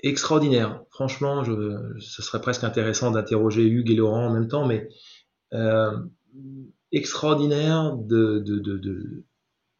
Extraordinaire. 0.00 0.82
Franchement, 0.90 1.42
je, 1.44 1.96
ce 1.98 2.22
serait 2.22 2.40
presque 2.40 2.64
intéressant 2.64 3.10
d'interroger 3.10 3.66
Hugues 3.66 3.90
et 3.90 3.96
Laurent 3.96 4.26
en 4.26 4.32
même 4.32 4.48
temps, 4.48 4.66
mais 4.66 4.88
euh, 5.52 5.96
extraordinaire 6.92 7.96
de, 7.96 8.38
de, 8.38 8.58
de, 8.58 9.24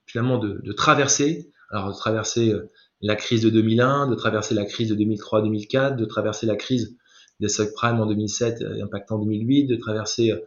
finalement 0.07 0.39
de, 0.39 0.73
traverser. 0.73 1.51
Alors 1.71 1.89
de 1.89 1.97
traverser 1.97 2.53
euh, 2.53 2.71
la 3.01 3.15
crise 3.15 3.43
de 3.43 3.51
2001, 3.51 4.09
de 4.09 4.15
traverser 4.15 4.55
la 4.55 4.65
crise 4.65 4.89
de 4.89 4.97
2003-2004, 4.97 5.97
de 5.97 6.05
traverser 6.05 6.47
la 6.47 6.57
crise 6.57 6.97
des 7.41 7.49
subprimes 7.49 8.01
en 8.01 8.07
2007 8.07 8.63
euh, 8.63 8.83
impactant 8.83 9.19
2008, 9.19 9.67
de 9.67 9.77
traverser 9.77 10.33
euh, 10.33 10.39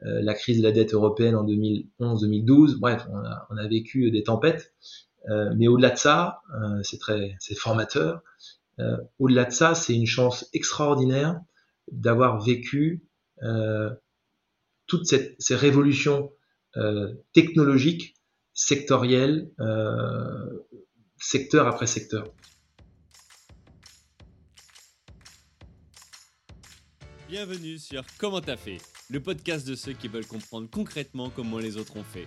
la 0.00 0.34
crise 0.34 0.58
de 0.58 0.62
la 0.62 0.72
dette 0.72 0.94
européenne 0.94 1.36
en 1.36 1.44
2011-2012. 1.44 2.78
Bref, 2.78 3.06
on 3.10 3.18
a, 3.18 3.46
on 3.50 3.56
a, 3.56 3.68
vécu 3.68 4.10
des 4.10 4.24
tempêtes. 4.24 4.74
Euh, 5.30 5.52
mais 5.56 5.68
au-delà 5.68 5.90
de 5.90 5.98
ça, 5.98 6.40
c'est 6.82 6.98
très, 6.98 7.36
c'est 7.38 7.54
formateur. 7.54 8.22
Euh, 8.78 8.96
au-delà 9.18 9.44
de 9.44 9.52
ça, 9.52 9.74
c'est 9.74 9.94
une 9.94 10.06
chance 10.06 10.48
extraordinaire 10.52 11.40
d'avoir 11.90 12.40
vécu 12.40 13.02
toutes 14.86 15.06
cette, 15.06 15.34
ces 15.40 15.56
révolutions 15.56 16.30
technologiques, 17.32 18.14
sectorielles, 18.54 19.50
secteur 21.18 21.66
après 21.66 21.88
secteur. 21.88 22.32
Bienvenue 27.28 27.78
sur 27.78 28.04
Comment 28.18 28.42
t'as 28.42 28.58
fait, 28.58 28.76
le 29.08 29.18
podcast 29.18 29.66
de 29.66 29.74
ceux 29.74 29.94
qui 29.94 30.06
veulent 30.06 30.26
comprendre 30.26 30.68
concrètement 30.70 31.30
comment 31.30 31.58
les 31.58 31.78
autres 31.78 31.96
ont 31.96 32.04
fait. 32.04 32.26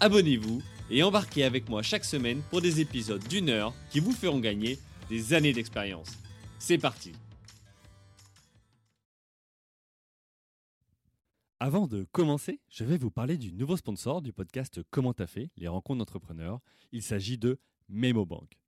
abonnez-vous 0.00 0.62
et 0.90 1.02
embarquez 1.02 1.44
avec 1.44 1.68
moi 1.68 1.82
chaque 1.82 2.04
semaine 2.04 2.42
pour 2.50 2.60
des 2.60 2.80
épisodes 2.80 3.26
d'une 3.28 3.48
heure 3.48 3.74
qui 3.90 4.00
vous 4.00 4.12
feront 4.12 4.40
gagner 4.40 4.78
des 5.08 5.34
années 5.34 5.52
d'expérience. 5.52 6.10
C'est 6.58 6.78
parti 6.78 7.12
Avant 11.60 11.88
de 11.88 12.04
commencer, 12.12 12.60
je 12.68 12.84
vais 12.84 12.98
vous 12.98 13.10
parler 13.10 13.36
du 13.36 13.52
nouveau 13.52 13.76
sponsor 13.76 14.22
du 14.22 14.32
podcast 14.32 14.80
Comment 14.90 15.12
t'as 15.12 15.26
fait, 15.26 15.50
les 15.56 15.66
rencontres 15.66 15.98
d'entrepreneurs. 15.98 16.60
Il 16.92 17.02
s'agit 17.02 17.36
de 17.36 17.58
MemoBank. 17.88 18.58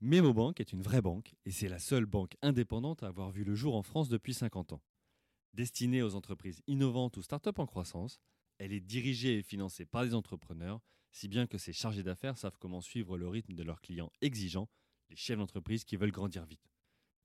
MemoBank 0.00 0.60
est 0.60 0.72
une 0.72 0.80
vraie 0.80 1.02
banque 1.02 1.34
et 1.44 1.50
c'est 1.50 1.68
la 1.68 1.80
seule 1.80 2.06
banque 2.06 2.36
indépendante 2.40 3.02
à 3.02 3.08
avoir 3.08 3.30
vu 3.30 3.42
le 3.42 3.56
jour 3.56 3.74
en 3.74 3.82
France 3.82 4.08
depuis 4.08 4.32
50 4.32 4.74
ans. 4.74 4.82
Destinée 5.54 6.02
aux 6.02 6.14
entreprises 6.14 6.62
innovantes 6.68 7.16
ou 7.16 7.22
start-up 7.22 7.58
en 7.58 7.66
croissance, 7.66 8.20
elle 8.60 8.74
est 8.74 8.80
dirigée 8.80 9.38
et 9.38 9.42
financée 9.42 9.86
par 9.86 10.04
des 10.04 10.14
entrepreneurs, 10.14 10.80
si 11.12 11.28
bien 11.28 11.46
que 11.46 11.56
ses 11.56 11.72
chargés 11.72 12.02
d'affaires 12.02 12.36
savent 12.36 12.58
comment 12.58 12.82
suivre 12.82 13.16
le 13.16 13.26
rythme 13.26 13.54
de 13.54 13.62
leurs 13.62 13.80
clients 13.80 14.12
exigeants, 14.20 14.68
les 15.08 15.16
chefs 15.16 15.38
d'entreprise 15.38 15.82
qui 15.84 15.96
veulent 15.96 16.12
grandir 16.12 16.44
vite. 16.44 16.70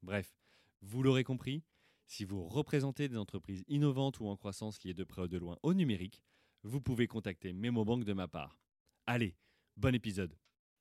Bref, 0.02 0.34
vous 0.82 1.04
l'aurez 1.04 1.26
compris, 1.26 1.62
si 2.06 2.24
vous 2.24 2.48
représentez 2.48 3.10
des 3.10 3.18
entreprises 3.18 3.66
innovantes 3.68 4.22
ou 4.22 4.28
en 4.28 4.38
croissance 4.38 4.82
liées 4.84 4.94
de 4.94 5.04
près 5.04 5.24
ou 5.24 5.28
de 5.28 5.38
loin 5.38 5.58
au 5.62 5.74
numérique, 5.74 6.24
vous 6.64 6.80
pouvez 6.80 7.06
contacter 7.06 7.52
MemoBank 7.52 8.06
de 8.06 8.14
ma 8.14 8.30
part. 8.30 8.58
Allez, 9.06 9.36
bon 9.76 9.94
épisode 9.94 10.38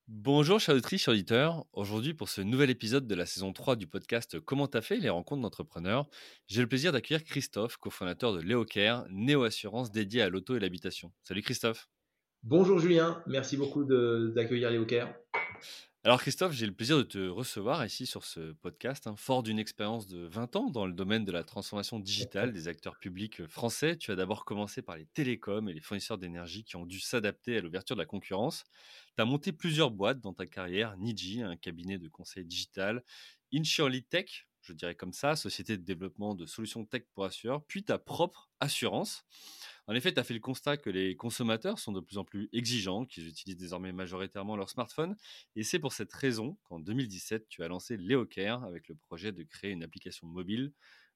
Bonjour 0.06 0.60
chers 0.60 0.75
auditrices, 0.75 1.09
auditeurs. 1.09 1.65
Aujourd'hui, 1.72 2.12
pour 2.12 2.28
ce 2.28 2.42
nouvel 2.42 2.69
épisode 2.69 3.06
de 3.06 3.15
la 3.15 3.25
saison 3.25 3.54
3 3.54 3.75
du 3.76 3.87
podcast 3.87 4.38
Comment 4.38 4.66
t'as 4.66 4.82
fait 4.82 4.98
les 4.98 5.09
rencontres 5.09 5.41
d'entrepreneurs, 5.41 6.10
j'ai 6.47 6.60
le 6.60 6.66
plaisir 6.66 6.92
d'accueillir 6.92 7.25
Christophe, 7.25 7.78
cofondateur 7.78 8.34
de 8.34 8.43
LeoCare, 8.43 9.06
néo-assurance 9.09 9.93
dédiée 9.93 10.20
à 10.20 10.28
l'auto 10.28 10.56
et 10.56 10.60
l'habitation. 10.60 11.10
Salut 11.22 11.41
Christophe. 11.41 11.88
Bonjour 12.43 12.78
Julien, 12.78 13.22
merci 13.26 13.56
beaucoup 13.56 13.84
d'accueillir 13.84 14.70
LeoCare. 14.70 15.09
Alors 16.06 16.20
Christophe, 16.20 16.53
j'ai 16.53 16.66
le 16.66 16.75
plaisir 16.75 16.98
de 16.98 17.03
te 17.03 17.28
recevoir 17.28 17.87
ici 17.87 18.04
sur 18.04 18.26
ce 18.26 18.53
podcast, 18.53 19.06
hein, 19.06 19.15
fort 19.16 19.42
d'une 19.42 19.59
expérience 19.59 20.06
de 20.06 20.26
20 20.26 20.54
ans 20.54 20.69
dans 20.69 20.87
le 20.87 20.92
domaine 20.92 21.25
de 21.25 21.32
la 21.32 21.44
transformation 21.44 21.98
digitale 21.98 22.53
des 22.53 22.69
acteurs 22.69 22.98
publics 22.98 23.47
français. 23.47 23.97
Tu 23.97 24.10
as 24.10 24.14
d'abord 24.14 24.44
commencé 24.44 24.82
par 24.82 24.98
les 24.98 25.06
télécoms 25.06 25.66
et 25.66 25.72
les 25.72 25.81
fournisseurs 25.81 26.19
d'énergie 26.19 26.62
qui 26.62 26.76
ont 26.76 26.84
dû 26.84 27.00
s'adapter 27.00 27.56
à 27.56 27.62
l'ouverture 27.62 27.97
de 27.97 28.03
la 28.03 28.06
concurrence. 28.06 28.64
Tu 29.16 29.22
as 29.22 29.25
monté 29.25 29.50
plusieurs 29.50 29.91
boîtes 29.91 30.20
dans 30.20 30.34
ta 30.34 30.44
carrière, 30.44 30.94
Niji, 30.98 31.41
un 31.41 31.56
cabinet 31.56 31.97
de 31.97 32.10
conseil 32.10 32.44
digital, 32.44 33.03
Insurely 33.54 34.04
Tech, 34.04 34.47
je 34.60 34.75
dirais 34.75 34.94
comme 34.94 35.14
ça, 35.14 35.37
société 35.37 35.78
de 35.78 35.84
développement 35.84 36.34
de 36.34 36.44
solutions 36.44 36.84
tech 36.84 37.04
pour 37.14 37.25
assureurs, 37.25 37.64
puis 37.64 37.82
ta 37.82 37.98
propre 37.98 38.50
assurance. 38.60 39.25
En 39.87 39.95
effet, 39.95 40.15
tu 40.15 40.19
as 40.19 40.25
fait 40.25 40.34
le 40.34 40.41
constat 40.41 40.78
que 40.78 40.89
les 40.89 41.15
consommateurs 41.15 41.78
sont 41.78 41.93
de 41.93 42.00
plus 42.00 42.17
en 42.17 42.25
plus 42.25 42.49
exigeants, 42.53 43.05
qu'ils 43.05 43.28
utilisent 43.28 43.59
désormais 43.59 43.93
majoritairement 43.93 44.56
leur 44.56 44.71
smartphone. 44.71 45.15
Et 45.56 45.62
c'est 45.62 45.78
pour 45.78 45.93
cette 45.93 46.12
raison 46.12 46.56
qu'en 46.65 46.81
2017, 46.81 47.49
tu 47.49 47.62
as 47.62 47.69
lancé 47.69 47.99
LeoCare 47.99 48.65
avec 48.65 48.89
le 48.89 48.94
projet 48.94 49.33
de 49.33 49.43
créer 49.43 49.73
une 49.73 49.83
application 49.83 50.27
mobile 50.27 50.73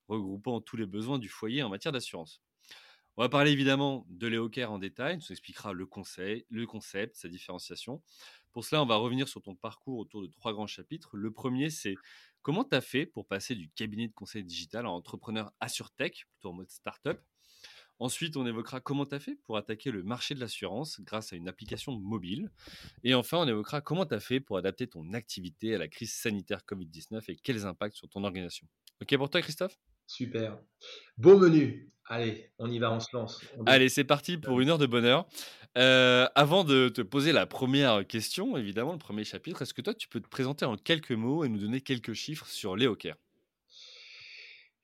regroupant 0.07 0.61
tous 0.61 0.77
les 0.77 0.87
besoins 0.87 1.19
du 1.19 1.29
foyer 1.29 1.63
en 1.63 1.71
matière 1.71 1.93
d'assurance. 1.93 2.43
On 3.17 3.23
va 3.23 3.29
parler 3.29 3.51
évidemment 3.51 4.07
de 4.11 4.29
LeoCare 4.29 4.71
en 4.71 4.79
détail, 4.79 5.19
tu 5.19 5.25
nous 5.25 5.33
expliqueras 5.33 5.73
le, 5.73 5.87
conseil, 5.87 6.47
le 6.51 6.67
concept, 6.67 7.17
sa 7.17 7.29
différenciation. 7.29 8.03
Pour 8.53 8.65
cela, 8.65 8.83
on 8.83 8.87
va 8.87 8.97
revenir 8.97 9.29
sur 9.29 9.43
ton 9.43 9.57
parcours 9.57 9.99
autour 9.99 10.23
de 10.23 10.29
trois 10.29 10.53
grands 10.53 10.67
chapitres. 10.67 11.17
Le 11.17 11.33
premier, 11.33 11.71
c'est 11.71 11.97
comment 12.43 12.65
tu 12.65 12.77
as 12.77 12.81
fait 12.81 13.07
pour 13.07 13.27
passer 13.27 13.55
du 13.55 13.71
cabinet 13.71 14.09
de 14.09 14.13
conseil 14.13 14.45
digital 14.45 14.87
à 14.87 14.91
entrepreneur 14.91 15.53
AssureTech, 15.59 16.27
plutôt 16.31 16.51
en 16.51 16.53
mode 16.53 16.71
startup. 16.71 17.21
Ensuite, 18.01 18.37
on 18.37 18.47
évoquera 18.47 18.81
comment 18.81 19.07
tu 19.07 19.15
as 19.15 19.21
fait 19.21 19.37
pour 19.45 19.57
attaquer 19.57 19.91
le 19.91 20.03
marché 20.03 20.35
de 20.35 20.41
l'assurance 20.41 21.01
grâce 21.01 21.33
à 21.33 21.37
une 21.37 21.49
application 21.49 21.93
mobile. 21.93 22.51
Et 23.03 23.15
enfin, 23.15 23.39
on 23.39 23.49
évoquera 23.49 23.81
comment 23.81 24.07
tu 24.07 24.15
as 24.15 24.21
fait 24.21 24.41
pour 24.41 24.57
adapter 24.57 24.87
ton 24.87 25.13
activité 25.13 25.75
à 25.75 25.79
la 25.79 25.89
crise 25.89 26.13
sanitaire 26.13 26.61
Covid-19 26.69 27.25
et 27.29 27.37
quels 27.37 27.67
impacts 27.67 27.97
sur 27.97 28.09
ton 28.09 28.25
organisation. 28.25 28.67
Ok 29.03 29.17
pour 29.17 29.31
toi, 29.31 29.43
Christophe? 29.43 29.79
Super. 30.07 30.59
Beau 31.19 31.39
menu. 31.39 31.93
Allez, 32.07 32.51
on 32.59 32.71
y 32.71 32.79
va, 32.79 32.91
on 32.91 33.01
se 33.01 33.15
lance. 33.15 33.43
Allez, 33.67 33.91
c'est 33.91 34.05
parti 34.05 34.39
pour 34.39 34.61
une 34.61 34.71
heure 34.71 34.79
de 34.79 34.87
bonheur. 34.87 35.29
Euh, 35.77 36.27
avant 36.35 36.65
de 36.65 36.89
te 36.89 37.03
poser 37.03 37.33
la 37.33 37.45
première 37.45 38.07
question, 38.07 38.57
évidemment, 38.57 38.93
le 38.93 38.99
premier 38.99 39.25
chapitre, 39.25 39.61
est-ce 39.61 39.75
que 39.75 39.83
toi, 39.83 39.93
tu 39.93 40.09
peux 40.09 40.21
te 40.21 40.29
présenter 40.29 40.65
en 40.65 40.77
quelques 40.77 41.13
mots 41.13 41.45
et 41.45 41.51
nous 41.51 41.59
donner 41.59 41.83
quelques 41.83 42.15
chiffres 42.15 42.47
sur 42.47 42.77
Léocare? 42.77 43.17
euh, 43.17 43.28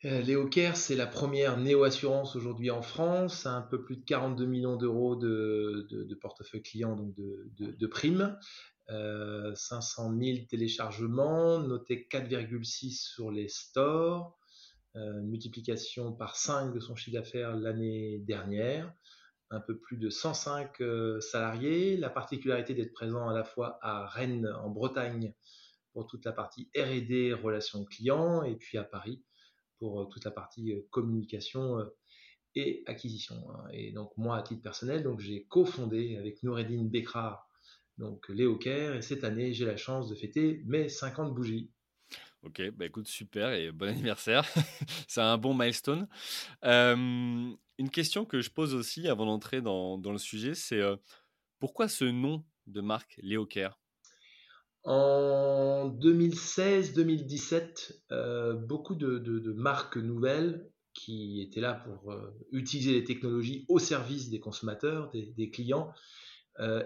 Léo 0.04 0.50
c'est 0.75 0.97
la 0.97 1.06
première 1.06 1.56
néo-assurance 1.56 2.37
aujourd'hui 2.37 2.70
en 2.70 2.82
France, 2.82 3.47
un 3.47 3.62
peu 3.62 3.82
plus 3.82 3.97
de 3.97 4.04
42 4.04 4.44
millions 4.44 4.76
d'euros 4.76 5.16
de, 5.16 6.19
portefeuille 6.20 6.62
client, 6.62 6.94
donc 6.94 7.15
de, 7.16 7.87
primes, 7.87 8.37
500 8.91 8.93
euh, 8.93 10.22
000 10.22 10.47
téléchargements, 10.47 11.59
noté 11.59 12.06
4,6 12.10 13.14
sur 13.14 13.31
les 13.31 13.48
stores, 13.48 14.38
euh, 14.97 15.22
multiplication 15.22 16.12
par 16.12 16.37
5 16.37 16.75
de 16.75 16.81
son 16.81 16.94
chiffre 16.97 17.16
d'affaires 17.16 17.56
l'année 17.56 18.19
dernière, 18.19 18.93
un 19.48 19.60
peu 19.60 19.78
plus 19.78 19.97
de 19.97 20.10
105 20.10 20.82
salariés, 21.20 21.97
la 21.97 22.10
particularité 22.10 22.75
d'être 22.75 22.93
présent 22.93 23.26
à 23.26 23.32
la 23.32 23.44
fois 23.44 23.78
à 23.81 24.04
Rennes 24.04 24.53
en 24.62 24.69
Bretagne 24.69 25.32
pour 25.94 26.06
toute 26.06 26.26
la 26.26 26.32
partie 26.32 26.69
R&D, 26.76 27.32
relations 27.32 27.87
clients, 27.87 28.43
et 28.43 28.56
puis 28.56 28.76
à 28.76 28.84
Paris 28.84 29.23
pour 29.84 30.00
euh, 30.00 30.04
toute 30.06 30.25
la 30.25 30.31
partie 30.31 30.72
euh, 30.72 30.81
communication 30.90 31.78
euh, 31.78 31.84
et 32.54 32.82
acquisition. 32.86 33.36
Hein. 33.50 33.69
Et 33.70 33.92
donc 33.92 34.16
moi, 34.16 34.38
à 34.38 34.42
titre 34.42 34.62
personnel, 34.62 35.02
donc 35.02 35.20
j'ai 35.20 35.44
cofondé 35.44 36.16
avec 36.16 36.42
Noureddin 36.42 36.84
Bekra 36.84 37.46
donc 37.98 38.26
Léo 38.31 38.56
Care, 38.56 38.96
et 38.96 39.02
cette 39.02 39.22
année, 39.25 39.52
j'ai 39.52 39.66
la 39.66 39.76
chance 39.76 40.08
de 40.08 40.14
fêter 40.14 40.62
mes 40.64 40.88
50 40.88 41.34
bougies. 41.34 41.70
Ok, 42.42 42.62
bah 42.70 42.86
écoute, 42.86 43.06
super 43.06 43.52
et 43.52 43.70
bon 43.70 43.88
anniversaire. 43.88 44.44
C'est 45.06 45.20
un 45.20 45.38
bon 45.38 45.54
milestone. 45.54 46.08
une 46.62 47.56
question 47.92 48.25
que 48.25 48.40
je 48.40 48.50
pose 48.50 48.75
aussi 48.75 49.06
avant 49.06 49.26
d'entrer 49.26 49.60
dans, 49.60 49.98
dans, 49.98 50.10
le 50.12 50.19
sujet, 50.19 50.54
c'est 50.54 50.81
pourquoi 51.60 51.86
ce 51.88 52.04
nom 52.04 52.44
de 52.66 52.81
marque 52.81 53.14
Léo 53.22 53.46
Care 53.46 53.78
en 54.84 55.88
2016-2017, 55.88 58.02
euh, 58.12 58.52
beaucoup 58.52 58.94
de, 58.94 59.52
marques 59.52 59.96
nouvelles 59.96 60.70
qui 60.92 61.40
étaient 61.40 61.62
là 61.62 61.75
pour 61.75 62.12
euh, 62.12 62.31
utiliser 62.52 62.92
les 62.92 63.04
technologies 63.04 63.64
au 63.69 63.78
service 63.78 64.28
des 64.31 64.40
consommateurs, 64.40 65.10
des, 65.10 65.50
clients, 65.50 65.92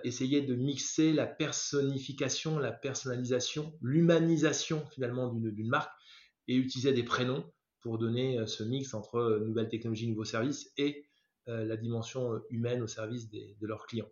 essayer 0.03 0.41
de 0.41 0.55
mixer 0.55 1.13
la 1.13 1.27
personnification, 1.27 2.59
la 2.59 2.73
personnalisation, 2.73 3.77
l'humanisation 3.83 4.87
finalement 4.95 5.31
d'une 5.31 5.69
marque 5.69 5.93
et 6.47 6.57
utiliser 6.57 6.95
des 6.95 7.03
prénoms 7.03 7.45
pour 7.81 7.99
donner 7.99 8.47
ce 8.47 8.63
mix 8.63 8.95
entre 8.95 9.43
nouvelles 9.45 9.69
technologies, 9.69 10.09
nouveaux 10.09 10.25
services 10.25 10.73
et 10.79 11.05
la 11.47 11.77
dimension 11.77 12.41
humaine 12.49 12.81
au 12.81 12.87
service 12.87 13.29
de 13.29 13.67
leurs 13.67 13.87
clients. 13.87 14.09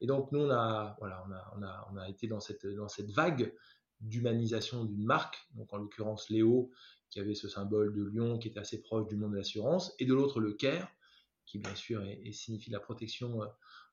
Et 0.00 0.06
donc, 0.06 0.30
nous, 0.32 0.40
on 0.40 0.50
a, 0.50 0.96
voilà, 0.98 1.24
on 1.26 1.32
a, 1.32 1.54
on 1.56 1.62
a, 1.62 1.88
on 1.92 1.96
a 1.96 2.08
été 2.08 2.26
dans 2.26 2.40
cette, 2.40 2.66
dans 2.66 2.88
cette 2.88 3.10
vague 3.10 3.54
d'humanisation 4.00 4.84
d'une 4.84 5.04
marque, 5.04 5.36
donc 5.54 5.72
en 5.72 5.78
l'occurrence 5.78 6.28
Léo, 6.28 6.70
qui 7.10 7.20
avait 7.20 7.34
ce 7.34 7.48
symbole 7.48 7.94
de 7.94 8.02
lion 8.04 8.38
qui 8.38 8.48
était 8.48 8.60
assez 8.60 8.82
proche 8.82 9.06
du 9.08 9.16
monde 9.16 9.32
de 9.32 9.36
l'assurance, 9.36 9.94
et 9.98 10.04
de 10.04 10.12
l'autre 10.12 10.40
le 10.40 10.52
CARE, 10.52 10.88
qui 11.46 11.58
bien 11.58 11.74
sûr 11.74 12.04
signifie 12.32 12.70
la 12.70 12.80
protection 12.80 13.42
euh, 13.42 13.46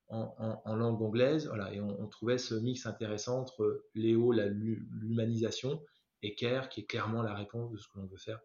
en, 0.07 0.61
en, 0.65 0.75
langue 0.75 1.01
anglaise. 1.01 1.47
Voilà, 1.47 1.73
et 1.73 1.79
on, 1.79 2.07
trouvait 2.07 2.37
ce 2.37 2.55
mix 2.55 2.85
intéressant 2.85 3.39
entre 3.39 3.85
Léo, 3.95 4.33
l'humanisation, 4.33 5.81
et 6.21 6.35
CARE, 6.35 6.69
qui 6.69 6.81
est 6.81 6.85
clairement 6.85 7.21
la 7.21 7.33
réponse 7.33 7.71
de 7.71 7.77
ce 7.77 7.87
que 7.87 7.99
l'on 7.99 8.07
veut 8.07 8.17
faire 8.17 8.39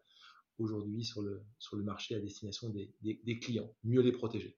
aujourd'hui 0.57 1.03
sur 1.03 1.21
le, 1.21 1.41
sur 1.57 1.77
le 1.77 1.83
marché 1.83 2.15
à 2.15 2.19
destination 2.19 2.69
des, 2.69 2.93
des 3.01 3.39
clients, 3.39 3.73
mieux 3.83 4.01
les 4.01 4.11
protéger. 4.11 4.57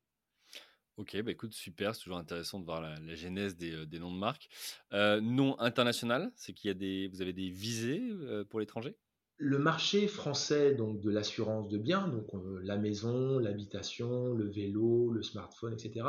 Ok, 0.97 1.19
bah 1.23 1.31
écoute, 1.31 1.53
super, 1.53 1.95
c'est 1.95 2.03
toujours 2.03 2.17
intéressant 2.17 2.59
de 2.59 2.65
voir 2.65 2.81
la, 2.81 3.15
genèse 3.15 3.55
des, 3.55 3.71
euh, 3.73 3.85
des, 3.85 3.99
noms 3.99 4.13
de 4.13 4.19
marques. 4.19 4.49
Euh, 4.93 5.21
nom 5.21 5.59
international, 5.59 6.31
c'est 6.35 6.53
qu'il 6.53 6.67
y 6.67 6.71
a 6.71 6.73
des, 6.73 7.07
vous 7.07 7.21
avez 7.21 7.33
des 7.33 7.49
visées 7.49 8.03
euh, 8.11 8.43
pour 8.43 8.59
l'étranger? 8.59 8.95
Le 9.37 9.57
marché 9.57 10.07
français 10.07 10.75
donc 10.75 11.01
de 11.01 11.09
l'assurance 11.09 11.67
de 11.67 11.79
biens, 11.79 12.07
donc 12.07 12.27
la 12.61 12.77
maison, 12.77 13.39
l'habitation, 13.39 14.33
le 14.35 14.47
vélo, 14.47 15.11
le 15.11 15.23
smartphone, 15.23 15.73
etc. 15.73 16.05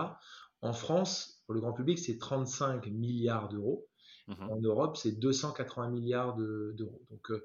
En 0.60 0.74
France, 0.74 1.42
pour 1.46 1.54
le 1.54 1.60
grand 1.60 1.72
public, 1.72 1.98
c'est 1.98 2.18
35 2.18 2.86
milliards 2.88 3.48
d'euros. 3.48 3.88
Mmh 4.28 4.34
en 4.50 4.60
Europe, 4.60 4.96
c'est 4.96 5.18
280 5.18 5.90
milliards 5.90 6.36
d'euros. 6.36 7.00
donc 7.10 7.30
euh, 7.30 7.44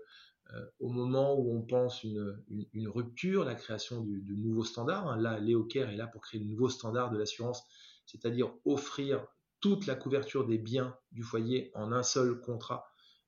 au 0.80 0.90
moment 0.90 1.36
où 1.38 1.56
on 1.56 1.62
pense 1.62 2.04
une, 2.04 2.88
rupture, 2.88 3.44
la 3.44 3.56
création 3.56 4.02
de 4.02 4.34
nouveaux 4.36 4.64
standards. 4.64 5.08
Hein, 5.08 5.18
là, 5.18 5.40
Léo 5.40 5.68
est 5.74 5.96
là 5.96 6.08
pour 6.08 6.22
créer 6.22 6.40
de 6.40 6.46
nouveaux 6.46 6.70
standards 6.70 7.12
de 7.12 7.18
l'assurance, 7.18 7.64
c'est-à-dire 8.06 8.54
offrir 8.66 9.26
toute 9.60 9.88
la 9.88 9.96
couverture 9.96 10.46
des 10.46 10.58
biens 10.58 10.96
du 11.12 11.24
foyer 11.24 11.72
en 11.74 11.92
un 11.92 12.04
seul 12.04 12.40
contrat 12.40 12.88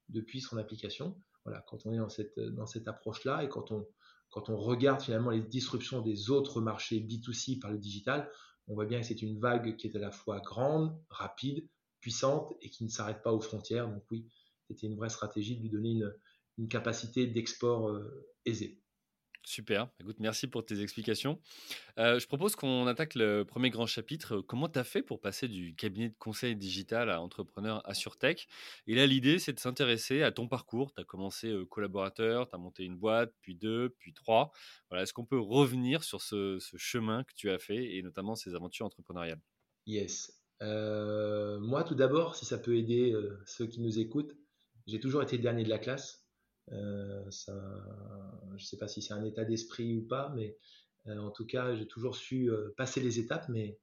depuis 0.10 0.42
son 0.42 0.58
application. 0.58 1.22
Voilà, 1.46 1.64
quand 1.68 1.86
on 1.86 1.94
est 1.94 1.98
dans 1.98 2.10
cette, 2.10 2.40
dans 2.40 2.66
cette 2.66 2.88
approche-là 2.88 3.44
et 3.44 3.50
quand 3.50 3.72
on, 3.72 3.88
quand 4.30 4.50
on 4.50 4.58
regarde 4.58 5.02
finalement 5.02 5.32
les 5.32 5.42
disruptions 5.42 6.02
des 6.02 6.30
autres 6.30 6.62
marchés 6.62 7.00
B2C 7.00 7.60
par 7.60 7.72
le 7.72 7.78
digital, 7.78 8.30
on 8.68 8.76
voit 8.76 8.86
bien 8.86 9.02
que 9.02 9.08
c'est 9.08 9.22
une 9.22 9.40
vague 9.40 9.76
qui 9.76 9.88
est 9.88 9.96
à 9.96 10.00
la 10.00 10.12
fois 10.12 10.40
grande, 10.40 10.96
rapide, 11.10 11.68
puissante 12.00 12.54
et 12.62 12.70
qui 12.70 12.84
ne 12.84 12.90
s'arrête 12.90 13.24
pas 13.24 13.34
aux 13.34 13.42
frontières. 13.42 13.90
Donc 13.90 14.04
oui, 14.12 14.28
c'était 14.68 14.88
une 14.88 14.96
vraie 14.96 15.10
stratégie 15.10 15.58
de 15.58 15.62
lui 15.62 15.70
donner 15.70 15.92
une, 15.92 16.14
une 16.60 16.68
capacité 16.68 17.26
d'export 17.26 17.90
euh, 17.90 18.28
aisée. 18.46 18.82
Super, 19.46 19.90
écoute, 20.02 20.18
merci 20.20 20.48
pour 20.48 20.66
tes 20.66 20.82
explications. 20.82 21.40
Euh, 21.98 22.20
je 22.20 22.28
propose 22.28 22.58
qu'on 22.58 22.86
attaque 22.86 23.16
le 23.16 23.44
premier 23.44 23.70
grand 23.70 23.88
chapitre. 23.88 24.42
Comment 24.42 24.68
tu 24.68 24.78
as 24.78 24.84
fait 24.84 25.02
pour 25.02 25.22
passer 25.22 25.48
du 25.48 25.74
cabinet 25.74 26.10
de 26.10 26.16
conseil 26.20 26.58
digital 26.58 27.10
à 27.10 27.22
entrepreneur 27.22 27.82
AssureTech 27.90 28.50
Et 28.86 28.96
là, 28.96 29.08
l'idée, 29.08 29.40
c'est 29.40 29.54
de 29.54 29.60
s'intéresser 29.60 30.22
à 30.22 30.34
ton 30.34 30.50
parcours. 30.50 30.94
Tu 30.94 31.02
as 31.02 31.06
commencé 31.06 31.48
euh, 31.48 31.66
collaborateur, 31.66 32.50
tu 32.50 32.56
as 32.56 32.60
monté 32.60 32.84
une 32.84 32.98
boîte, 32.98 33.34
puis 33.42 33.56
deux, 33.56 33.96
puis 33.98 34.14
trois. 34.14 34.52
Voilà, 34.90 35.04
Est-ce 35.04 35.14
qu'on 35.14 35.26
peut 35.26 35.40
revenir 35.40 36.04
sur 36.04 36.22
ce, 36.22 36.60
chemin 36.76 37.24
que 37.24 37.34
tu 37.34 37.50
as 37.50 37.58
fait 37.58 37.96
et 37.96 38.04
notamment 38.04 38.36
ces 38.36 38.54
aventures 38.54 38.86
entrepreneuriales? 38.86 39.42
Yes. 39.88 40.34
moi, 40.62 41.86
tout 41.88 41.96
d'abord, 41.96 42.36
si 42.36 42.46
ça 42.46 42.58
peut 42.58 42.76
aider 42.76 43.16
ceux 43.46 43.66
qui 43.66 43.80
nous 43.80 43.98
écoutent, 43.98 44.36
j'ai 44.86 45.00
toujours 45.00 45.24
été 45.24 45.38
dernier 45.38 45.64
de 45.64 45.70
la 45.70 45.80
classe. 45.80 46.29
Euh, 46.72 47.30
je 47.32 47.52
ne 48.54 48.60
sais 48.60 48.78
pas 48.78 48.88
si 48.88 49.02
c'est 49.02 49.14
un 49.14 49.24
état 49.24 49.46
d'esprit 49.46 49.96
ou 49.96 50.02
pas, 50.02 50.32
mais 50.36 50.58
euh, 51.08 51.18
en 51.18 51.32
tout 51.32 51.46
cas, 51.46 51.74
j'ai 51.76 51.88
toujours 51.88 52.16
su 52.16 52.52
euh, 52.52 52.74
passer 52.78 53.02
les 53.02 53.20
étapes, 53.20 53.50
mais, 53.50 53.80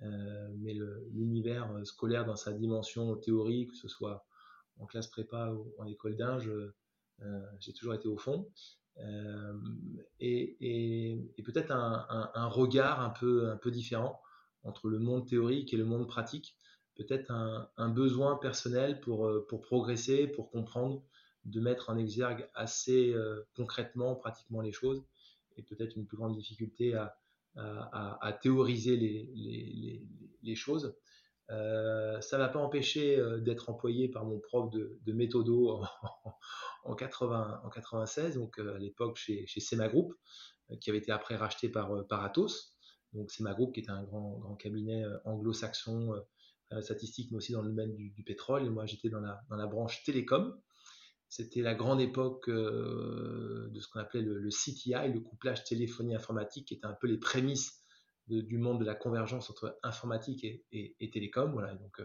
l'univers 0.00 1.68
scolaire 1.84 2.24
dans 2.24 2.36
sa 2.36 2.52
dimension 2.52 3.16
théorique, 3.16 3.72
que 3.72 3.76
ce 3.76 3.88
soit 3.88 4.24
en 4.78 4.86
classe 4.86 5.08
prépa 5.08 5.50
ou 5.50 5.74
en 5.76 5.86
école 5.86 6.14
d'Inge, 6.14 6.48
j'ai 7.58 7.72
toujours 7.72 7.94
été 7.94 8.06
au 8.06 8.16
fond. 8.16 8.48
et, 10.20 11.18
peut-être 11.44 11.72
un, 11.72 12.46
regard 12.46 13.00
un 13.00 13.10
peu, 13.10 13.70
différent 13.72 14.22
entre 14.62 14.88
le 14.88 15.00
monde 15.00 15.26
théorique 15.26 15.74
et 15.74 15.76
le 15.76 15.84
monde 15.84 16.06
pratique. 16.06 16.54
Peut-être 16.94 17.32
un, 17.32 17.88
besoin 17.88 18.36
personnel 18.36 19.00
pour 19.00 19.42
progresser, 19.62 20.28
pour 20.28 20.48
comprendre 20.48 21.02
de 21.48 21.60
mettre 21.60 21.90
en 21.90 21.96
exergue 21.96 22.48
assez 22.54 23.12
euh, 23.12 23.46
concrètement, 23.56 24.14
pratiquement 24.14 24.60
les 24.60 24.72
choses, 24.72 25.04
et 25.56 25.62
peut-être 25.62 25.96
une 25.96 26.06
plus 26.06 26.16
grande 26.16 26.36
difficulté 26.36 26.94
à, 26.94 27.18
théoriser 28.40 28.96
les, 28.96 30.54
choses. 30.54 30.96
Euh, 31.50 32.20
ça 32.20 32.36
ne 32.36 32.42
m'a 32.42 32.48
pas 32.48 32.60
empêché 32.60 33.18
euh, 33.18 33.40
d'être 33.40 33.70
employé 33.70 34.08
par 34.08 34.24
mon 34.24 34.38
prof 34.38 34.70
de, 34.70 35.12
méthodo 35.12 35.82
en, 36.84 36.94
80, 36.94 37.62
en 37.64 37.68
96, 37.70 38.34
donc 38.36 38.58
à 38.58 38.78
l'époque 38.78 39.16
chez, 39.16 39.46
chez 39.46 39.60
Sema 39.60 39.88
Group, 39.88 40.14
qui 40.80 40.90
avait 40.90 40.98
été 40.98 41.10
après 41.10 41.36
racheté 41.36 41.68
par, 41.68 42.06
par 42.06 42.22
Atos. 42.22 42.76
Donc 43.14 43.30
Sema 43.32 43.54
Group, 43.54 43.74
qui 43.74 43.80
était 43.80 43.90
un 43.90 44.04
grand, 44.04 44.38
grand 44.38 44.54
cabinet 44.54 45.04
anglo-saxon, 45.24 46.14
statistique, 46.82 47.30
mais 47.32 47.38
aussi 47.38 47.52
dans 47.52 47.62
le 47.62 47.70
domaine 47.70 47.96
du, 47.96 48.22
pétrole. 48.22 48.66
Et 48.66 48.70
moi, 48.70 48.86
j'étais 48.86 49.08
dans 49.08 49.20
la 49.20 49.66
branche 49.66 50.04
télécom. 50.04 50.54
C'était 51.28 51.60
la 51.60 51.74
grande 51.74 52.00
époque 52.00 52.48
euh, 52.48 53.68
de 53.70 53.80
ce 53.80 53.88
qu'on 53.88 54.00
appelait 54.00 54.22
le, 54.22 54.48
CTI, 54.48 55.12
le 55.12 55.20
couplage 55.20 55.62
téléphonie 55.64 56.14
informatique, 56.14 56.68
qui 56.68 56.74
était 56.74 56.86
un 56.86 56.94
peu 56.94 57.06
les 57.06 57.18
prémices 57.18 57.84
du 58.28 58.58
monde 58.58 58.80
de 58.80 58.84
la 58.84 58.94
convergence 58.94 59.50
entre 59.50 59.78
informatique 59.82 60.44
et, 60.72 61.10
télécom. 61.12 61.52
Voilà, 61.52 61.74
donc 61.74 62.00
euh, 62.00 62.04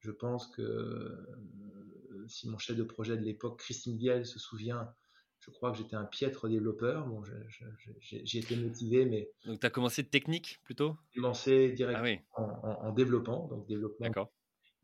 je 0.00 0.10
pense 0.10 0.46
que 0.48 0.62
euh, 0.62 2.26
si 2.28 2.48
mon 2.48 2.58
chef 2.58 2.76
de 2.76 2.82
projet 2.82 3.16
de 3.16 3.22
l'époque, 3.22 3.58
Christine 3.58 3.98
Biel, 3.98 4.24
se 4.26 4.38
souvient, 4.38 4.94
je 5.40 5.50
crois 5.50 5.70
que 5.70 5.78
j'étais 5.78 5.96
un 5.96 6.04
piètre 6.04 6.48
développeur. 6.48 7.06
Bon, 7.06 7.22
j'ai 8.00 8.38
été 8.38 8.56
motivé, 8.56 9.04
mais. 9.04 9.30
Donc, 9.44 9.60
tu 9.60 9.66
as 9.66 9.70
commencé 9.70 10.04
technique 10.04 10.60
plutôt? 10.64 10.96
J'ai 11.12 11.20
commencé 11.20 11.72
directement 11.72 12.22
ah 12.36 12.42
en, 12.42 12.88
en, 12.88 12.92
développant, 12.92 13.46
donc 13.48 13.66
développement 13.66 14.10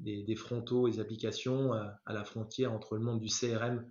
des, 0.01 0.35
frontaux 0.35 0.89
et 0.89 0.93
des 0.93 1.01
applications 1.01 1.73
à, 1.73 2.01
la 2.07 2.25
frontière 2.25 2.73
entre 2.73 2.97
le 2.97 3.03
monde 3.03 3.21
du 3.21 3.29
CRM. 3.29 3.87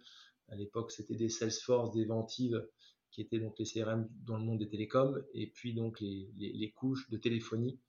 À 0.49 0.55
l'époque, 0.55 0.91
c'était 0.91 1.15
des 1.15 1.29
Salesforce, 1.29 1.91
des 1.91 2.05
Ventive, 2.05 2.67
qui 3.11 3.21
étaient 3.21 3.39
donc 3.39 3.57
les 3.59 3.65
CRM 3.65 4.07
dans 4.25 4.37
le 4.37 4.43
monde 4.43 4.59
des 4.59 4.67
télécoms, 4.67 5.21
et 5.33 5.47
puis 5.47 5.73
donc 5.73 5.99
les, 5.99 6.73
couches 6.75 7.09
de 7.09 7.17
téléphonie, 7.17 7.79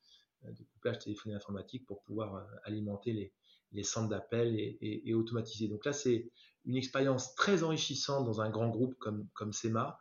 euh, 0.44 0.52
de 0.52 0.62
couplage 0.64 0.98
téléphonie 0.98 1.34
informatique 1.34 1.86
pour 1.86 2.02
pouvoir 2.02 2.34
euh, 2.36 2.42
alimenter 2.64 3.12
les, 3.12 3.32
les 3.72 3.82
centres 3.82 4.08
d'appel 4.08 4.54
et, 4.58 5.14
automatiser. 5.14 5.68
Donc 5.68 5.84
là, 5.84 5.92
c'est 5.92 6.30
une 6.64 6.76
expérience 6.76 7.34
très 7.34 7.62
enrichissante 7.62 8.24
dans 8.24 8.40
un 8.40 8.50
grand 8.50 8.68
groupe 8.68 8.94
comme, 8.98 9.28
comme 9.34 9.52
SEMA, 9.52 9.98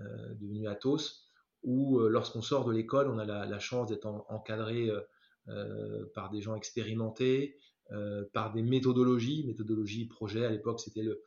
euh, 0.00 0.34
devenu 0.34 0.66
Atos, 0.66 1.32
où 1.62 2.00
lorsqu'on 2.00 2.42
sort 2.42 2.64
de 2.64 2.72
l'école, 2.72 3.08
on 3.08 3.18
a 3.18 3.24
la, 3.24 3.58
chance 3.60 3.88
d'être 3.88 4.06
encadré 4.28 4.88
euh, 4.88 5.00
par 6.14 6.30
des 6.30 6.40
gens 6.40 6.54
expérimentés, 6.54 7.56
euh, 7.92 8.24
par 8.32 8.52
des 8.52 8.62
méthodologies, 8.62 9.44
méthodologie 9.44 10.06
projet, 10.06 10.46
à 10.46 10.50
l'époque 10.50 10.80
c'était 10.80 11.02
le, 11.02 11.22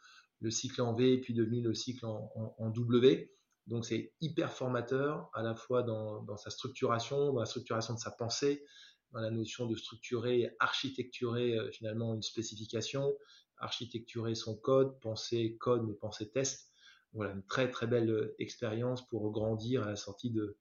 cycle 0.50 0.82
en 0.82 0.94
V, 0.94 1.20
puis 1.20 1.34
devenu 1.34 1.62
le 1.62 1.74
cycle 1.74 2.06
en, 2.06 2.70
W. 2.70 3.32
Donc 3.68 3.86
c'est 3.86 4.14
hyper 4.22 4.52
formateur, 4.52 5.30
à 5.34 5.44
la 5.44 5.56
fois 5.56 5.84
dans, 5.84 6.38
sa 6.38 6.50
structuration, 6.50 7.34
dans 7.34 7.40
la 7.40 7.46
structuration 7.46 7.94
de 7.94 8.00
sa 8.00 8.12
pensée, 8.12 8.64
dans 9.12 9.22
la 9.22 9.32
notion 9.32 9.68
de 9.68 9.76
structurer, 9.76 10.56
architecturer 10.60 11.58
euh, 11.58 11.72
finalement 11.72 12.14
une 12.14 12.22
spécification, 12.22 13.16
architecturer 13.58 14.34
son 14.34 14.56
code, 14.56 15.00
penser 15.02 15.58
code 15.60 15.86
mais 15.86 15.94
penser 15.94 16.32
test. 16.32 16.72
Voilà, 17.14 17.34
une 17.34 17.46
très 17.46 17.70
très 17.70 17.88
belle 17.88 18.34
expérience 18.40 19.08
pour 19.08 19.32
grandir 19.32 19.84
à 19.84 19.88
la 19.88 19.96
sortie 19.96 20.32
de 20.32 20.58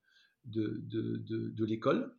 l'école. 1.64 2.14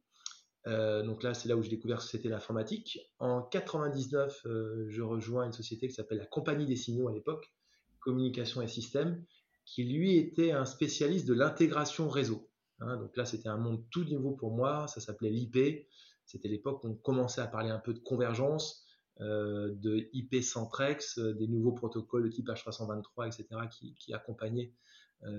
Euh, 0.68 1.04
donc 1.04 1.22
là, 1.24 1.34
c'est 1.34 1.48
là 1.48 1.56
où 1.56 1.62
j'ai 1.62 1.70
découvert 1.70 2.00
que 2.00 2.06
c'était 2.06 2.30
l'informatique. 2.30 3.00
En 3.20 3.42
99, 3.42 4.42
euh, 4.46 4.86
je 4.90 5.02
rejoins 5.02 5.46
une 5.46 5.54
société 5.54 5.88
qui 5.88 5.94
s'appelle 5.94 6.18
la 6.18 6.26
Compagnie 6.26 6.66
des 6.66 6.76
signaux 6.76 7.08
à 7.08 7.14
l'époque, 7.14 7.54
communication 8.00 8.62
et 8.62 8.68
système, 8.68 9.24
qui 9.66 9.84
lui 9.84 10.18
était 10.18 10.52
un 10.52 10.66
spécialiste 10.66 11.28
de 11.28 11.34
l'intégration 11.34 12.10
réseau. 12.10 12.50
Hein. 12.80 12.98
donc 12.98 13.16
là, 13.16 13.26
c'était 13.26 13.48
un 13.48 13.58
monde 13.58 13.84
tout 13.90 14.04
nouveau 14.04 14.32
pour 14.32 14.52
moi. 14.52 14.88
Ça 14.88 15.00
s'appelait 15.00 15.30
l'IP. 15.30 15.88
C'était 16.26 16.50
l'époque 16.50 16.84
où 16.84 16.88
on 16.88 16.96
commençait 16.96 17.42
à 17.42 17.48
parler 17.48 17.70
un 17.70 17.80
peu 17.80 17.94
de 17.94 18.00
convergence, 18.00 18.84
euh, 19.22 19.72
de 19.76 20.10
IP 20.14 20.44
Centrex, 20.44 21.20
des 21.20 21.48
nouveaux 21.48 21.72
protocoles 21.74 22.24
de 22.24 22.30
type 22.30 22.48
H323, 22.48 23.28
etc., 23.28 23.62
qui, 24.00 24.14
accompagnaient 24.14 24.74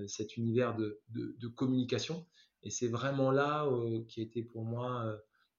cet 0.07 0.35
univers 0.35 0.75
de 0.75 1.47
communication. 1.55 2.25
Et 2.67 2.69
c'est 2.69 2.89
vraiment 2.89 3.31
là 3.31 3.65
euh, 3.65 4.03
qui 4.09 4.19
a 4.19 4.23
été 4.23 4.43
pour 4.43 4.65
moi 4.65 5.05
euh, 5.05 5.17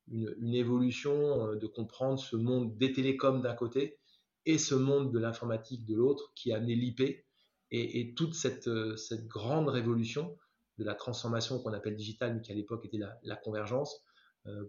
une, 0.09 0.55
évolution 0.55 1.55
de 1.55 1.67
comprendre 1.67 2.19
ce 2.19 2.37
monde 2.37 2.77
des 2.77 2.93
télécoms 2.93 3.41
d'un 3.41 3.55
côté 3.55 3.99
et 4.45 4.59
ce 4.59 4.75
monde 4.75 5.11
de 5.11 5.19
l'informatique 5.19 5.87
de 5.87 5.97
l'autre 5.97 6.33
qui 6.35 6.53
a 6.53 6.57
amené 6.57 6.75
l'IP 6.75 7.25
et, 7.71 8.15
toute 8.15 8.35
cette, 8.35 8.69
grande 9.27 9.69
révolution 9.69 10.37
de 10.77 10.85
la 10.85 10.95
transformation 10.95 11.59
qu'on 11.61 11.73
appelle 11.73 11.97
digitale, 11.97 12.35
mais 12.35 12.41
qui 12.43 12.53
à 12.53 12.55
l'époque 12.55 12.85
était 12.85 12.99
la, 12.99 13.37
convergence, 13.37 14.03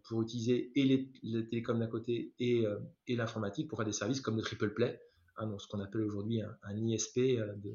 pour 0.03 0.21
utiliser 0.21 0.71
et 0.75 0.83
les, 0.83 1.47
télécoms 1.47 1.79
d'un 1.79 1.87
côté 1.87 2.33
et, 2.39 2.65
l'informatique 3.07 3.69
pour 3.69 3.77
faire 3.77 3.85
des 3.85 3.93
services 3.93 4.19
comme 4.19 4.35
le 4.35 4.41
triple 4.41 4.73
play, 4.73 5.01
hein, 5.37 5.55
ce 5.57 5.67
qu'on 5.67 5.79
appelle 5.79 6.01
aujourd'hui 6.01 6.41
un, 6.41 6.77
ISP, 6.77 7.19
de 7.19 7.73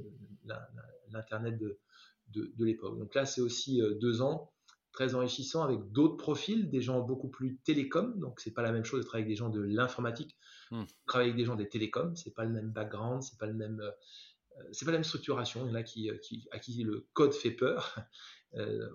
l'Internet 1.11 1.59
de 1.59 2.65
l'époque. 2.65 2.99
Donc 2.99 3.15
là, 3.15 3.25
c'est 3.25 3.41
aussi 3.41 3.81
deux 4.01 4.21
ans 4.21 4.54
très 4.95 5.17
enrichissant 5.17 5.65
avec 5.65 5.91
d'autres 5.91 6.17
profils, 6.17 6.71
des 6.71 6.81
gens 6.81 7.01
beaucoup 7.01 7.29
plus 7.29 7.59
télécoms. 7.65 8.15
Donc, 8.17 8.41
c'est 8.41 8.53
pas 8.53 8.63
la 8.63 8.73
même 8.73 8.85
chose 8.85 9.01
de 9.01 9.07
travailler 9.07 9.25
avec 9.25 9.33
des 9.33 9.37
gens 9.37 9.51
de 9.51 9.61
l'informatique, 9.61 10.37
hmm. 10.71 10.85
travailler 11.07 11.31
avec 11.31 11.37
des 11.37 11.45
gens 11.45 11.57
des 11.57 11.69
télécoms. 11.69 12.15
C'est 12.15 12.33
pas 12.33 12.45
le 12.45 12.53
même 12.53 12.71
background, 12.71 13.23
c'est 13.23 13.37
pas 13.37 13.47
le 13.47 13.55
même, 13.55 13.81
euh, 13.81 14.63
c'est 14.73 14.85
pas 14.85 14.93
la 14.93 14.99
même 14.99 15.05
structuration. 15.05 15.67
Il 15.67 15.71
y 15.71 15.73
en 15.73 15.75
a 15.75 15.83
qui, 15.83 16.09
euh, 16.11 16.17
qui, 16.19 16.47
à 16.53 16.61
qui 16.61 16.83
le 16.85 17.07
code 17.13 17.35
fait 17.35 17.51
peur. 17.51 17.97
Euh, 18.57 18.89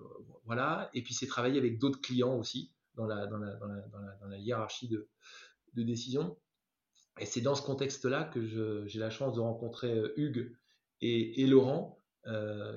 voilà. 0.46 0.88
Et 0.94 1.02
puis, 1.02 1.12
c'est 1.12 1.26
travailler 1.26 1.58
avec 1.58 1.78
d'autres 1.78 2.00
clients 2.00 2.34
aussi 2.34 2.72
dans 2.94 3.04
la, 3.04 3.26
dans 3.26 3.36
la, 3.36 3.56
dans 3.56 3.66
la, 3.66 3.82
dans 4.22 4.26
la, 4.26 4.38
hiérarchie 4.38 4.88
de, 4.88 5.06
de 5.74 5.82
décision. 5.82 6.38
Et 7.18 7.26
c'est 7.26 7.42
dans 7.42 7.54
ce 7.54 7.60
contexte-là 7.60 8.24
que 8.24 8.42
j'ai 8.86 8.98
la 8.98 9.10
chance 9.10 9.34
de 9.34 9.40
rencontrer 9.40 10.02
Hugues 10.16 10.56
et, 11.02 11.42
et 11.42 11.46
Laurent, 11.46 11.99
euh, 11.99 11.99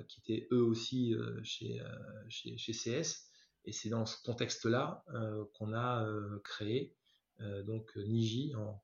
qui 0.07 0.21
étaient 0.21 0.47
eux 0.51 0.63
aussi 0.63 1.13
euh, 1.13 1.39
chez, 1.43 1.79
euh, 1.81 1.85
chez, 2.29 2.57
chez, 2.57 2.73
CS. 2.73 3.29
Et 3.65 3.71
c'est 3.71 3.89
dans 3.89 4.05
ce 4.05 4.21
contexte-là 4.23 5.05
qu'on 5.53 5.73
a 5.73 6.05
créé 6.43 6.93
donc 7.39 7.95
Niji 7.95 8.53
en, 8.55 8.83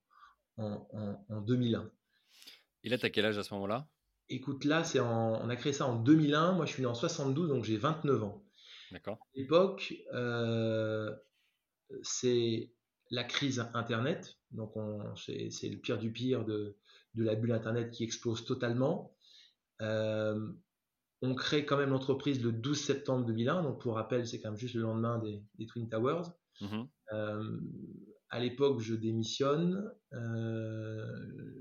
en, 0.57 1.25
en, 1.27 1.41
2001. 1.41 1.91
Et 2.83 2.89
là, 2.89 2.97
tu 2.97 3.05
as 3.05 3.09
quel 3.09 3.25
âge 3.25 3.37
à 3.37 3.43
ce 3.43 3.53
moment-là? 3.55 3.89
Écoute, 4.29 4.63
là, 4.63 4.85
c'est 4.85 5.01
on 5.01 5.49
a 5.49 5.55
créé 5.57 5.73
ça 5.73 5.85
en 5.85 5.95
2001. 5.95 6.53
Moi, 6.53 6.65
je 6.65 6.71
suis 6.71 6.81
né 6.81 6.87
en 6.87 6.93
72, 6.93 7.49
donc 7.49 7.65
j'ai 7.65 7.75
29 7.75 8.23
ans. 8.23 8.41
D'accord. 8.91 9.17
À 9.21 9.37
l'époque, 9.37 9.93
c'est 12.01 12.71
la 13.11 13.23
crise 13.25 13.67
Internet. 13.73 14.37
Donc, 14.51 14.73
c'est 15.17 15.69
le 15.69 15.77
pire 15.77 15.97
du 15.97 16.09
pire 16.09 16.45
de, 16.45 16.77
de, 17.15 17.23
la 17.25 17.35
bulle 17.35 17.51
Internet 17.51 17.91
qui 17.91 18.05
explose 18.05 18.45
totalement. 18.45 19.13
Euh, 19.81 20.51
on 21.21 21.35
crée 21.35 21.65
quand 21.65 21.77
même 21.77 21.89
l'entreprise 21.89 22.41
le 22.41 22.51
12 22.51 22.79
septembre 22.79 23.25
2001, 23.25 23.63
donc 23.63 23.81
pour 23.81 23.95
rappel, 23.95 24.25
c'est 24.25 24.39
quand 24.39 24.49
même 24.49 24.59
juste 24.59 24.75
le 24.75 24.81
lendemain 24.81 25.19
des, 25.19 25.65
Twin 25.67 25.89
Towers. 25.89 26.29
Mhm. 26.61 26.87
Euh, 27.13 27.59
à 28.29 28.39
l'époque, 28.39 28.79
je 28.79 28.95
démissionne, 28.95 29.91
euh, 30.13 31.05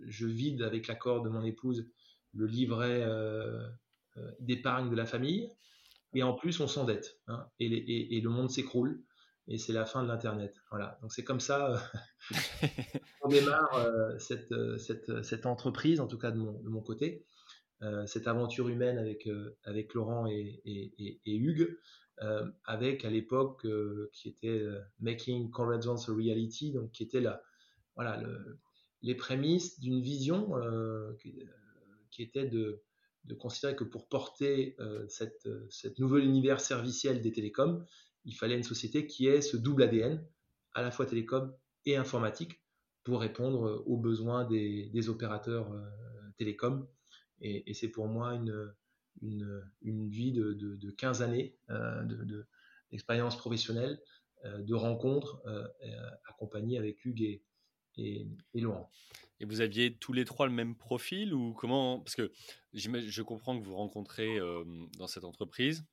je 0.06 0.26
vide 0.26 0.62
avec 0.62 0.86
l'accord 0.86 1.22
de 1.22 1.28
mon 1.28 1.42
épouse 1.42 1.90
le 2.34 2.46
livret 2.46 3.06
d'épargne 4.38 4.90
de 4.90 4.96
la 4.96 5.06
famille, 5.06 5.50
et 6.14 6.22
en 6.22 6.34
plus, 6.34 6.60
on 6.60 6.68
s'endette, 6.68 7.20
hein, 7.26 7.48
et, 7.58 8.20
le 8.20 8.28
monde 8.28 8.50
s'écroule, 8.50 9.02
et 9.48 9.58
c'est 9.58 9.72
la 9.72 9.86
fin 9.86 10.02
de 10.02 10.08
l'Internet. 10.08 10.54
Voilà, 10.70 10.98
donc 11.00 11.12
c'est 11.12 11.24
comme 11.24 11.40
ça 11.40 11.82
qu'on 13.20 13.28
démarre 13.28 14.18
cette, 14.18 14.54
cette, 14.78 15.46
entreprise, 15.46 16.00
en 16.00 16.06
tout 16.06 16.18
cas 16.18 16.30
de 16.30 16.38
mon 16.38 16.82
côté. 16.82 17.24
Euh, 17.82 18.06
cette 18.06 18.26
aventure 18.26 18.68
humaine 18.68 18.98
avec, 18.98 19.28
euh, 19.28 19.56
avec 19.62 19.94
Laurent 19.94 20.26
et, 20.26 20.60
Hugues, 21.26 21.78
euh, 22.22 22.50
avec 22.64 23.04
à 23.04 23.10
l'époque 23.10 23.66
qui 24.12 24.28
était 24.28 24.66
Making 24.98 25.50
Convergence 25.50 26.08
a 26.08 26.12
Reality, 26.12 26.72
donc 26.72 26.90
qui 26.90 27.04
était 27.04 27.20
la, 27.20 27.40
voilà, 27.94 28.20
le, 28.20 28.58
les 29.02 29.14
prémices 29.14 29.78
d'une 29.78 30.00
vision 30.00 30.54
qui, 32.10 32.22
était 32.22 32.46
de, 32.46 32.82
considérer 33.38 33.76
que 33.76 33.84
pour 33.84 34.08
porter 34.08 34.76
cette, 35.08 35.48
cette 35.70 36.00
nouvel 36.00 36.24
univers 36.24 36.60
serviciel 36.60 37.20
des 37.20 37.30
télécoms, 37.30 37.84
il 38.24 38.34
fallait 38.34 38.56
une 38.56 38.64
société 38.64 39.06
qui 39.06 39.28
ait 39.28 39.40
ce 39.40 39.56
double 39.56 39.84
ADN, 39.84 40.26
à 40.74 40.82
la 40.82 40.90
fois 40.90 41.06
télécom 41.06 41.54
et 41.86 41.96
informatique, 41.96 42.60
pour 43.04 43.20
répondre 43.20 43.84
aux 43.86 43.96
besoins 43.96 44.44
des, 44.44 44.90
des 44.92 45.08
opérateurs 45.08 45.72
télécoms 46.36 46.88
et, 47.40 47.74
c'est 47.74 47.88
pour 47.88 48.08
moi 48.08 48.34
une, 48.34 48.72
une, 49.22 50.08
vie 50.08 50.32
de, 50.32 50.52
de, 50.52 50.90
15 50.90 51.22
années 51.22 51.54
euh, 51.70 52.04
d'expérience 52.90 53.36
professionnelle, 53.36 54.00
euh, 54.44 54.58
de 54.62 54.74
rencontres 54.74 55.40
euh, 55.46 55.66
accompagnées 56.28 56.78
avec 56.78 57.04
Hugues 57.04 57.22
et, 57.22 57.42
et, 57.96 58.60
Laurent. 58.60 58.90
Et 59.40 59.44
vous 59.44 59.60
aviez 59.60 59.96
tous 59.96 60.12
les 60.12 60.24
trois 60.24 60.46
le 60.46 60.52
même 60.52 60.76
profil 60.76 61.34
ou 61.34 61.52
comment 61.52 62.00
Parce 62.00 62.16
que 62.16 62.32
je 62.72 63.22
comprends 63.22 63.58
que 63.58 63.64
vous 63.64 63.76
rencontrez 63.76 64.38
dans 64.98 65.06
cette 65.06 65.24
entreprise. 65.24 65.84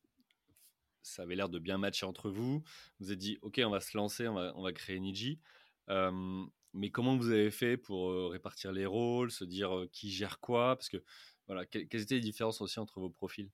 Ça 1.04 1.22
avait 1.22 1.36
l'air 1.36 1.50
de 1.50 1.60
bien 1.60 1.78
matcher 1.78 2.08
entre 2.08 2.32
vous. 2.32 2.64
Vous 3.00 3.08
avez 3.08 3.16
dit, 3.16 3.38
OK, 3.44 3.62
on 3.64 3.70
va 3.70 3.80
se 3.80 3.96
lancer, 3.96 4.28
on 4.28 4.34
va, 4.34 4.52
on 4.56 4.64
va 4.64 4.74
créer 4.74 5.00
Niji. 5.00 5.40
mais 5.88 6.90
comment 6.92 7.18
vous 7.18 7.30
avez 7.30 7.52
fait 7.52 7.78
pour 7.78 8.32
répartir 8.32 8.72
les 8.72 8.88
rôles, 8.88 9.32
se 9.32 9.44
dire 9.44 9.86
qui 9.92 10.12
gère 10.12 10.40
quoi? 10.40 10.76
Parce 10.76 10.90
que 10.90 11.04
voilà, 11.48 11.66
quelles 11.66 12.02
étaient 12.02 12.16
les 12.16 12.22
différences 12.22 12.62
aussi 12.62 12.80
entre 12.80 13.00
vos 13.00 13.10
profils? 13.10 13.50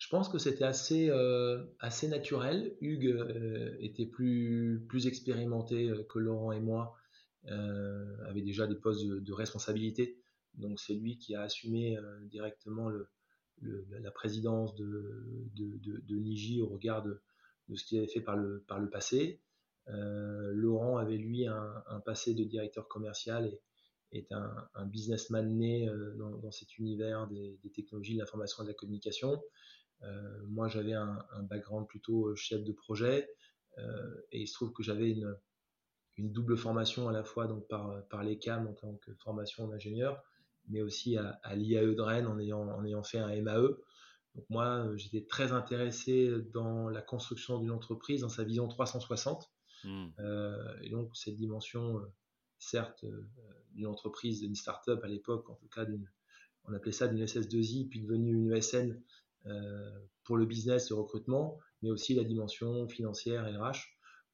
Je 0.00 0.08
pense 0.08 0.30
que 0.30 0.38
c'était 0.38 0.64
assez, 0.64 1.10
euh, 1.10 1.62
assez 1.78 2.08
naturel. 2.08 2.74
Hugues 2.80 3.06
euh, 3.06 3.76
était 3.80 4.06
plus, 4.06 4.82
plus 4.88 5.06
expérimenté 5.06 5.90
euh, 5.90 6.02
que 6.04 6.18
Laurent 6.18 6.52
et 6.52 6.60
moi, 6.60 6.96
avait 7.46 8.42
déjà 8.42 8.66
des 8.66 8.74
postes 8.74 9.06
de, 9.06 9.32
responsabilité. 9.32 10.18
Donc 10.54 10.78
c'est 10.78 10.92
lui 10.92 11.16
qui 11.16 11.34
a 11.34 11.40
assumé 11.40 11.98
directement 12.24 12.90
le, 12.90 13.08
la 13.88 14.10
présidence 14.10 14.74
de, 14.74 15.48
de, 15.54 15.78
de, 16.06 16.16
Niji 16.16 16.60
au 16.60 16.66
regard 16.66 17.02
de, 17.02 17.18
ce 17.74 17.82
qu'il 17.82 17.96
avait 17.96 18.08
fait 18.08 18.20
par 18.20 18.36
le, 18.36 18.62
par 18.68 18.78
le 18.78 18.90
passé. 18.90 19.40
Laurent 19.86 20.98
avait 20.98 21.16
lui 21.16 21.46
un, 21.46 21.82
un, 21.88 22.00
passé 22.00 22.34
de 22.34 22.44
directeur 22.44 22.88
commercial 22.88 23.46
et, 23.46 23.58
est 24.12 24.32
un, 24.32 24.86
businessman 24.86 25.56
né 25.56 25.88
euh, 25.88 26.14
dans, 26.16 26.50
cet 26.50 26.78
univers 26.78 27.26
des, 27.28 27.58
technologies, 27.74 28.14
de 28.14 28.20
l'information 28.20 28.62
et 28.62 28.66
de 28.66 28.70
la 28.70 28.74
communication. 28.74 29.42
Euh, 30.02 30.42
moi, 30.48 30.68
j'avais 30.68 30.94
un, 30.94 31.24
background 31.42 31.86
plutôt 31.86 32.28
euh, 32.28 32.34
chef 32.34 32.64
de 32.64 32.72
projet 32.72 33.28
et 34.30 34.42
il 34.42 34.46
se 34.46 34.52
trouve 34.52 34.72
que 34.72 34.82
j'avais 34.82 35.10
une, 35.10 35.34
une, 36.18 36.32
double 36.32 36.58
formation 36.58 37.08
à 37.08 37.12
la 37.12 37.24
fois 37.24 37.46
donc 37.46 37.66
par, 37.66 38.06
par 38.08 38.22
l'ECAM 38.22 38.66
en 38.66 38.74
tant 38.74 38.94
que 38.96 39.14
formation 39.14 39.68
d'ingénieur, 39.68 40.22
mais 40.68 40.82
aussi 40.82 41.16
à, 41.16 41.40
l'IAE 41.54 41.94
de 41.94 42.00
Rennes 42.02 42.26
en 42.26 42.38
ayant, 42.38 42.68
en 42.68 42.84
ayant 42.84 43.02
fait 43.02 43.20
un 43.20 43.40
MAE. 43.40 43.68
Donc 44.34 44.44
moi, 44.50 44.86
j'étais 44.96 45.24
très 45.24 45.52
intéressé 45.52 46.30
dans 46.52 46.90
la 46.90 47.00
construction 47.00 47.58
d'une 47.58 47.70
entreprise, 47.70 48.20
dans 48.20 48.28
sa 48.28 48.44
vision 48.44 48.68
360. 48.68 49.50
Mmh. 49.82 50.08
et 50.82 50.90
donc 50.90 51.16
cette 51.16 51.36
dimension 51.36 52.02
certes 52.60 53.04
euh, 53.04 53.26
d'une 53.72 53.86
entreprise, 53.86 54.40
d'une 54.40 54.54
start-up 54.54 55.02
à 55.02 55.08
l'époque, 55.08 55.48
en 55.50 55.54
tout 55.54 55.68
cas, 55.68 55.84
on 56.64 56.72
appelait 56.72 56.92
ça 56.92 57.08
d'une 57.08 57.24
SS2I, 57.24 57.88
puis 57.88 58.00
devenue 58.00 58.34
une 58.34 58.52
ESN 58.52 59.02
euh, 59.46 59.98
pour 60.24 60.36
le 60.36 60.46
business, 60.46 60.90
le 60.90 60.96
recrutement, 60.96 61.58
mais 61.82 61.90
aussi 61.90 62.14
la 62.14 62.24
dimension 62.24 62.86
financière 62.88 63.48
et 63.48 63.56
RH. 63.56 63.88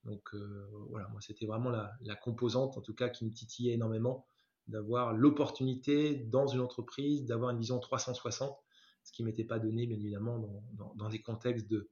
Donc 0.05 0.35
euh, 0.35 0.69
voilà, 0.91 1.09
moi 1.09 1.21
c'était 1.21 1.47
vraiment 1.47 1.71
la, 1.71 2.17
composante, 2.17 2.77
en 2.77 2.81
tout 2.81 2.95
cas, 2.95 3.09
qui 3.09 3.25
me 3.25 3.33
titillait 3.33 3.75
énormément, 3.75 4.27
d'avoir 4.67 5.13
l'opportunité 5.15 6.17
dans 6.17 6.49
une 6.49 6.61
entreprise, 6.61 7.25
d'avoir 7.25 7.51
une 7.51 7.59
vision 7.59 7.79
360, 7.79 8.57
ce 9.05 9.13
qui 9.13 9.23
m'était 9.23 9.45
pas 9.45 9.61
donné, 9.61 9.87
bien 9.87 9.99
évidemment, 9.99 10.65
dans, 10.75 11.09
des 11.09 11.23
contextes 11.23 11.69
de, 11.71 11.89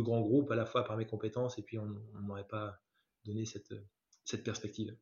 grands 0.00 0.20
groupes, 0.20 0.50
à 0.52 0.54
la 0.54 0.64
fois 0.64 0.84
par 0.84 0.96
mes 0.96 1.06
compétences, 1.06 1.58
et 1.58 1.62
puis 1.62 1.78
on 1.78 1.86
ne 1.86 2.20
m'aurait 2.20 2.46
pas 2.46 2.80
donné 3.24 3.44
cette 3.44 4.44
perspective. 4.44 4.96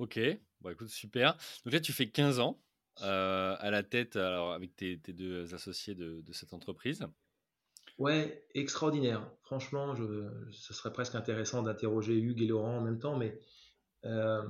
Ok, 0.00 0.18
bon 0.62 0.70
écoute, 0.70 0.88
super. 0.88 1.36
Donc 1.62 1.74
là, 1.74 1.78
tu 1.78 1.92
fais 1.92 2.08
15 2.08 2.40
ans 2.40 2.58
euh, 3.02 3.54
à 3.58 3.70
la 3.70 3.82
tête 3.82 4.16
alors, 4.16 4.54
avec 4.54 4.74
tes, 4.74 4.96
deux 4.96 5.54
associés 5.54 5.94
de, 5.94 6.24
cette 6.32 6.54
entreprise. 6.54 7.06
Ouais, 7.98 8.46
extraordinaire. 8.54 9.30
Franchement, 9.42 9.94
je, 9.94 10.26
ce 10.52 10.72
serait 10.72 10.90
presque 10.90 11.16
intéressant 11.16 11.62
d'interroger 11.62 12.14
Hugues 12.16 12.40
et 12.40 12.46
Laurent 12.46 12.78
en 12.78 12.80
même 12.80 12.98
temps, 12.98 13.18
mais 13.18 13.38
euh, 14.06 14.42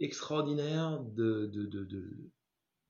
extraordinaire 0.00 1.00
de, 1.00 1.50
de, 1.52 2.32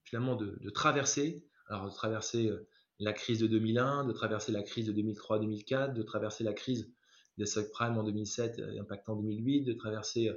finalement 0.05 0.37
de, 0.37 0.71
traverser, 0.71 1.49
alors 1.67 1.87
de 1.87 1.95
traverser 1.95 2.47
euh, 2.47 2.69
la 3.01 3.13
crise 3.13 3.41
de 3.41 3.49
2001, 3.49 4.05
de 4.05 4.13
traverser 4.13 4.53
la 4.53 4.63
crise 4.63 4.87
de 4.87 4.93
2003-2004, 4.93 5.95
de 5.95 6.03
traverser 6.05 6.45
la 6.45 6.53
crise 6.53 6.89
des 7.39 7.47
subprimes 7.47 7.99
en 7.99 8.05
2007 8.05 8.63
impactant 8.81 9.17
2008, 9.17 9.63
de 9.63 9.73
traverser 9.73 10.29
euh, 10.29 10.37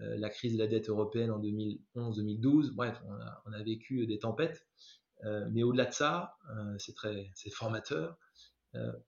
la 0.00 0.30
crise 0.30 0.54
de 0.54 0.58
la 0.58 0.66
dette 0.66 0.88
européenne 0.88 1.30
en 1.30 1.40
2011-2012. 1.40 2.72
Bref, 2.72 3.00
on 3.46 3.52
a, 3.52 3.62
vécu 3.62 4.06
des 4.06 4.18
tempêtes. 4.18 4.66
Euh, 5.24 5.48
mais 5.50 5.62
au-delà 5.62 5.86
de 5.86 5.92
ça, 5.92 6.36
euh, 6.56 6.76
c'est 6.78 7.50
formateur. 7.50 8.16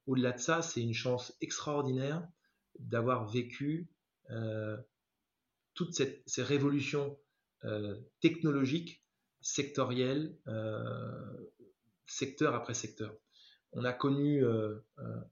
au-delà 0.07 0.33
de 0.33 0.39
ça, 0.39 0.63
c'est 0.63 0.83
une 0.83 0.95
chance 0.95 1.37
extraordinaire 1.41 2.27
d'avoir 2.79 3.29
vécu 3.29 3.89
toutes 5.75 5.93
ces 5.93 6.43
révolutions 6.43 7.19
technologiques, 8.21 9.05
sectorielles, 9.41 10.37
secteur 12.07 12.55
après 12.55 12.75
secteur. 12.75 13.15
On 13.73 13.85
a 13.85 13.93
connu, 13.93 14.45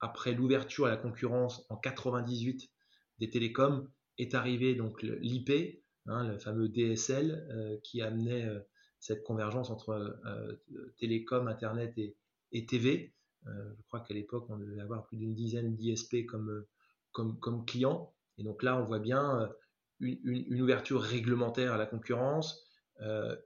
après 0.00 0.34
l'ouverture 0.34 0.86
à 0.86 0.90
la 0.90 0.96
concurrence 0.96 1.64
en 1.70 1.76
98 1.76 2.70
des 3.18 3.30
télécoms, 3.30 3.88
est 4.18 4.34
arrivé 4.34 4.74
donc 4.74 5.02
l'IP, 5.02 5.82
hein, 6.06 6.26
le 6.26 6.38
fameux 6.38 6.68
DSL, 6.68 7.80
qui 7.82 8.02
amenait 8.02 8.46
cette 9.00 9.22
convergence 9.22 9.70
entre 9.70 10.18
télécom, 10.98 11.48
Internet 11.48 11.94
et, 11.98 12.66
TV. 12.66 13.14
je 13.46 13.82
crois 13.86 14.00
qu'à 14.00 14.14
l'époque, 14.14 14.46
on 14.48 14.58
devait 14.58 14.80
avoir 14.80 15.06
plus 15.06 15.16
d'une 15.16 15.34
dizaine 15.34 15.76
d'ISP 15.76 16.26
comme, 16.26 16.64
comme, 17.12 17.38
comme 17.38 17.64
clients. 17.64 18.12
Et 18.38 18.42
donc 18.42 18.62
là, 18.62 18.80
on 18.80 18.84
voit 18.84 18.98
bien 18.98 19.48
une, 20.00 20.60
ouverture 20.60 21.00
réglementaire 21.00 21.72
à 21.72 21.76
la 21.76 21.86
concurrence, 21.86 22.64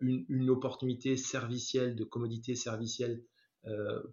une, 0.01 0.51
opportunité 0.51 1.17
servicielle, 1.17 1.97
de 1.97 2.05
commodité 2.05 2.55
servicielle 2.55 3.23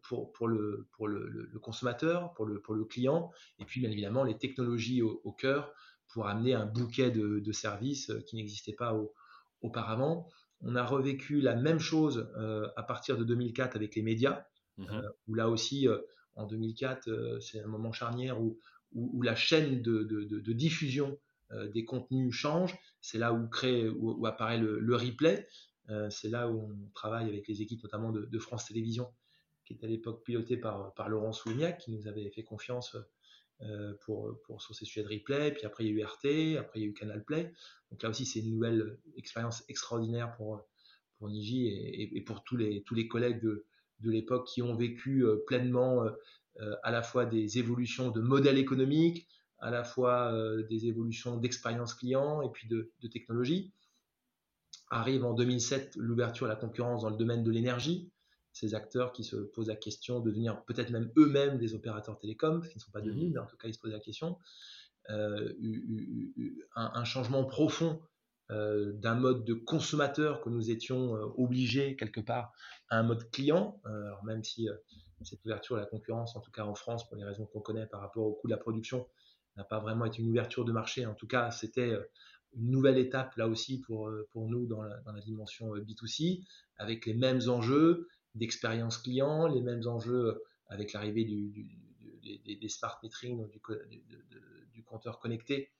pour, 0.03 0.31
pour, 0.33 0.47
le, 0.47 0.87
pour 0.91 1.07
le, 1.07 1.59
consommateur, 1.61 2.33
pour 2.33 2.45
le, 2.45 2.61
pour 2.61 2.75
le 2.75 2.85
client, 2.85 3.31
et 3.59 3.65
puis 3.65 3.81
bien 3.81 3.91
évidemment 3.91 4.23
les 4.23 4.37
technologies 4.37 5.01
au, 5.01 5.31
cœur 5.31 5.73
pour 6.09 6.27
amener 6.27 6.53
un 6.53 6.65
bouquet 6.65 7.11
de, 7.11 7.51
services 7.51 8.11
qui 8.27 8.35
n'existait 8.35 8.73
pas 8.73 8.95
auparavant. 9.61 10.27
On 10.61 10.75
a 10.75 10.83
revécu 10.83 11.39
la 11.39 11.55
même 11.55 11.79
chose 11.79 12.29
à 12.75 12.83
partir 12.83 13.17
de 13.17 13.23
2004 13.23 13.75
avec 13.75 13.95
les 13.95 14.01
médias, 14.01 14.45
mmh 14.77 14.85
où 15.27 15.35
là 15.35 15.49
aussi, 15.49 15.87
en 16.35 16.45
2004, 16.45 17.39
c'est 17.41 17.59
un 17.61 17.67
moment 17.67 17.91
charnière 17.91 18.41
où, 18.41 18.59
où, 18.93 19.21
la 19.21 19.35
chaîne 19.35 19.81
de, 19.81 20.53
diffusion 20.53 21.17
des 21.73 21.85
contenus 21.85 22.33
change. 22.33 22.75
C'est 23.01 23.17
là 23.17 23.33
où, 23.33 23.47
crée, 23.47 23.87
où, 23.89 24.25
apparaît 24.25 24.57
le, 24.57 24.95
replay. 24.95 25.47
c'est 26.09 26.29
là 26.29 26.49
où 26.49 26.71
on 26.71 26.89
travaille 26.93 27.29
avec 27.29 27.47
les 27.47 27.61
équipes 27.61 27.83
notamment 27.83 28.11
de, 28.11 28.39
France 28.39 28.65
Télévisions, 28.65 29.11
qui 29.65 29.73
est 29.73 29.83
à 29.83 29.87
l'époque 29.87 30.23
pilotée 30.23 30.57
par, 30.57 30.93
par 30.95 31.09
Laurent 31.09 31.33
Soulignac, 31.33 31.77
qui 31.77 31.91
nous 31.91 32.07
avait 32.07 32.29
fait 32.31 32.43
confiance 32.43 32.97
pour, 34.05 34.39
pour, 34.43 34.61
sur 34.61 34.73
ces 34.73 34.85
sujets 34.85 35.03
de 35.03 35.09
replay. 35.09 35.51
Puis 35.51 35.65
après, 35.65 35.85
il 35.85 35.87
y 35.87 36.01
a 36.01 36.03
eu 36.03 36.03
RT, 36.03 36.57
après, 36.57 36.79
il 36.79 36.83
y 36.83 36.85
a 36.85 36.87
eu 36.87 36.93
Canal 36.93 37.23
Play. 37.23 37.53
Donc 37.91 38.03
là 38.03 38.09
aussi, 38.09 38.25
c'est 38.25 38.39
une 38.39 38.51
nouvelle 38.51 38.97
expérience 39.17 39.63
extraordinaire 39.67 40.33
pour, 40.37 40.61
pour 41.17 41.29
Niji 41.29 41.67
et, 41.67 42.21
pour 42.21 42.43
tous 42.43 42.55
les, 42.55 42.83
tous 42.83 42.95
les 42.95 43.07
collègues 43.07 43.41
de, 43.41 43.65
de 43.99 44.11
l'époque 44.11 44.47
qui 44.47 44.61
ont 44.61 44.75
vécu 44.75 45.25
pleinement 45.45 46.05
euh, 46.61 46.75
à 46.83 46.91
la 46.91 47.01
fois 47.01 47.25
des 47.25 47.57
évolutions 47.57 48.09
de 48.09 48.19
modèles 48.19 48.57
économiques, 48.57 49.27
à 49.59 49.71
la 49.71 49.83
fois 49.83 50.33
euh, 50.33 50.63
des 50.63 50.87
évolutions 50.87 51.37
d'expérience 51.37 51.93
client 51.93 52.41
et 52.41 52.49
puis 52.49 52.67
de, 52.67 52.91
technologie. 53.11 53.71
Arrive 54.89 55.23
en 55.23 55.33
2007 55.33 55.95
l'ouverture 55.95 56.47
à 56.47 56.49
la 56.49 56.55
concurrence 56.55 57.03
dans 57.03 57.09
le 57.09 57.17
domaine 57.17 57.43
de 57.43 57.51
l'énergie. 57.51 58.11
Ces 58.59 58.75
acteurs 58.75 59.13
qui 59.13 59.23
se 59.23 59.37
posent 59.37 59.67
la 59.67 59.75
question 59.75 60.19
de 60.19 60.29
devenir 60.29 60.63
peut-être 60.65 60.89
même 60.89 61.11
eux-mêmes 61.17 61.57
des 61.57 61.73
opérateurs 61.73 62.17
télécoms, 62.17 62.61
qui 62.61 62.77
ne 62.77 62.81
sont 62.81 62.91
pas 62.91 63.01
devenus, 63.01 63.29
mmh. 63.29 63.33
mais 63.33 63.39
en 63.39 63.45
tout 63.45 63.57
cas 63.57 63.67
ils 63.67 63.73
se 63.73 63.79
posent 63.79 63.93
la 63.93 63.99
question. 63.99 64.37
Euh, 65.09 65.53
un, 66.75 67.03
changement 67.05 67.45
profond 67.45 68.01
d'un 68.49 69.15
mode 69.15 69.45
de 69.45 69.53
consommateur 69.53 70.41
que 70.41 70.49
nous 70.49 70.71
étions 70.71 71.13
obligés 71.37 71.95
quelque 71.95 72.19
part 72.19 72.51
à 72.89 72.97
un 72.97 73.03
mode 73.03 73.29
client. 73.31 73.79
alors 73.85 74.23
même 74.23 74.43
si 74.43 74.67
cette 75.23 75.43
ouverture 75.45 75.77
à 75.77 75.79
la 75.79 75.85
concurrence, 75.85 76.35
en 76.35 76.41
tout 76.41 76.51
cas 76.51 76.65
en 76.65 76.75
France, 76.75 77.07
pour 77.07 77.17
les 77.17 77.23
raisons 77.23 77.45
qu'on 77.45 77.61
connaît 77.61 77.85
par 77.85 78.01
rapport 78.01 78.25
au 78.25 78.33
coût 78.33 78.47
de 78.47 78.53
la 78.53 78.57
production, 78.57 79.07
n'a 79.59 79.63
pas 79.63 79.79
vraiment 79.79 80.05
été 80.05 80.21
une 80.21 80.29
ouverture 80.29 80.65
de 80.65 80.71
marché. 80.71 81.05
En 81.05 81.13
tout 81.13 81.27
cas, 81.27 81.51
c'était 81.51 81.91
euh, 81.91 82.03
une 82.53 82.71
nouvelle 82.71 82.97
étape 82.97 83.35
là 83.35 83.47
aussi 83.47 83.79
pour, 83.81 84.07
euh, 84.07 84.27
pour 84.31 84.47
nous 84.47 84.65
dans 84.65 84.81
la, 84.81 84.97
dans 85.01 85.11
la 85.11 85.21
dimension 85.21 85.75
euh, 85.75 85.81
B2C, 85.81 86.43
avec 86.77 87.05
les 87.05 87.13
mêmes 87.13 87.41
enjeux 87.47 88.07
d'expérience 88.39 88.97
client, 88.97 89.47
les 89.47 89.61
mêmes 89.61 89.85
enjeux 89.87 90.41
avec 90.67 90.93
l'arrivée 90.93 91.25
du, 91.25 91.67
des, 92.21 92.69
smart 92.69 92.99
metering, 93.03 93.47
du, 93.49 94.83
compteur 94.83 95.19
connecté, 95.19 95.71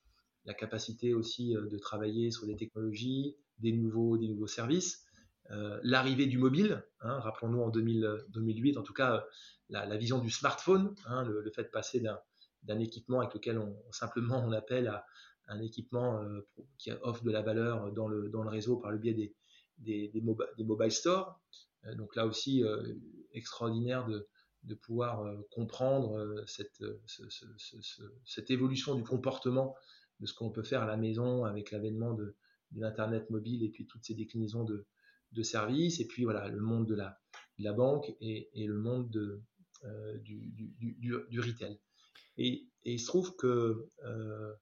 la 0.46 0.54
capacité 0.54 1.14
aussi 1.14 1.54
de 1.54 1.78
travailler 1.78 2.32
sur 2.32 2.46
des 2.46 2.56
technologies, 2.56 3.36
des 3.60 3.72
nouveaux, 3.72 4.18
des 4.18 4.28
nouveaux 4.28 4.48
services. 4.48 5.04
Euh, 5.52 5.80
l'arrivée 5.84 6.28
du 6.28 6.38
mobile, 6.38 6.84
hein, 7.02 7.20
rappelons-nous 7.20 7.62
en 7.62 7.70
2008, 7.70 8.78
en 8.78 8.84
tout 8.84 8.94
cas 8.94 9.26
la, 9.70 9.98
vision 9.98 10.20
du 10.20 10.30
smartphone, 10.30 10.94
hein, 11.06 11.24
le, 11.24 11.50
fait 11.52 11.64
de 11.64 11.70
passer 11.70 12.04
d'un 12.64 12.80
équipement 12.80 13.22
avec 13.22 13.34
lequel 13.34 13.58
on 13.58 13.76
simplement 13.92 14.44
on 14.46 14.52
appelle 14.52 14.88
à 14.88 15.06
un 15.48 15.60
équipement 15.60 16.22
euh, 16.22 16.48
qui 16.78 16.92
offre 16.92 17.24
de 17.24 17.32
la 17.32 17.42
valeur 17.42 17.92
dans 17.94 18.08
le, 18.08 18.30
dans 18.30 18.44
le 18.44 18.50
réseau 18.50 18.78
par 18.78 18.92
le 18.92 19.00
biais 19.00 19.14
des, 19.14 19.34
des, 19.80 20.22
mobile 20.64 20.92
stores. 20.92 21.40
Euh, 21.86 21.96
donc 21.96 22.16
là 22.16 22.26
aussi, 22.26 22.64
extraordinaire 23.34 24.06
de, 24.08 24.28
de 24.64 24.76
pouvoir 24.76 25.24
comprendre 25.52 26.44
cette, 26.48 26.84
cette 28.26 28.52
évolution 28.52 28.96
du 28.96 29.04
comportement 29.04 29.76
de 30.20 30.26
ce 30.26 30.34
qu'on 30.34 30.50
peut 30.50 30.64
faire 30.64 30.84
à 30.84 30.86
la 30.86 30.98
maison 30.98 31.46
avec 31.46 31.72
l'avènement 31.72 32.14
de, 32.14 32.36
de 32.72 32.82
l'Internet 32.82 33.30
mobile 33.30 33.64
et 33.64 33.70
puis 33.70 33.86
toutes 33.86 34.04
ces 34.04 34.16
déclinaisons 34.16 34.64
de, 34.64 34.86
de 35.32 35.44
services, 35.44 36.00
et 36.00 36.08
puis 36.08 36.24
voilà, 36.24 36.48
le 36.48 36.60
monde 36.60 36.88
de 36.88 36.96
la, 36.96 37.20
la 37.58 37.74
banque 37.74 38.14
et, 38.22 38.50
le 38.56 38.78
monde 38.78 39.10
de, 39.10 39.42
euh, 39.84 40.18
du, 40.20 40.52
du, 40.78 41.40
retail. 41.40 41.80
Et, 42.38 42.66
il 42.86 43.00
se 43.00 43.08
trouve 43.08 43.36
que 43.36 43.90
euh, 44.06 44.54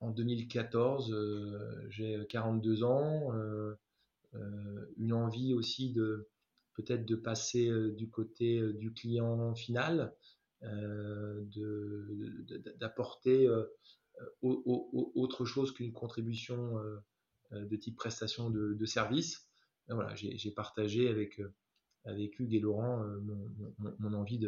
en 0.00 0.10
2014, 0.10 1.12
euh, 1.12 1.86
j'ai 1.90 2.26
42 2.28 2.82
ans, 2.82 3.32
une 4.96 5.12
envie 5.12 5.54
aussi 5.54 5.92
de 5.92 6.28
peut-être 6.74 7.04
de 7.04 7.16
passer 7.16 7.70
du 7.92 8.08
côté 8.08 8.62
du 8.74 8.92
client 8.92 9.54
final, 9.54 10.14
d'apporter 12.76 13.48
autre 14.42 15.44
chose 15.44 15.72
qu'une 15.72 15.92
contribution 15.92 16.78
euh, 17.52 17.66
de 17.66 17.76
type 17.76 17.96
prestation 17.96 18.50
de, 18.50 18.74
de 18.74 18.84
service. 18.86 19.48
voilà, 19.88 20.14
j'ai 20.14 20.50
partagé 20.50 21.08
avec, 21.08 21.40
euh, 21.40 21.54
avec 22.04 22.38
Hugues 22.38 22.54
et 22.54 22.60
Laurent 22.60 23.02
euh, 23.02 23.20
mon, 23.98 24.12
envie 24.14 24.38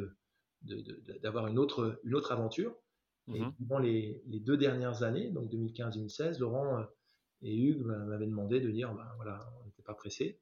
d'avoir 1.22 1.46
de, 1.46 1.50
une, 1.50 1.58
autre, 1.58 2.00
une 2.04 2.14
autre 2.14 2.32
aventure. 2.32 2.74
Et 3.28 3.40
mmh 3.40 3.54
pendant 3.58 3.78
les, 3.78 4.22
les, 4.26 4.38
deux 4.38 4.58
dernières 4.58 5.02
années, 5.02 5.30
donc 5.30 5.50
2015-2016, 5.50 6.40
Laurent 6.40 6.84
et 7.40 7.56
Hugues 7.56 7.80
m'avaient 7.80 8.26
demandé 8.26 8.60
de 8.60 8.70
dire, 8.70 8.94
ben 8.94 9.10
voilà, 9.16 9.50
pas 9.84 9.94
pressé, 9.94 10.40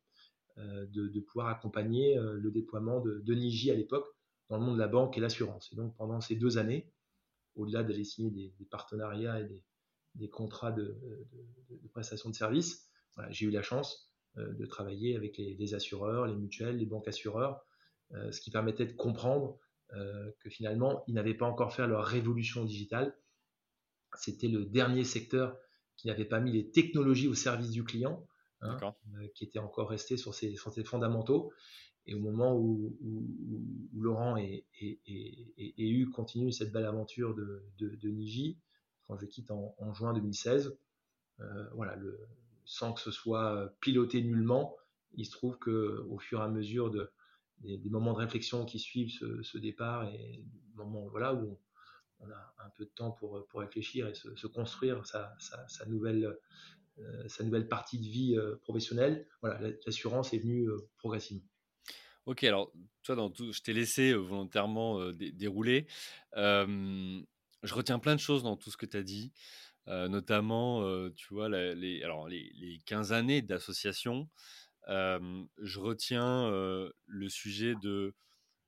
de, 0.56 1.08
de, 1.08 1.20
pouvoir 1.20 1.48
accompagner 1.48 2.14
le 2.16 2.50
déploiement 2.50 3.00
de, 3.00 3.20
de 3.20 3.34
Niji 3.34 3.70
à 3.70 3.74
l'époque 3.74 4.06
dans 4.50 4.58
le 4.58 4.64
monde 4.64 4.74
de 4.74 4.80
la 4.80 4.88
banque 4.88 5.16
et 5.16 5.20
l'assurance. 5.20 5.70
Et 5.72 5.76
donc 5.76 5.96
pendant 5.96 6.20
ces 6.20 6.36
deux 6.36 6.58
années, 6.58 6.92
au-delà 7.56 7.82
d'aller 7.82 8.04
signer 8.04 8.30
des, 8.30 8.64
partenariats 8.66 9.40
et 9.40 9.62
des, 10.14 10.28
contrats 10.28 10.72
de, 10.72 10.98
de, 11.70 11.88
prestation 11.88 12.28
de 12.30 12.34
services. 12.34 12.88
j'ai 13.30 13.46
eu 13.46 13.50
la 13.50 13.62
chance 13.62 14.12
euh, 14.38 14.52
de 14.54 14.64
travailler 14.64 15.14
avec 15.14 15.36
les, 15.36 15.74
assureurs, 15.74 16.26
les 16.26 16.34
mutuelles, 16.34 16.78
les 16.78 16.86
banques 16.86 17.06
assureurs, 17.06 17.66
euh, 18.14 18.32
ce 18.32 18.40
qui 18.40 18.50
permettait 18.50 18.86
de 18.86 18.92
comprendre 18.92 19.58
euh, 19.92 20.30
que 20.40 20.48
finalement, 20.48 21.04
ils 21.06 21.12
n'avaient 21.12 21.34
pas 21.34 21.44
encore 21.44 21.74
fait 21.74 21.86
leur 21.86 22.04
révolution 22.04 22.64
digitale. 22.64 23.14
C'était 24.18 24.48
le 24.48 24.64
dernier 24.64 25.04
secteur 25.04 25.58
qui 25.96 26.06
n'avait 26.06 26.24
pas 26.24 26.40
mis 26.40 26.50
les 26.50 26.70
technologies 26.70 27.28
au 27.28 27.34
service 27.34 27.70
du 27.70 27.84
client, 27.84 28.26
hein, 28.62 28.78
qui 29.34 29.44
était 29.44 29.58
encore 29.58 29.90
resté 29.90 30.16
sur 30.16 30.34
ses, 30.34 30.54
fondamentaux. 30.84 31.52
Et 32.06 32.14
au 32.14 32.18
moment 32.18 32.56
où, 32.56 32.96
Laurent 33.94 34.36
et, 34.36 34.66
et, 34.80 35.00
et, 35.56 35.88
Hugues 35.88 36.10
continuent 36.10 36.50
cette 36.50 36.72
belle 36.72 36.86
aventure 36.86 37.34
de, 37.34 37.64
de, 37.78 37.90
de 37.94 38.08
Niji, 38.08 38.58
quand 39.06 39.16
je 39.18 39.26
quitte 39.26 39.50
en, 39.50 39.92
juin 39.94 40.12
2016. 40.12 40.76
Euh, 41.40 41.44
voilà, 41.74 41.96
le, 41.96 42.18
sans 42.64 42.92
que 42.92 43.00
ce 43.00 43.10
soit 43.10 43.54
euh, 43.54 43.68
piloté 43.80 44.22
nullement, 44.22 44.76
il 45.14 45.26
se 45.26 45.32
trouve 45.32 45.58
que 45.58 46.06
au 46.08 46.18
fur 46.18 46.40
et 46.40 46.44
à 46.44 46.48
mesure 46.48 46.90
de, 46.90 47.10
des, 47.60 47.90
moments 47.90 48.12
de 48.12 48.18
réflexion 48.18 48.64
qui 48.64 48.78
suivent 48.78 49.10
ce, 49.10 49.58
départ 49.58 50.08
et 50.08 50.44
moments 50.74 51.06
voilà, 51.08 51.34
où 51.34 51.58
on, 52.20 52.30
a 52.30 52.54
un 52.64 52.70
peu 52.76 52.84
de 52.84 52.90
temps 52.90 53.10
pour, 53.12 53.46
pour 53.48 53.60
réfléchir 53.60 54.08
et 54.08 54.14
se, 54.14 54.46
construire 54.46 55.04
sa, 55.06 55.34
sa, 55.38 55.86
nouvelle, 55.86 56.24
euh, 56.24 56.40
sa 57.26 57.44
nouvelle 57.44 57.68
partie 57.68 57.98
de 57.98 58.04
vie 58.04 58.36
professionnelle, 58.62 59.26
voilà, 59.40 59.60
l'assurance 59.86 60.32
est 60.34 60.38
venue 60.38 60.68
progressivement. 60.98 61.42
Ok, 62.26 62.44
alors 62.44 62.72
toi, 63.02 63.16
dans 63.16 63.30
tout, 63.30 63.52
je 63.52 63.60
t'ai 63.62 63.72
laissé 63.72 64.12
volontairement 64.12 65.10
dérouler. 65.12 65.86
Je 66.34 67.74
retiens 67.74 67.98
plein 67.98 68.14
de 68.14 68.20
choses 68.20 68.42
dans 68.42 68.56
tout 68.56 68.70
ce 68.70 68.76
que 68.76 68.86
tu 68.86 68.96
as 68.96 69.02
dit, 69.02 69.32
notamment, 69.86 71.10
tu 71.10 71.34
vois, 71.34 71.48
les, 71.48 72.02
alors 72.02 72.28
les, 72.28 72.80
15 72.86 73.12
années 73.12 73.42
d'association. 73.42 74.28
je 74.86 75.78
retiens 75.78 76.50
le 77.06 77.28
sujet 77.28 77.74
de, 77.82 78.14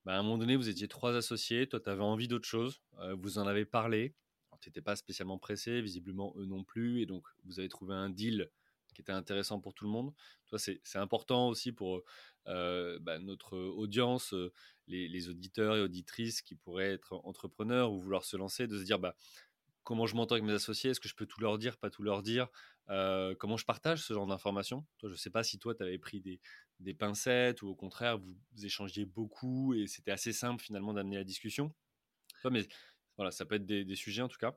bah, 0.05 0.15
à 0.15 0.19
un 0.19 0.23
moment 0.23 0.39
donné, 0.39 0.57
vous 0.57 0.69
étiez 0.69 0.89
trois 0.89 1.15
associés, 1.15 1.69
toi, 1.69 1.81
tu 1.81 1.91
avais 1.91 2.03
envie 2.03 2.29
d'autre 2.29 2.49
chose, 2.49 2.83
vous 3.19 3.39
en 3.39 3.47
avez 3.47 3.65
parlé, 3.65 4.15
tu 4.65 4.71
n'étais 4.71 4.83
pas 4.83 4.97
spécialement 4.97 5.39
pressé, 5.39 5.83
visiblement 5.83 6.35
eux 6.39 6.47
non 6.47 6.65
plus, 6.65 7.03
et 7.03 7.07
donc 7.07 7.27
vous 7.45 7.59
avez 7.59 7.69
trouvé 7.69 7.95
un 7.95 8.09
deal 8.09 8.51
qui 8.95 9.03
était 9.03 9.13
intéressant 9.13 9.61
pour 9.61 9.75
tout 9.75 9.85
le 9.85 9.91
monde. 9.91 10.15
Toi, 10.47 10.59
c'est 10.59 10.99
important 10.99 11.49
aussi 11.49 11.73
pour 11.73 12.03
euh, 12.47 12.99
bah, 13.01 13.19
notre 13.19 13.59
audience, 13.59 14.33
euh, 14.33 14.53
les, 14.87 15.29
auditeurs 15.29 15.77
et 15.77 15.81
auditrices 15.81 16.43
qui 16.43 16.55
pourraient 16.55 16.93
être 16.93 17.21
entrepreneurs 17.25 17.93
ou 17.93 18.01
vouloir 18.01 18.25
se 18.25 18.37
lancer, 18.37 18.67
de 18.67 18.79
se 18.79 18.85
dire 18.85 18.99
bah, 18.99 19.17
comment 19.83 20.07
je 20.07 20.15
m'entends 20.15 20.37
avec 20.37 20.45
mes 20.45 20.53
associés, 20.53 20.91
est-ce 20.91 21.01
que 21.01 21.09
je 21.09 21.15
peux 21.15 21.27
tout 21.27 21.41
leur 21.41 21.59
dire, 21.59 21.77
pas 21.77 21.91
tout 21.91 22.03
leur 22.03 22.23
dire, 22.23 22.49
euh, 22.89 23.35
comment 23.39 23.57
je 23.57 23.67
partage 23.67 24.03
ce 24.03 24.15
genre 24.15 24.27
d'informations? 24.27 24.87
Toi, 24.99 25.11
je 25.11 25.15
ne 25.15 25.19
sais 25.19 25.31
pas 25.31 25.43
si 25.43 25.59
toi, 25.59 25.75
tu 25.75 25.83
avais 25.83 25.99
pris 25.99 26.21
des, 26.21 26.41
des, 26.81 26.95
pincettes 26.95 27.63
ou 27.63 27.69
au 27.69 27.75
contraire, 27.75 28.19
vous, 28.19 28.35
échangiez 28.63 29.05
beaucoup 29.05 29.75
et 29.75 29.87
c'était 29.87 30.13
assez 30.13 30.33
simple 30.33 30.63
finalement 30.63 30.95
d'amener 30.95 31.17
la 31.17 31.25
discussion. 31.25 31.75
Toi, 32.41 32.51
mais 32.51 32.67
voilà, 33.17 33.31
ça 33.31 33.45
peut 33.45 33.57
être 33.57 33.67
des 33.67 33.95
sujets 33.97 34.23
en 34.23 34.29
tout 34.29 34.39
cas. 34.39 34.57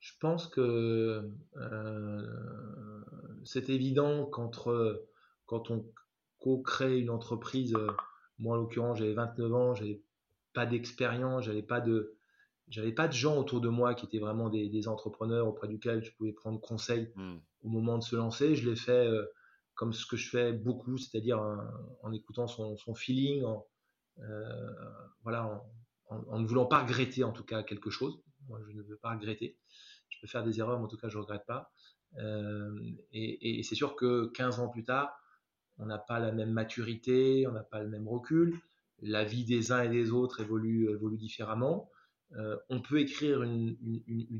Je 0.00 0.12
pense 0.20 0.46
que 0.46 1.30
euh, 1.56 3.04
c'est 3.44 3.70
évident 3.70 4.26
qu'entre 4.26 5.06
quand 5.46 5.70
on 5.70 5.86
co-crée 6.38 7.00
une 7.00 7.10
entreprise, 7.10 7.74
euh, 7.74 7.88
moi 8.38 8.56
en 8.56 8.60
l'occurrence 8.60 8.98
j'avais 8.98 9.14
29 9.14 9.54
ans, 9.54 9.74
j'avais 9.74 10.02
pas 10.52 10.66
d'expérience, 10.66 11.44
j'avais 11.44 11.62
pas 11.62 11.80
de 11.80 12.16
j'avais 12.68 12.92
pas 12.92 13.06
de 13.06 13.12
gens 13.12 13.38
autour 13.38 13.60
de 13.60 13.68
moi 13.68 13.94
qui 13.94 14.06
étaient 14.06 14.18
vraiment 14.18 14.48
des, 14.50 14.88
entrepreneurs 14.88 15.46
auprès 15.46 15.68
duquel 15.68 16.04
je 16.04 16.12
pouvais 16.12 16.32
prendre 16.32 16.60
conseil 16.60 17.12
hmm. 17.14 17.36
au 17.62 17.68
moment 17.68 17.96
de 17.96 18.02
se 18.02 18.16
lancer. 18.16 18.56
Je 18.56 18.68
l'ai 18.68 18.76
fait 18.76 19.06
euh, 19.06 19.24
comme 19.74 19.92
ce 19.92 20.04
que 20.04 20.16
je 20.16 20.28
fais 20.28 20.52
beaucoup, 20.52 20.98
c'est-à-dire 20.98 21.40
en, 22.02 22.12
écoutant 22.12 22.48
son, 22.48 22.94
feeling, 22.96 23.44
en, 23.44 23.64
voilà, 25.22 25.46
en, 25.46 25.64
ne 26.10 26.46
voulant 26.46 26.66
pas 26.66 26.82
regretter 26.82 27.24
en 27.24 27.32
tout 27.32 27.44
cas 27.44 27.62
quelque 27.62 27.90
chose. 27.90 28.20
Moi, 28.48 28.60
je 28.66 28.72
ne 28.72 28.82
veux 28.82 28.96
pas 28.96 29.10
regretter. 29.10 29.58
Je 30.08 30.20
peux 30.20 30.26
faire 30.26 30.44
des 30.44 30.60
erreurs, 30.60 30.78
mais 30.78 30.84
en 30.84 30.88
tout 30.88 30.96
cas, 30.96 31.08
je 31.08 31.16
ne 31.16 31.22
regrette 31.22 31.46
pas. 31.46 31.72
Euh, 32.18 32.70
et, 33.12 33.62
c'est 33.62 33.74
sûr 33.74 33.96
que 33.96 34.26
15 34.34 34.60
ans 34.60 34.68
plus 34.68 34.84
tard, 34.84 35.18
on 35.78 35.86
n'a 35.86 35.98
pas 35.98 36.18
la 36.18 36.32
même 36.32 36.52
maturité, 36.52 37.46
on 37.46 37.52
n'a 37.52 37.64
pas 37.64 37.82
le 37.82 37.88
même 37.88 38.08
recul. 38.08 38.58
La 39.02 39.24
vie 39.24 39.44
des 39.44 39.72
uns 39.72 39.82
et 39.82 39.88
des 39.88 40.10
autres 40.10 40.40
évolue, 40.40 40.90
évolue 40.90 41.18
différemment. 41.18 41.90
Euh, 42.32 42.56
on 42.70 42.80
peut 42.80 43.00
écrire 43.00 43.42
une, 43.42 43.76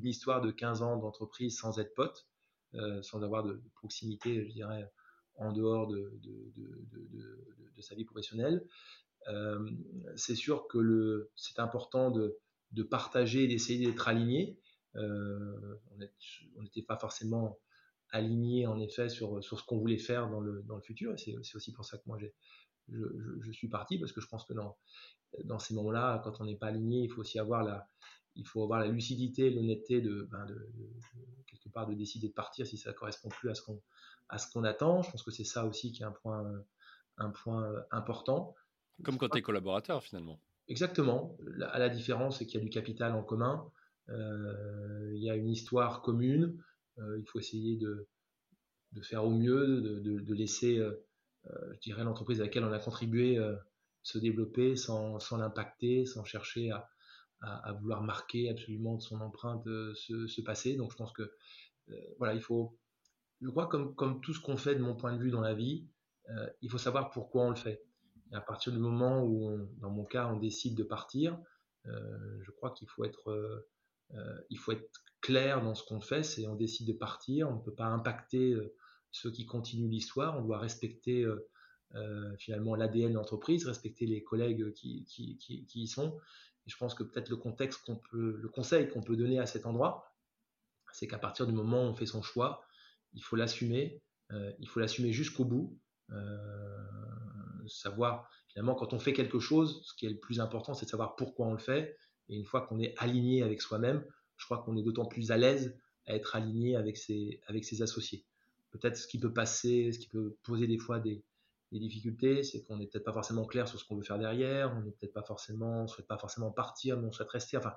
histoire 0.02 0.40
de 0.40 0.50
15 0.50 0.82
ans 0.82 0.96
d'entreprise 0.96 1.58
sans 1.58 1.78
être 1.78 1.94
pote, 1.94 2.26
euh, 2.74 3.02
sans 3.02 3.22
avoir 3.22 3.44
de, 3.44 3.60
proximité, 3.74 4.46
je 4.46 4.52
dirais, 4.52 4.90
en 5.36 5.52
dehors 5.52 5.88
de, 5.88 6.18
de 6.22 7.82
sa 7.82 7.94
vie 7.94 8.04
professionnelle. 8.04 8.66
C'est 10.16 10.34
sûr 10.34 10.66
que 10.68 11.30
c'est 11.36 11.58
important 11.58 12.10
de, 12.10 12.38
partager 12.90 13.44
et 13.44 13.48
d'essayer 13.48 13.86
d'être 13.86 14.08
aligné. 14.08 14.58
Euh, 14.96 15.78
on 16.56 16.62
n'était 16.62 16.82
pas 16.82 16.98
forcément 16.98 17.58
aligné 18.10 18.66
en 18.66 18.78
effet 18.78 19.08
sur, 19.08 19.42
ce 19.42 19.62
qu'on 19.64 19.78
voulait 19.78 19.98
faire 19.98 20.28
dans 20.30 20.40
le, 20.40 20.64
futur. 20.82 21.14
C'est 21.18 21.36
aussi 21.54 21.72
pour 21.72 21.84
ça 21.84 21.98
que 21.98 22.02
moi 22.06 22.18
je, 22.18 23.52
suis 23.52 23.68
parti 23.68 23.98
parce 23.98 24.12
que 24.12 24.20
je 24.20 24.28
pense 24.28 24.44
que 24.44 24.54
dans, 24.54 25.58
ces 25.58 25.74
moments-là, 25.74 26.20
quand 26.24 26.40
on 26.40 26.44
n'est 26.44 26.56
pas 26.56 26.68
aligné, 26.68 27.02
il 27.02 27.10
faut 27.10 27.20
aussi 27.20 27.38
avoir 27.38 27.64
la, 27.64 27.88
il 28.36 28.46
faut 28.46 28.72
lucidité, 28.84 29.50
l'honnêteté 29.50 30.00
de, 30.00 30.28
ben 30.30 30.44
de, 30.46 30.70
quelque 31.46 31.68
part 31.70 31.86
de 31.86 31.94
décider 31.94 32.28
de 32.28 32.34
partir 32.34 32.66
si 32.66 32.76
ça 32.76 32.90
ne 32.90 32.94
correspond 32.94 33.28
plus 33.28 33.50
à 33.50 33.54
ce 33.54 34.50
qu'on 34.52 34.64
attend. 34.64 35.02
Je 35.02 35.10
pense 35.10 35.22
que 35.22 35.30
c'est 35.30 35.44
ça 35.44 35.64
aussi 35.66 35.92
qui 35.92 36.02
est 36.02 36.06
un 36.06 36.12
point 37.30 37.64
important. 37.90 38.54
Comme 39.04 39.18
quand 39.18 39.28
tu 39.28 39.38
es 39.38 39.42
collaborateur 39.42 40.02
finalement. 40.02 40.40
Exactement. 40.68 41.36
La, 41.56 41.78
la 41.78 41.88
différence, 41.88 42.38
c'est 42.38 42.46
qu'il 42.46 42.58
y 42.58 42.62
a 42.62 42.64
du 42.64 42.70
capital 42.70 43.12
en 43.12 43.22
commun. 43.22 43.70
Euh, 44.08 45.12
il 45.14 45.22
y 45.22 45.30
a 45.30 45.36
une 45.36 45.48
histoire 45.48 46.02
commune. 46.02 46.62
Euh, 46.98 47.18
il 47.18 47.26
faut 47.26 47.38
essayer 47.38 47.76
de, 47.76 48.08
de, 48.92 49.02
faire 49.02 49.24
au 49.24 49.30
mieux, 49.30 49.80
de, 49.80 50.20
de, 50.20 50.34
laisser, 50.34 50.78
euh, 50.78 50.94
je 51.74 51.80
dirais, 51.80 52.04
l'entreprise 52.04 52.40
à 52.40 52.44
laquelle 52.44 52.64
on 52.64 52.72
a 52.72 52.78
contribué 52.78 53.38
se 54.02 54.18
développer 54.18 54.76
sans, 54.76 55.18
sans 55.18 55.36
l'impacter, 55.36 56.06
sans 56.06 56.24
chercher 56.24 56.70
à, 56.70 56.88
à, 57.40 57.72
vouloir 57.72 58.02
marquer 58.02 58.48
absolument 58.48 58.94
de 58.94 59.02
son 59.02 59.20
empreinte 59.20 59.64
ce, 59.64 60.26
ce 60.26 60.40
passé. 60.40 60.76
Donc 60.76 60.92
je 60.92 60.96
pense 60.96 61.12
que 61.12 61.32
voilà, 62.18 62.34
il 62.34 62.40
faut, 62.40 62.78
je 63.40 63.48
crois 63.50 63.68
comme, 63.68 63.94
comme 63.94 64.20
tout 64.20 64.32
ce 64.32 64.40
qu'on 64.40 64.56
fait 64.56 64.74
de 64.74 64.80
mon 64.80 64.96
point 64.96 65.12
de 65.12 65.22
vue 65.22 65.30
dans 65.30 65.40
la 65.40 65.54
vie, 65.54 65.86
il 66.62 66.70
faut 66.70 66.78
savoir 66.78 67.10
pourquoi 67.10 67.44
on 67.44 67.50
le 67.50 67.56
fait. 67.56 67.84
À 68.32 68.40
partir 68.40 68.72
du 68.72 68.78
moment 68.78 69.22
où, 69.22 69.68
dans 69.78 69.90
mon 69.90 70.04
cas, 70.04 70.26
on 70.26 70.36
décide 70.36 70.76
de 70.76 70.82
partir, 70.82 71.38
je 71.84 72.50
crois 72.50 72.70
qu'il 72.72 72.88
faut 72.88 73.04
être 73.04 73.64
euh, 74.14 74.40
il 74.50 74.58
faut 74.58 74.72
être 74.72 74.88
clair 75.20 75.62
dans 75.62 75.74
ce 75.74 75.84
qu'on 75.84 76.00
fait, 76.00 76.22
c'est 76.22 76.46
on 76.46 76.54
décide 76.54 76.86
de 76.86 76.92
partir, 76.92 77.48
on 77.48 77.56
ne 77.56 77.60
peut 77.60 77.74
pas 77.74 77.86
impacter 77.86 78.52
euh, 78.52 78.74
ceux 79.10 79.30
qui 79.30 79.46
continuent 79.46 79.90
l'histoire, 79.90 80.38
on 80.38 80.42
doit 80.42 80.58
respecter 80.58 81.24
euh, 81.24 82.36
finalement 82.38 82.74
l'ADN 82.74 83.10
de 83.10 83.14
l'entreprise, 83.14 83.66
respecter 83.66 84.06
les 84.06 84.22
collègues 84.22 84.72
qui, 84.74 85.04
qui, 85.04 85.38
qui, 85.38 85.66
y 85.74 85.88
sont. 85.88 86.18
Et 86.66 86.70
je 86.70 86.76
pense 86.76 86.94
que 86.94 87.02
peut-être 87.02 87.30
le 87.30 87.36
contexte 87.36 87.82
qu'on 87.84 87.96
peut, 87.96 88.36
le 88.40 88.48
conseil 88.48 88.88
qu'on 88.88 89.02
peut 89.02 89.16
donner 89.16 89.38
à 89.38 89.46
cet 89.46 89.66
endroit, 89.66 90.14
c'est 90.92 91.06
qu'à 91.06 91.18
partir 91.18 91.46
du 91.46 91.52
moment 91.52 91.82
où 91.84 91.86
on 91.86 91.94
fait 91.94 92.06
son 92.06 92.22
choix, 92.22 92.64
il 93.14 93.22
faut 93.22 93.36
l'assumer, 93.36 94.02
il 94.58 94.68
faut 94.68 94.80
l'assumer 94.80 95.12
jusqu'au 95.12 95.44
bout. 95.44 95.78
Savoir 97.68 98.28
finalement 98.48 98.74
quand 98.74 98.92
on 98.92 98.98
fait 98.98 99.12
quelque 99.12 99.38
chose, 99.38 99.82
ce 99.84 99.94
qui 99.94 100.06
est 100.06 100.10
le 100.10 100.18
plus 100.18 100.40
important, 100.40 100.74
c'est 100.74 100.86
de 100.86 100.90
savoir 100.90 101.16
pourquoi 101.16 101.46
on 101.46 101.52
le 101.52 101.58
fait 101.58 101.96
et 102.28 102.36
une 102.36 102.44
fois 102.44 102.62
qu'on 102.62 102.80
est 102.80 102.94
aligné 102.98 103.42
avec 103.42 103.60
soi-même, 103.62 104.04
je 104.36 104.44
crois 104.44 104.58
qu'on 104.58 104.76
est 104.76 104.82
d'autant 104.82 105.06
plus 105.06 105.30
à 105.30 105.36
l'aise 105.36 105.78
à 106.06 106.14
être 106.14 106.36
aligné 106.36 106.76
avec 106.76 106.96
ses, 106.96 107.40
avec 107.46 107.64
ses 107.64 107.82
associés. 107.82 108.24
Peut-être 108.70 108.96
ce 108.96 109.06
qui 109.06 109.18
peut 109.18 109.32
passer, 109.32 109.92
ce 109.92 109.98
qui 109.98 110.08
peut 110.08 110.36
poser 110.42 110.66
des 110.66 110.78
fois 110.78 110.98
des, 110.98 111.24
des 111.72 111.78
difficultés, 111.78 112.42
c'est 112.42 112.62
qu'on 112.62 112.76
n'est 112.76 112.86
peut-être 112.86 113.04
pas 113.04 113.12
forcément 113.12 113.44
clair 113.44 113.66
sur 113.66 113.78
ce 113.78 113.84
qu'on 113.84 113.96
veut 113.96 114.02
faire 114.02 114.18
derrière, 114.18 114.72
on 114.76 114.82
n'est 114.82 114.92
peut-être 114.92 115.12
pas 115.12 115.22
forcément, 115.22 115.84
on 115.84 115.86
souhaite 115.86 116.06
pas 116.06 116.18
forcément 116.18 116.50
partir, 116.50 116.98
mais 116.98 117.06
on 117.06 117.12
souhaite 117.12 117.30
rester. 117.30 117.56
Enfin, 117.56 117.74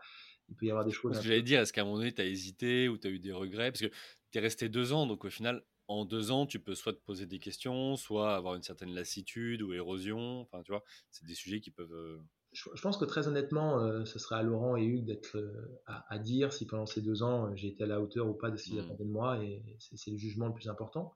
il 0.50 0.56
peut 0.56 0.66
y 0.66 0.70
avoir 0.72 0.86
des 0.86 0.92
choses. 0.92 1.22
J'allais 1.22 1.42
dire, 1.42 1.62
est-ce 1.62 1.74
qu'à 1.74 1.82
un 1.82 1.86
moment 1.86 1.98
donné, 1.98 2.14
tu 2.14 2.22
as 2.22 2.26
hésité 2.26 2.88
ou 2.88 2.98
tu 2.98 3.08
as 3.08 3.12
eu 3.12 3.20
des 3.20 3.32
regrets? 3.32 3.72
Parce 3.72 3.82
que 3.82 3.92
tu 4.32 4.38
es 4.38 4.42
resté 4.42 4.70
deux 4.70 4.94
ans, 4.94 5.08
donc 5.08 5.26
au 5.26 5.30
final, 5.30 5.64
en 5.90 6.06
deux 6.06 6.30
ans, 6.30 6.46
tu 6.46 6.60
peux 6.60 6.76
soit 6.76 6.94
te 6.94 7.00
poser 7.00 7.26
des 7.26 7.40
questions, 7.40 7.96
soit 7.96 8.36
avoir 8.36 8.54
une 8.56 8.62
certaine 8.62 8.94
lassitude 8.94 9.64
ou 9.64 9.74
érosion. 9.74 10.42
Enfin, 10.42 10.62
tu 10.62 10.72
vois, 10.72 10.84
c'est 11.10 11.26
des 11.26 11.34
sujets 11.34 11.60
qui 11.60 11.72
peuvent 11.72 11.94
euh, 11.94 12.20
je, 12.52 12.82
pense 12.82 12.98
que 12.98 13.06
très 13.06 13.28
honnêtement, 13.28 13.84
euh, 13.84 14.06
ce 14.06 14.18
serait 14.20 14.36
à 14.36 14.44
Laurent 14.44 14.76
et 14.76 14.84
Hugues 14.84 15.06
d'être 15.06 15.38
euh, 15.38 15.82
à, 15.88 16.20
dire 16.20 16.54
si 16.54 16.66
pendant 16.66 16.86
ces 16.86 17.02
deux 17.02 17.22
ans 17.22 17.56
j'ai 17.56 17.68
été 17.68 17.84
à 17.84 17.88
la 17.88 18.02
hauteur 18.02 18.28
ou 18.28 18.34
pas 18.34 18.50
de 18.50 18.58
ce 18.58 18.66
qu'ils 18.66 18.76
mmh. 18.76 18.86
attendaient 18.86 19.04
de 19.04 19.10
moi, 19.10 19.44
et 19.44 19.64
c'est 19.80 20.12
le 20.12 20.18
jugement 20.18 20.48
le 20.48 20.54
plus 20.54 20.70
important. 20.70 21.16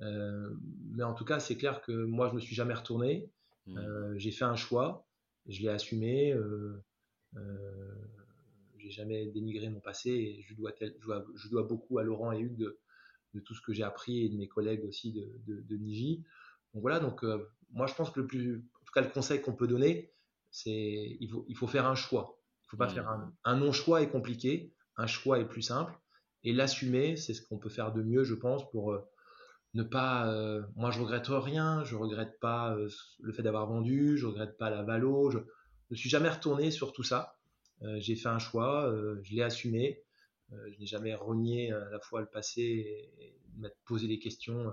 mais 0.00 1.02
en 1.02 1.14
tout 1.14 1.24
cas, 1.24 1.38
c'est 1.38 1.56
clair 1.56 1.82
que 1.82 1.92
moi, 1.92 2.28
je 2.28 2.34
me 2.34 2.40
suis 2.40 2.54
jamais 2.54 2.74
retourné. 2.74 3.30
Mmh. 3.66 4.16
j'ai 4.16 4.30
fait 4.30 4.44
un 4.44 4.56
choix, 4.56 5.06
je 5.46 5.60
l'ai 5.60 5.68
assumé. 5.68 6.34
j'ai 8.78 8.90
jamais 8.90 9.26
dénigré 9.26 9.68
mon 9.68 9.80
passé 9.80 10.10
et 10.10 10.42
je 10.42 10.54
dois, 10.54 10.72
je 10.80 11.48
dois, 11.50 11.62
beaucoup 11.64 11.98
à 11.98 12.02
Laurent 12.02 12.32
et 12.32 12.38
Hugues 12.38 12.56
de, 12.56 12.78
de 13.36 13.40
tout 13.40 13.54
ce 13.54 13.60
que 13.60 13.72
j'ai 13.72 13.84
appris 13.84 14.24
et 14.24 14.28
de 14.28 14.36
mes 14.36 14.48
collègues 14.48 14.84
aussi 14.84 15.12
de, 15.12 15.40
de, 15.46 15.60
de 15.60 15.76
Niji. 15.76 16.24
Donc 16.74 16.82
voilà, 16.82 16.98
donc 16.98 17.24
moi 17.70 17.86
je 17.86 17.94
pense 17.94 18.10
que 18.10 18.20
le 18.20 18.26
plus, 18.26 18.56
en 18.56 18.84
tout 18.84 18.92
cas 18.92 19.02
le 19.02 19.10
conseil 19.10 19.40
qu'on 19.40 19.54
peut 19.54 19.68
donner, 19.68 20.12
c'est 20.50 21.16
il 21.20 21.28
faut, 21.30 21.44
il 21.48 21.56
faut 21.56 21.66
faire 21.66 21.86
un 21.86 21.94
choix. 21.94 22.40
Il 22.64 22.70
faut 22.70 22.76
pas 22.76 22.86
mmh. 22.86 22.94
faire 22.94 23.08
un, 23.08 23.32
un 23.44 23.56
non-choix 23.56 24.02
est 24.02 24.08
compliqué, 24.08 24.74
un 24.96 25.06
choix 25.06 25.38
est 25.38 25.48
plus 25.48 25.62
simple. 25.62 25.94
Et 26.46 26.52
l'assumer, 26.52 27.16
c'est 27.16 27.34
ce 27.34 27.42
qu'on 27.42 27.58
peut 27.58 27.68
faire 27.68 27.92
de 27.92 28.02
mieux, 28.02 28.22
je 28.22 28.34
pense, 28.34 28.70
pour 28.70 28.92
euh, 28.92 29.00
ne 29.74 29.82
pas. 29.82 30.32
Euh, 30.32 30.62
moi, 30.76 30.92
je 30.92 31.00
regrette 31.00 31.26
rien. 31.26 31.82
Je 31.82 31.96
regrette 31.96 32.38
pas 32.40 32.76
euh, 32.76 32.88
le 33.20 33.32
fait 33.32 33.42
d'avoir 33.42 33.66
vendu. 33.66 34.16
Je 34.16 34.26
regrette 34.26 34.56
pas 34.56 34.70
la 34.70 34.84
valo. 34.84 35.30
Je 35.30 35.38
ne 35.90 35.96
suis 35.96 36.08
jamais 36.08 36.28
retourné 36.28 36.70
sur 36.70 36.92
tout 36.92 37.02
ça. 37.02 37.36
j'ai 37.98 38.14
fait 38.14 38.28
un 38.28 38.38
choix. 38.38 38.94
je 39.22 39.34
l'ai 39.34 39.42
assumé. 39.42 40.04
Je 40.50 40.78
n'ai 40.78 40.86
jamais 40.86 41.14
renié 41.14 41.72
à 41.72 41.90
la 41.90 42.00
fois 42.00 42.20
le 42.20 42.26
passé 42.26 42.62
et, 43.18 43.38
m'être 43.58 43.78
posé 43.86 44.06
des 44.06 44.18
questions 44.18 44.72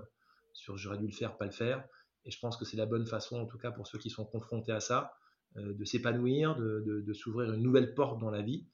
sur 0.52 0.76
j'aurais 0.76 0.98
dû 0.98 1.06
le 1.06 1.12
faire, 1.12 1.36
pas 1.38 1.46
le 1.46 1.52
faire. 1.52 1.86
Et 2.24 2.30
je 2.30 2.38
pense 2.38 2.56
que 2.56 2.64
c'est 2.64 2.76
la 2.76 2.86
bonne 2.86 3.06
façon, 3.06 3.36
en 3.36 3.46
tout 3.46 3.58
cas 3.58 3.70
pour 3.70 3.86
ceux 3.86 3.98
qui 3.98 4.10
sont 4.10 4.24
confrontés 4.24 4.72
à 4.72 4.80
ça, 4.80 5.14
euh, 5.56 5.72
de 5.72 5.84
s'épanouir, 5.84 6.56
de, 6.56 7.12
s'ouvrir 7.12 7.52
une 7.52 7.62
nouvelle 7.62 7.94
porte 7.94 8.20
dans 8.20 8.30
la 8.30 8.42
vie. 8.42 8.66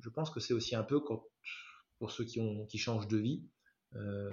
Je 0.00 0.08
pense 0.08 0.30
que 0.30 0.40
c'est 0.40 0.54
aussi 0.54 0.74
un 0.74 0.82
peu 0.82 1.02
pour 1.02 2.10
ceux 2.10 2.24
qui, 2.24 2.78
changent 2.78 3.08
de 3.08 3.18
vie. 3.18 3.44
Euh, 3.96 4.30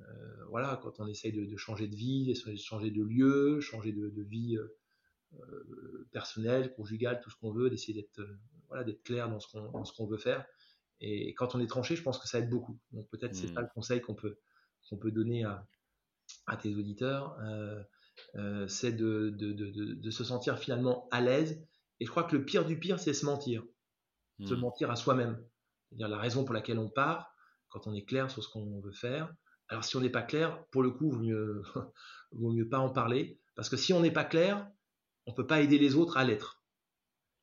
euh, 0.00 0.44
voilà, 0.48 0.78
quand 0.82 1.00
on 1.00 1.06
essaye 1.06 1.32
de, 1.32 1.56
changer 1.56 1.88
de 1.88 1.96
vie, 1.96 2.32
de 2.32 2.56
changer 2.56 2.90
de 2.90 3.02
lieu, 3.02 3.60
changer 3.60 3.92
de, 3.92 4.22
vie 4.22 4.56
personnelle, 6.12 6.72
conjugale, 6.74 7.20
tout 7.20 7.30
ce 7.30 7.36
qu'on 7.36 7.52
veut, 7.52 7.68
d'essayer 7.68 7.94
d'être 7.94 9.02
clair 9.02 9.28
dans 9.28 9.40
ce 9.40 9.92
qu'on 9.92 10.06
veut 10.06 10.18
faire. 10.18 10.46
Et 11.02 11.34
quand 11.34 11.54
on 11.54 11.60
est 11.60 11.66
tranché, 11.66 11.96
je 11.96 12.02
pense 12.02 12.18
que 12.18 12.28
ça 12.28 12.38
aide 12.38 12.48
beaucoup. 12.48 12.78
Donc 12.92 13.08
peut-être 13.10 13.34
c'est 13.34 13.52
pas 13.52 13.60
mmh. 13.60 13.64
le 13.64 13.70
conseil 13.74 14.00
qu'on 14.00 14.14
peut 14.14 14.38
qu'on 14.88 14.96
peut 14.96 15.10
donner 15.10 15.44
à, 15.44 15.66
à 16.46 16.56
tes 16.56 16.74
auditeurs. 16.74 17.36
Euh, 18.36 18.66
c'est 18.68 18.92
de, 18.92 19.30
de, 19.30 19.52
de, 19.52 19.94
de, 19.94 20.10
se 20.10 20.24
sentir 20.24 20.58
finalement 20.58 21.08
à 21.10 21.20
l'aise. 21.20 21.64
Et 22.00 22.06
je 22.06 22.10
crois 22.10 22.24
que 22.24 22.36
le 22.36 22.44
pire 22.44 22.64
du 22.64 22.78
pire, 22.78 22.98
c'est 22.98 23.14
se 23.14 23.24
mentir. 23.24 23.62
Se 24.46 24.54
hmm. 24.54 24.60
mentir 24.60 24.90
à 24.90 24.96
soi-même. 24.96 25.42
c'est-à-dire 25.88 26.08
la 26.08 26.18
raison 26.18 26.44
pour 26.44 26.54
laquelle 26.54 26.78
on 26.78 26.88
part, 26.88 27.34
quand 27.68 27.86
on 27.86 27.94
est 27.94 28.04
clair 28.04 28.30
sur 28.30 28.42
ce 28.42 28.48
qu'on 28.48 28.80
veut 28.80 28.92
faire. 28.92 29.32
Alors 29.68 29.84
si 29.84 29.96
on 29.96 30.00
n'est 30.00 30.10
pas 30.10 30.22
clair, 30.22 30.64
pour 30.70 30.82
le 30.82 30.90
coup, 30.90 31.06
il 31.06 31.12
vaut 31.12 31.22
mieux, 31.22 31.62
vaut 32.32 32.52
mieux 32.52 32.68
pas 32.68 32.78
en 32.78 32.90
parler, 32.90 33.40
parce 33.54 33.68
que 33.68 33.76
si 33.76 33.92
on 33.92 34.00
n'est 34.00 34.12
pas 34.12 34.24
clair, 34.24 34.68
on 35.26 35.30
ne 35.30 35.36
peut 35.36 35.46
pas 35.46 35.60
aider 35.60 35.78
les 35.78 35.94
autres 35.94 36.16
à 36.16 36.24
l'être. 36.24 36.62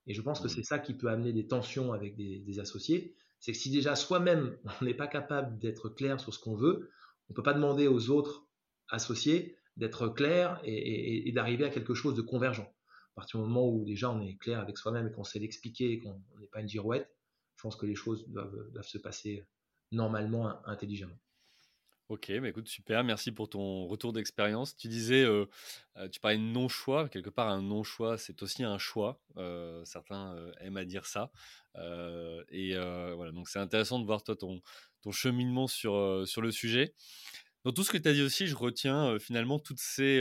Et 0.08 0.14
je 0.14 0.22
pense 0.22 0.40
que 0.40 0.48
mmh. 0.48 0.50
c'est 0.50 0.64
ça 0.64 0.80
qui 0.80 0.94
peut 0.94 1.10
amener 1.10 1.34
des 1.34 1.48
tensions 1.48 1.94
avec 1.94 2.16
des, 2.16 2.60
associés. 2.60 3.16
C'est 3.40 3.54
que 3.54 3.58
si 3.58 3.70
déjà 3.70 3.96
soi-même, 3.96 4.58
on 4.82 4.86
n'est 4.86 4.94
pas 4.94 5.08
capable 5.08 5.58
d'être 5.60 5.90
clair 5.90 6.20
sur 6.20 6.34
ce 6.34 6.40
qu'on 6.40 6.56
veut, 6.56 6.92
on 7.30 7.34
ne 7.34 7.36
peut 7.36 7.44
pas 7.44 7.54
demander 7.54 7.88
aux 7.88 8.10
autres 8.10 8.48
associés 8.90 9.58
d'être 9.78 10.10
clair 10.10 10.60
et, 10.64 11.32
d'arriver 11.32 11.64
à 11.64 11.70
quelque 11.70 11.94
chose 11.94 12.16
de 12.16 12.22
convergent. 12.22 12.74
À 13.14 13.22
partir 13.22 13.40
du 13.40 13.46
moment 13.48 13.70
où 13.70 13.86
déjà 13.86 14.10
on 14.10 14.22
est 14.22 14.36
clair 14.38 14.60
avec 14.60 14.78
soi-même 14.78 15.08
et 15.08 15.12
qu'on 15.12 15.24
sait 15.24 15.40
l'expliquer 15.40 15.92
et 15.92 16.00
qu'on 16.00 16.22
n'est 16.40 16.48
pas 16.48 16.62
une 16.62 16.68
girouette, 16.68 17.10
je 17.56 17.62
pense 17.62 17.76
que 17.76 17.86
les 17.86 17.96
choses 17.96 18.28
doivent, 18.30 18.72
doivent 18.72 18.88
se 18.88 18.98
passer 18.98 19.46
normalement, 19.92 20.66
intelligemment. 20.66 21.18
Ok, 22.10 22.32
bah 22.42 22.50
écoute, 22.50 22.68
super, 22.68 23.04
merci 23.04 23.32
pour 23.32 23.50
ton 23.50 23.86
retour 23.86 24.14
d'expérience. 24.14 24.76
Tu 24.76 24.88
disais, 24.88 25.28
tu 26.12 26.20
parlais 26.20 26.38
de 26.40 26.42
non-choix, 26.42 27.08
quelque 27.08 27.30
part 27.30 27.50
un 27.50 27.62
non-choix, 27.62 28.18
c'est 28.18 28.42
aussi 28.42 28.64
un 28.64 28.80
choix. 28.80 29.22
Certains 29.86 30.36
aiment 30.60 30.78
à 30.78 30.86
dire 30.86 31.06
ça. 31.06 31.32
et 32.50 32.74
voilà, 32.74 33.32
donc 33.32 33.48
c'est 33.48 33.60
intéressant 33.60 34.00
de 34.00 34.06
voir 34.06 34.24
toi 34.24 34.36
ton, 34.36 34.60
ton 35.02 35.12
cheminement 35.12 35.68
sur, 35.68 36.24
sur 36.26 36.42
le 36.42 36.50
sujet. 36.50 36.96
Dans 37.64 37.72
tout 37.72 37.84
ce 37.84 37.92
que 37.92 38.00
tu 38.00 38.10
as 38.10 38.14
dit 38.14 38.24
aussi, 38.24 38.48
je 38.48 38.56
retiens 38.56 39.20
finalement 39.20 39.60
toutes 39.60 39.80
ces, 39.80 40.20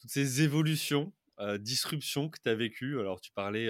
toutes 0.00 0.10
ces 0.10 0.42
évolutions 0.42 1.12
disruption 1.58 2.28
que 2.28 2.38
tu 2.42 2.48
as 2.48 2.54
vécu 2.54 2.98
Alors, 3.00 3.20
tu 3.20 3.30
parlais 3.32 3.68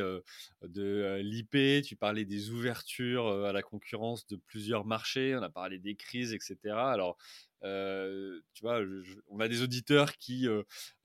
de 0.63 1.21
l'IP, 1.23 1.83
tu 1.83 1.97
parlais 1.97 2.25
des 2.25 2.51
ouvertures 2.51 3.27
à 3.45 3.53
la 3.53 3.63
concurrence 3.63 4.27
de 4.27 4.37
plusieurs 4.37 4.85
marchés, 4.85 5.35
on 5.37 5.43
a 5.43 5.51
parlé 5.51 5.79
des 5.79 5.95
crises, 5.97 6.33
etc. 6.33 6.77
Alors, 6.77 7.17
tu 7.63 8.61
vois, 8.63 8.81
on 9.29 9.41
a 9.41 9.49
des 9.49 9.63
auditeurs 9.63 10.17
qui 10.17 10.47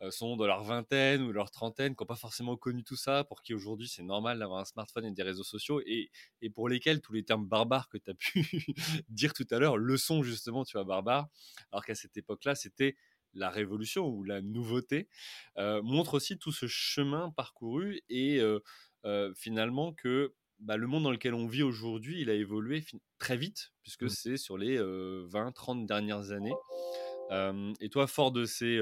sont 0.10 0.36
dans 0.36 0.48
leur 0.48 0.64
vingtaine 0.64 1.22
ou 1.22 1.32
leur 1.32 1.52
trentaine, 1.52 1.96
qui 1.96 2.04
n'ont 2.04 2.08
pas 2.08 2.16
forcément 2.16 2.58
connu 2.58 2.84
tout 2.84 2.96
ça, 2.96 3.24
pour 3.24 3.42
qui 3.42 3.54
aujourd'hui 3.54 3.88
c'est 3.88 4.04
normal 4.04 4.40
d'avoir 4.40 4.60
un 4.60 4.66
smartphone 4.66 5.06
et 5.06 5.12
des 5.12 5.24
réseaux 5.24 5.44
sociaux, 5.44 5.82
et, 5.86 6.10
et 6.42 6.50
pour 6.50 6.70
lesquels 6.70 7.02
tous 7.02 7.14
les 7.14 7.24
termes 7.24 7.46
barbares 7.48 7.90
que 7.90 7.98
tu 7.98 8.10
as 8.12 8.14
pu 8.14 8.44
dire 9.10 9.34
tout 9.34 9.48
à 9.52 9.60
l'heure 9.60 9.78
le 9.78 9.98
sont 9.98 10.24
justement, 10.24 10.66
tu 10.66 10.78
vois, 10.78 10.84
barbares, 10.84 11.28
alors 11.72 11.86
qu'à 11.86 11.96
cette 11.96 12.18
époque-là, 12.18 12.56
c'était 12.56 12.96
la 13.34 13.50
révolution 13.50 14.08
ou 14.08 14.24
la 14.24 14.42
nouveauté, 14.42 15.08
euh, 15.58 15.82
montre 15.82 16.16
aussi 16.16 16.38
tout 16.38 16.52
ce 16.52 16.68
chemin 16.68 17.32
parcouru 17.32 18.02
et 18.10 18.40
euh, 18.40 19.34
finalement 19.36 19.94
que 19.94 20.34
bah, 20.60 20.78
le 20.78 20.88
monde 20.88 21.04
dans 21.04 21.12
lequel 21.12 21.34
on 21.34 21.48
vit 21.48 21.64
aujourd'hui, 21.64 22.22
il 22.22 22.30
a 22.30 22.34
évolué 22.34 22.84
très 23.18 23.38
vite, 23.38 23.72
puisque 23.82 24.04
mmh. 24.04 24.10
c'est 24.10 24.38
sur 24.38 24.58
les 24.58 24.78
20-30 24.78 25.86
dernières 25.86 26.32
années. 26.32 26.54
et 27.80 27.90
toi, 27.90 28.08
fort 28.08 28.32
de 28.32 28.46
ces 28.46 28.78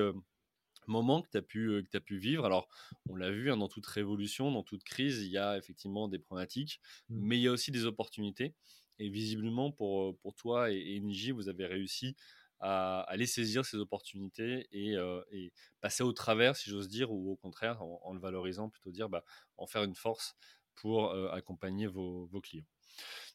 moments 0.88 1.22
que 1.22 1.30
tu 1.30 1.38
as, 1.38 1.42
pu, 1.42 1.88
as 1.94 2.00
pu 2.00 2.18
vivre, 2.18 2.46
alors 2.46 2.68
on 3.10 3.16
l'a 3.16 3.30
vu, 3.30 3.52
hein, 3.52 3.58
dans 3.58 3.68
toute 3.68 3.86
révolution, 3.86 4.52
dans 4.52 4.64
toute 4.64 4.84
crise, 4.84 5.22
il 5.22 5.32
y 5.32 5.38
a 5.38 5.58
effectivement 5.58 6.08
des 6.08 6.20
problématiques, 6.20 6.82
mmh. 7.10 7.20
mais 7.22 7.38
il 7.38 7.42
y 7.42 7.48
a 7.48 7.52
aussi 7.52 7.72
des 7.72 7.86
opportunités. 7.86 8.56
Et 9.00 9.10
visiblement, 9.10 9.72
pour, 9.72 10.18
pour 10.18 10.34
toi 10.34 10.72
et, 10.72 10.96
et 10.96 11.00
Niji, 11.00 11.30
vous 11.30 11.50
avez 11.50 11.68
réussi 11.68 12.16
à 12.60 13.02
aller 13.02 13.26
saisir 13.26 13.66
ces 13.66 13.78
opportunités 13.78 14.68
euh, 14.74 15.24
et, 15.32 15.52
passer 15.82 16.04
au 16.04 16.12
travers, 16.12 16.56
si 16.56 16.70
j'ose 16.70 16.88
dire, 16.88 17.12
ou 17.12 17.32
au 17.32 17.36
contraire, 17.36 17.82
en, 17.82 18.14
le 18.14 18.20
valorisant, 18.20 18.70
plutôt 18.70 18.92
dire, 18.92 19.10
bah, 19.10 19.24
en 19.58 19.68
faire 19.68 19.84
une 19.84 19.96
force 19.96 20.36
pour 20.76 21.12
euh, 21.12 21.30
accompagner 21.32 21.88
vos, 21.88 22.30
clients. 22.42 22.66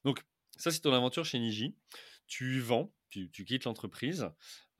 Donc, 0.05 0.25
ça, 0.57 0.71
c'est 0.71 0.81
ton 0.81 0.93
aventure 0.93 1.25
chez 1.25 1.39
Niji. 1.39 1.77
Tu 2.27 2.61
vends, 2.61 2.93
tu, 3.11 3.31
quittes 3.31 3.65
l'entreprise. 3.65 4.29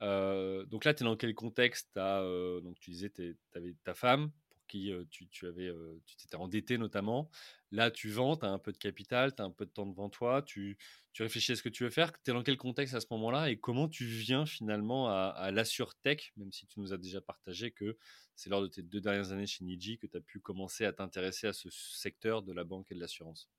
Euh, 0.01 0.65
donc 0.65 0.85
là, 0.85 0.93
tu 0.93 1.03
es 1.03 1.05
dans 1.05 1.15
quel 1.15 1.33
contexte? 1.35 1.89
Donc, 1.95 2.79
tu 2.79 2.91
disais, 2.91 3.09
tu 3.09 3.37
avais 3.53 3.75
ta 3.83 3.93
femme, 3.93 4.31
qui 4.67 4.91
tu, 5.09 5.47
avais, 5.47 5.71
tu 6.05 6.15
t'étais 6.15 6.35
endetté 6.35 6.77
notamment. 6.77 7.29
Là, 7.73 7.89
tu 7.89 8.09
vends, 8.09 8.37
tu 8.37 8.45
as 8.45 8.49
un 8.49 8.59
peu 8.59 8.71
de 8.71 8.77
capital, 8.77 9.33
tu 9.33 9.41
as 9.41 9.45
un 9.45 9.49
peu 9.49 9.65
de 9.65 9.71
temps 9.71 9.87
devant 9.87 10.07
toi, 10.07 10.43
tu, 10.43 10.77
réfléchis 11.17 11.53
à 11.53 11.55
ce 11.55 11.63
que 11.63 11.69
tu 11.69 11.83
veux 11.83 11.89
faire. 11.89 12.13
Tu 12.21 12.29
es 12.29 12.33
dans 12.33 12.43
quel 12.43 12.55
contexte 12.55 12.93
à 12.93 12.99
ce 12.99 13.07
moment-là 13.09 13.49
et 13.49 13.57
comment 13.57 13.89
tu 13.89 14.05
viens 14.05 14.45
finalement 14.45 15.09
à, 15.09 15.33
à 15.35 15.49
l'AssureTech, 15.49 16.33
même 16.37 16.51
si 16.51 16.67
tu 16.67 16.79
nous 16.79 16.93
as 16.93 16.97
déjà 16.97 17.19
partagé 17.19 17.71
que 17.71 17.97
c'est 18.35 18.51
lors 18.51 18.61
de 18.61 18.67
tes 18.67 18.83
deux 18.83 19.01
dernières 19.01 19.31
années 19.31 19.47
chez 19.47 19.65
Niji 19.65 19.97
que 19.97 20.05
tu 20.05 20.15
as 20.17 20.21
pu 20.21 20.39
commencer 20.39 20.85
à 20.85 20.93
t'intéresser 20.93 21.47
à 21.47 21.53
ce 21.53 21.67
secteur 21.71 22.43
de 22.43 22.53
la 22.53 22.63
banque 22.63 22.91
et 22.91 22.95
de 22.95 22.99
l'assurance? 22.99 23.49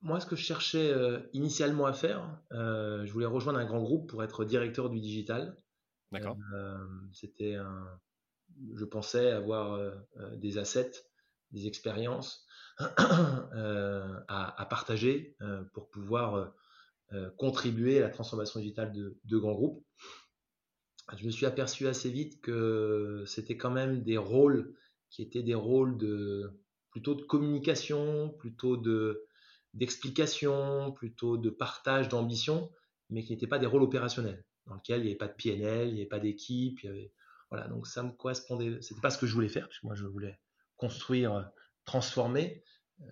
Moi, 0.00 0.20
ce 0.20 0.26
que 0.26 0.36
je 0.36 0.42
cherchais 0.42 0.90
initialement 1.34 1.84
à 1.84 1.92
faire, 1.92 2.40
je 2.50 3.12
voulais 3.12 3.26
rejoindre 3.26 3.58
un 3.58 3.66
grand 3.66 3.82
groupe 3.82 4.08
pour 4.08 4.24
être 4.24 4.46
directeur 4.46 4.88
du 4.88 5.00
digital. 5.00 5.54
D'accord. 6.12 6.38
Euh, 6.54 6.78
c'était 7.12 7.56
un, 7.56 8.00
je 8.74 8.84
pensais 8.84 9.30
avoir 9.30 9.74
euh, 9.74 9.90
euh, 10.18 10.36
des 10.36 10.58
assets, 10.58 10.92
des 11.50 11.66
expériences 11.66 12.46
à, 12.78 14.66
partager 14.68 15.36
pour 15.72 15.88
pouvoir 15.88 16.52
contribuer 17.38 17.98
à 17.98 18.02
la 18.02 18.10
transformation 18.10 18.60
digitale 18.60 18.92
de, 18.92 19.38
grands 19.38 19.54
groupes. 19.54 19.82
Je 21.16 21.24
me 21.24 21.30
suis 21.30 21.46
aperçu 21.46 21.86
assez 21.86 22.10
vite 22.10 22.42
que 22.42 23.22
c'était 23.26 23.56
quand 23.56 23.70
même 23.70 24.02
des 24.02 24.18
rôles 24.18 24.74
qui 25.08 25.22
étaient 25.22 25.44
des 25.44 25.54
rôles 25.54 25.96
de 25.96 26.50
plutôt 26.90 27.14
de 27.14 27.22
communication, 27.22 28.28
plutôt 28.30 28.76
de 28.76 29.24
d'explication, 29.72 30.92
plutôt 30.92 31.38
de 31.38 31.48
partage 31.48 32.08
d'ambition, 32.08 32.70
mais 33.08 33.22
qui 33.22 33.32
n'étaient 33.32 33.46
pas 33.46 33.58
des 33.58 33.66
rôles 33.66 33.82
opérationnels 33.82 34.44
dans 34.66 34.74
lequel 34.74 35.00
il 35.00 35.04
n'y 35.04 35.10
avait 35.10 35.18
pas 35.18 35.28
de 35.28 35.34
PNL, 35.34 35.88
il 35.88 35.94
n'y 35.94 36.00
avait 36.00 36.08
pas 36.08 36.18
d'équipe, 36.18 36.80
voilà, 37.50 37.68
donc 37.68 37.86
ça 37.86 38.02
me 38.02 38.12
correspondait, 38.12 38.80
c'était 38.82 39.00
pas 39.00 39.10
ce 39.10 39.18
que 39.18 39.26
je 39.26 39.34
voulais 39.34 39.48
faire, 39.48 39.68
puisque 39.68 39.84
moi 39.84 39.94
je 39.94 40.04
voulais 40.04 40.38
construire, 40.76 41.50
transformer, 41.84 42.64
euh, 43.02 43.04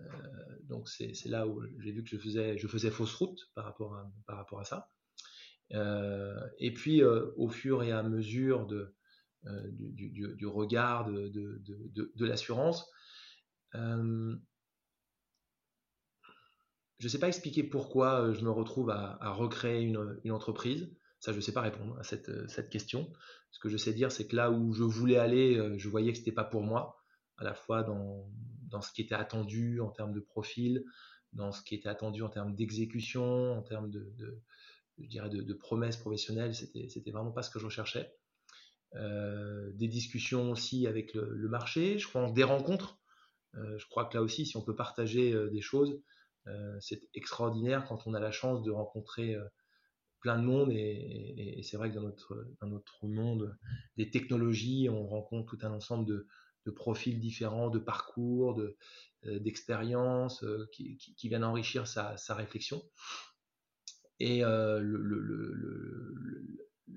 donc 0.62 0.88
c'est 0.88 1.12
là 1.26 1.46
où 1.46 1.62
j'ai 1.78 1.92
vu 1.92 2.02
que 2.02 2.08
je 2.08 2.16
faisais, 2.16 2.56
je 2.58 2.66
faisais 2.66 2.90
fausse 2.90 3.14
route 3.14 3.38
par 3.54 3.64
rapport 3.64 3.94
à, 3.94 4.10
par 4.26 4.36
rapport 4.36 4.60
à 4.60 4.64
ça. 4.64 4.90
Euh, 5.72 6.38
et 6.58 6.72
puis 6.72 7.02
euh, 7.02 7.32
au 7.36 7.48
fur 7.48 7.82
et 7.82 7.92
à 7.92 8.02
mesure 8.02 8.66
de, 8.66 8.94
du, 9.72 10.10
du, 10.36 10.46
regard 10.46 11.10
de, 11.10 11.28
de, 11.28 12.12
de 12.14 12.26
l'assurance, 12.26 12.90
je 13.72 14.38
ne 17.02 17.08
sais 17.08 17.18
pas 17.18 17.28
expliquer 17.28 17.62
pourquoi 17.62 18.32
je 18.32 18.42
me 18.42 18.50
retrouve 18.50 18.90
à, 18.90 19.18
à 19.20 19.30
recréer 19.30 19.82
une, 19.82 20.18
une 20.24 20.32
entreprise. 20.32 20.94
Ça, 21.24 21.32
je 21.32 21.38
ne 21.38 21.40
sais 21.40 21.52
pas 21.52 21.62
répondre 21.62 21.98
à 21.98 22.02
cette, 22.02 22.28
euh, 22.28 22.46
cette, 22.48 22.68
question. 22.68 23.10
Ce 23.50 23.58
que 23.58 23.70
je 23.70 23.78
sais 23.78 23.94
dire, 23.94 24.12
c'est 24.12 24.26
que 24.26 24.36
là 24.36 24.50
où 24.50 24.74
je 24.74 24.82
voulais 24.82 25.16
aller, 25.16 25.56
euh, 25.56 25.78
je 25.78 25.88
voyais 25.88 26.12
que 26.12 26.18
ce 26.18 26.20
n'était 26.20 26.32
pas 26.32 26.44
pour 26.44 26.60
moi, 26.60 27.02
à 27.38 27.44
la 27.44 27.54
fois 27.54 27.82
dans, 27.82 28.30
dans, 28.68 28.82
ce 28.82 28.92
qui 28.92 29.00
était 29.00 29.14
attendu 29.14 29.80
en 29.80 29.88
termes 29.88 30.12
de 30.12 30.20
profil, 30.20 30.84
dans 31.32 31.50
ce 31.50 31.62
qui 31.62 31.76
était 31.76 31.88
attendu 31.88 32.22
en 32.22 32.28
termes 32.28 32.54
d'exécution, 32.54 33.54
en 33.56 33.62
termes 33.62 33.90
de, 33.90 34.12
je 34.98 35.06
dirais 35.08 35.30
de, 35.30 35.54
promesses 35.54 35.96
professionnelles, 35.96 36.54
c'était, 36.54 36.90
c'était 36.90 37.10
vraiment 37.10 37.32
pas 37.32 37.42
ce 37.42 37.48
que 37.48 37.58
je 37.58 37.64
recherchais. 37.64 38.14
Euh, 38.94 39.72
des 39.72 39.88
discussions 39.88 40.50
aussi 40.50 40.86
avec 40.86 41.14
le, 41.14 41.48
marché, 41.48 41.96
je 41.96 42.06
crois 42.06 42.30
des 42.32 42.44
rencontres. 42.44 42.98
je 43.54 43.86
crois 43.86 44.04
que 44.04 44.18
là 44.18 44.22
aussi, 44.22 44.44
si 44.44 44.58
on 44.58 44.62
peut 44.62 44.76
partager 44.76 45.34
des 45.50 45.62
choses, 45.62 46.02
c'est 46.80 47.08
extraordinaire 47.14 47.86
quand 47.88 48.06
on 48.06 48.12
a 48.12 48.20
la 48.20 48.30
chance 48.30 48.62
de 48.62 48.70
rencontrer 48.70 49.38
plein 50.24 50.38
de 50.38 50.44
monde 50.44 50.72
et, 50.72 51.60
c'est 51.62 51.76
vrai 51.76 51.90
que 51.90 51.96
dans 51.96 52.02
notre, 52.02 52.46
dans 52.62 52.66
notre 52.66 53.06
monde 53.06 53.54
des 53.98 54.10
technologies, 54.10 54.88
on 54.90 55.06
rencontre 55.06 55.54
tout 55.54 55.66
un 55.66 55.70
ensemble 55.70 56.06
de, 56.06 56.26
de 56.64 56.70
profils 56.70 57.20
différents, 57.20 57.68
de 57.68 57.78
parcours, 57.78 58.54
de, 58.54 58.74
euh, 59.26 59.38
d'expériences 59.38 60.42
euh, 60.42 60.66
qui, 60.72 60.98
viennent 61.24 61.44
enrichir 61.44 61.86
sa, 61.86 62.16
sa 62.16 62.34
réflexion. 62.34 62.82
Et 64.18 64.42
euh, 64.42 64.80
le, 64.80 65.04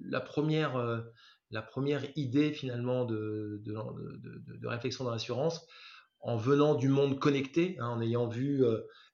la, 0.05 0.21
première, 0.21 1.03
la 1.51 1.61
première 1.61 2.05
idée 2.15 2.53
finalement 2.53 3.03
de, 3.03 3.61
de, 3.65 4.67
réflexion 4.67 5.03
dans 5.03 5.11
l'assurance, 5.11 5.67
en 6.21 6.37
venant 6.37 6.75
du 6.75 6.87
monde 6.87 7.19
connecté, 7.19 7.75
hein, 7.79 7.89
en 7.89 8.01
ayant 8.01 8.29
vu 8.29 8.63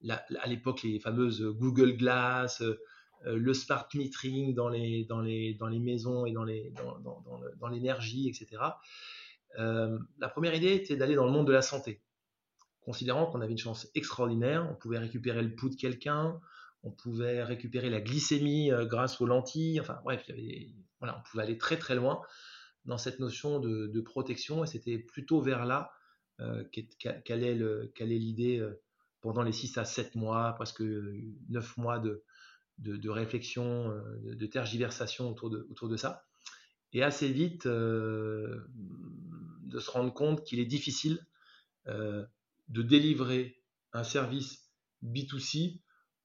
à 0.10 0.47
l'époque 0.47 0.84
les 0.84 0.99
fameuses 0.99 1.41
Google 1.41 1.97
Glass, 1.97 2.62
euh, 2.62 2.80
le 3.26 3.54
smart 3.54 3.88
metering 3.94 4.54
dans 4.54 4.70
les, 4.70 5.06
dans 5.06 5.22
les, 5.22 5.54
dans 5.54 5.68
les 5.68 5.80
maisons 5.80 6.26
et 6.26 6.32
dans, 6.32 6.44
les, 6.44 6.72
dans, 6.72 7.00
dans, 7.60 7.68
l'énergie, 7.68 8.28
etc. 8.28 8.62
Euh, 9.60 9.98
la 10.20 10.30
première 10.30 10.56
idée 10.56 10.74
était 10.74 10.96
d'aller 10.96 11.16
dans 11.16 11.26
le 11.26 11.32
monde 11.32 11.48
de 11.48 11.52
la 11.52 11.62
santé, 11.62 12.02
considérant 12.82 13.28
qu'on 13.28 13.42
avait 13.42 13.52
une 13.52 13.58
chance 13.58 13.88
extraordinaire, 13.96 14.68
on 14.72 14.76
pouvait 14.76 14.98
récupérer 14.98 15.42
le 15.42 15.54
pouls 15.56 15.70
de 15.70 15.76
quelqu'un, 15.76 16.40
on 16.84 16.92
pouvait 16.92 17.44
récupérer 17.44 17.90
la 17.90 18.02
glycémie 18.02 18.72
euh, 18.72 18.86
grâce 18.86 19.22
aux 19.22 19.26
lentilles, 19.26 19.80
enfin 19.80 20.00
bref, 20.04 20.30
voilà, 21.00 21.20
on 21.20 21.30
pouvait 21.30 21.44
aller 21.44 21.58
très 21.58 21.78
très 21.78 21.96
loin 21.96 22.22
dans 22.86 22.98
cette 22.98 23.20
notion 23.20 23.60
de, 23.60 23.88
de 23.88 24.02
protection 24.02 24.64
et 24.64 24.68
c'était 24.68 24.98
plutôt 24.98 25.42
vers 25.42 25.66
là 25.66 25.92
quelle 26.74 27.44
est 27.44 28.20
l'idée 28.20 28.68
pendant 29.22 29.44
les 29.44 29.54
6 29.54 29.78
à 29.78 29.86
7 29.86 30.16
mois, 30.16 30.52
presque 30.54 30.82
9 30.82 31.78
mois 31.78 32.00
de, 32.00 32.24
de, 32.80 33.10
réflexion, 33.10 33.94
de, 34.24 34.46
tergiversation 34.46 35.30
autour 35.30 35.50
de, 35.50 35.68
autour 35.70 35.90
de 35.90 35.98
ça. 35.98 36.26
Et 36.92 37.04
assez 37.04 37.32
vite, 37.32 37.68
de 37.68 38.60
se 39.80 39.90
rendre 39.90 40.14
compte 40.14 40.44
qu'il 40.44 40.60
est 40.60 40.66
difficile 40.66 41.26
de 41.88 42.82
délivrer 42.82 43.62
un 43.94 44.04
service 44.04 44.70
B2C 45.04 45.82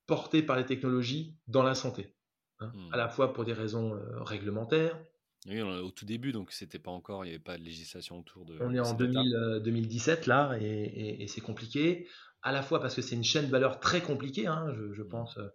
porté 0.06 0.42
par 0.42 0.56
les 0.56 0.66
technologies 0.66 1.36
dans 1.46 1.62
la 1.62 1.74
santé. 1.74 2.14
Hein, 2.60 2.72
à 2.90 2.96
mmh. 2.96 2.98
la 2.98 3.08
fois 3.08 3.32
pour 3.32 3.44
des 3.44 3.52
raisons 3.52 3.94
euh, 3.94 4.22
réglementaires. 4.22 4.98
Oui, 5.46 5.60
au 5.60 5.92
tout 5.92 6.04
début, 6.04 6.32
donc 6.32 6.50
c'était 6.50 6.80
pas 6.80 6.90
encore, 6.90 7.24
il 7.24 7.28
n'y 7.28 7.34
avait 7.34 7.42
pas 7.42 7.56
de 7.56 7.62
législation 7.62 8.18
autour 8.18 8.44
de. 8.44 8.58
On 8.60 8.74
est 8.74 8.80
en 8.80 8.94
2017 8.94 10.18
euh, 10.18 10.22
là, 10.26 10.58
et, 10.60 11.24
c'est 11.28 11.40
compliqué. 11.40 12.08
À 12.42 12.50
la 12.50 12.62
fois 12.62 12.80
parce 12.80 12.94
que 12.96 13.02
c'est 13.02 13.14
une 13.14 13.24
chaîne 13.24 13.46
de 13.46 13.50
valeur 13.50 13.78
très 13.78 14.00
compliquée. 14.00 14.48
Hein, 14.48 14.66
je, 14.92 15.02
mmh. 15.02 15.08
pense 15.08 15.38
euh, 15.38 15.48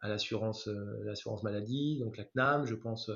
à 0.00 0.08
l'assurance, 0.08 0.68
l'assurance 1.04 1.42
maladie, 1.42 1.98
donc 1.98 2.16
la 2.16 2.24
CNAM. 2.24 2.66
Je 2.66 2.74
pense 2.74 3.10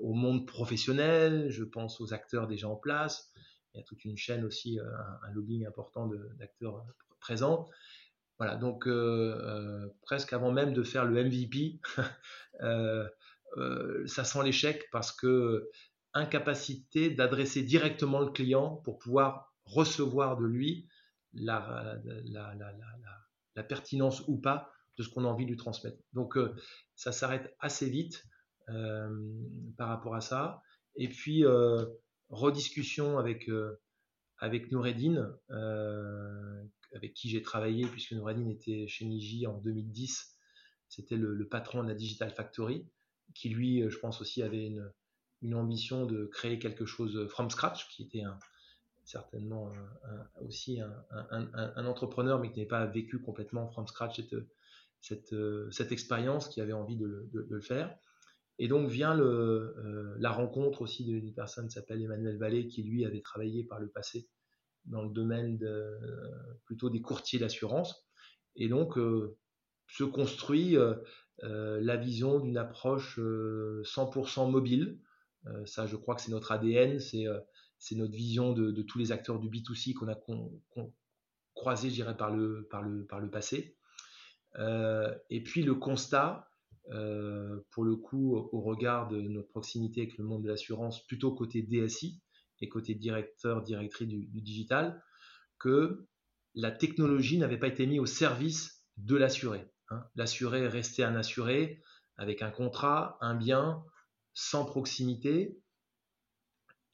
au 0.00 0.14
monde 0.14 0.46
professionnel. 0.46 1.50
Je 1.50 1.64
pense 1.64 2.00
aux 2.00 2.12
acteurs 2.12 2.46
déjà 2.46 2.68
en 2.68 2.76
place. 2.76 3.30
Il 3.74 3.78
y 3.78 3.80
a 3.80 3.84
toute 3.84 4.04
une 4.04 4.16
chaîne 4.16 4.44
aussi, 4.44 4.78
un, 4.78 5.32
lobbying 5.32 5.66
important 5.66 6.10
d'acteurs 6.38 6.84
présents. 7.20 7.68
Voilà, 8.42 8.56
donc 8.56 8.88
euh, 8.88 9.38
euh, 9.40 9.88
presque 10.02 10.32
avant 10.32 10.50
même 10.50 10.72
de 10.72 10.82
faire 10.82 11.04
le 11.04 11.22
MVP, 11.24 11.80
euh, 12.60 13.08
ça 14.06 14.24
sent 14.24 14.42
l'échec 14.42 14.88
parce 14.90 15.12
que 15.12 15.70
incapacité 16.12 17.08
d'adresser 17.10 17.62
directement 17.62 18.18
le 18.18 18.30
client 18.30 18.80
pour 18.84 18.98
pouvoir 18.98 19.54
recevoir 19.64 20.36
de 20.36 20.44
lui 20.44 20.88
la, 21.34 22.00
pertinence 23.68 24.24
ou 24.26 24.38
pas 24.38 24.72
de 24.98 25.02
ce 25.02 25.08
qu'on 25.08 25.24
a 25.24 25.28
envie 25.28 25.44
de 25.44 25.50
lui 25.50 25.56
transmettre. 25.56 25.98
Donc 26.12 26.38
ça 26.96 27.12
s'arrête 27.12 27.54
assez 27.60 27.88
vite 27.88 28.24
par 29.76 29.88
rapport 29.88 30.14
à 30.14 30.20
ça. 30.20 30.62
Et 30.96 31.08
puis 31.08 31.44
rediscussion 32.30 33.18
avec, 33.18 33.50
avec 34.38 34.70
Noureddin, 34.70 35.34
avec 36.94 37.14
qui 37.14 37.28
j'ai 37.28 37.42
travaillé, 37.42 37.86
puisque 37.86 38.12
Nouradine 38.12 38.50
était 38.50 38.86
chez 38.86 39.04
Niji 39.04 39.46
en 39.46 39.58
2010. 39.58 40.36
C'était 40.88 41.16
le, 41.16 41.48
patron 41.48 41.82
de 41.82 41.88
la 41.88 41.94
Digital 41.94 42.30
Factory, 42.30 42.86
qui 43.34 43.48
lui, 43.48 43.82
euh, 43.82 43.88
je 43.88 43.98
pense 43.98 44.20
aussi, 44.20 44.42
avait 44.42 44.66
une, 44.66 45.54
ambition 45.54 46.06
de 46.06 46.26
créer 46.26 46.58
quelque 46.58 46.84
chose 46.84 47.26
from 47.28 47.50
scratch, 47.50 47.88
qui 47.88 48.04
était 48.04 48.22
certainement 49.04 49.72
aussi 50.46 50.80
un, 50.80 51.86
entrepreneur, 51.86 52.38
mais 52.38 52.52
qui 52.52 52.58
n'avait 52.60 52.68
pas 52.68 52.86
vécu 52.86 53.20
complètement 53.20 53.68
from 53.68 53.88
scratch 53.88 54.20
cette, 55.02 55.34
cette 55.70 55.92
expérience, 55.92 56.48
qui 56.48 56.62
avait 56.62 56.72
envie 56.72 56.96
de, 56.96 57.28
le 57.32 57.60
faire. 57.60 57.94
Et 58.58 58.68
donc 58.68 58.88
vient 58.88 59.14
le, 59.14 59.74
euh, 59.78 60.14
la 60.18 60.30
rencontre 60.30 60.82
aussi 60.82 61.04
d'une 61.04 61.34
personne 61.34 61.66
qui 61.66 61.72
s'appelle 61.72 62.02
Emmanuel 62.02 62.38
Vallée, 62.38 62.68
qui 62.68 62.82
lui 62.82 63.04
avait 63.04 63.20
travaillé 63.20 63.64
par 63.64 63.80
le 63.80 63.88
passé 63.88 64.28
dans 64.84 65.02
le 65.02 65.10
domaine 65.10 65.58
de, 65.58 65.98
plutôt 66.64 66.90
des 66.90 67.00
courtiers 67.00 67.38
d'assurance. 67.38 68.06
Et 68.56 68.68
donc, 68.68 68.98
euh, 68.98 69.36
se 69.88 70.04
construit 70.04 70.76
euh, 70.76 70.94
euh, 71.44 71.80
la 71.80 71.96
vision 71.96 72.40
d'une 72.40 72.56
approche 72.56 73.18
100% 73.18 74.50
mobile. 74.50 75.00
ça, 75.66 75.86
je 75.86 75.96
crois 75.96 76.14
que 76.14 76.22
c'est 76.22 76.30
notre 76.30 76.52
ADN, 76.52 77.00
c'est 77.00 77.26
c'est 77.78 77.96
notre 77.96 78.14
vision 78.14 78.52
de, 78.52 78.82
tous 78.82 78.98
les 78.98 79.10
acteurs 79.10 79.40
du 79.40 79.48
B2C 79.48 79.92
qu'on 79.94 80.08
a 80.08 80.16
croisé, 81.54 81.90
je 81.90 81.94
dirais, 81.94 82.16
par 82.16 82.30
le, 82.30 82.68
par 82.70 82.82
le, 82.82 83.04
par 83.06 83.18
le 83.18 83.28
passé. 83.28 83.76
Et 84.58 85.42
puis 85.42 85.62
le 85.62 85.74
constat, 85.74 86.48
pour 87.70 87.84
le 87.84 87.96
coup, 87.96 88.36
au 88.36 88.60
regard 88.60 89.08
de 89.08 89.20
notre 89.20 89.48
proximité 89.48 90.02
avec 90.02 90.18
le 90.18 90.24
monde 90.24 90.42
de 90.42 90.48
l'assurance, 90.48 91.06
plutôt 91.06 91.32
côté 91.32 91.62
DSI, 91.62 92.22
et 92.62 92.68
côté 92.68 92.94
directeur, 92.94 93.62
directrice 93.62 94.08
du, 94.08 94.40
digital, 94.40 95.02
que 95.58 96.06
la 96.54 96.70
technologie 96.70 97.38
n'avait 97.38 97.58
pas 97.58 97.66
été 97.66 97.86
mise 97.86 97.98
au 97.98 98.06
service 98.06 98.84
de 98.96 99.16
l'assuré. 99.16 99.68
Hein. 99.90 100.04
L'assuré 100.14 100.68
restait 100.68 101.02
un 101.02 101.16
assuré 101.16 101.82
avec 102.16 102.40
un 102.40 102.50
contrat, 102.50 103.18
un 103.20 103.34
bien, 103.34 103.82
sans 104.32 104.64
proximité, 104.64 105.58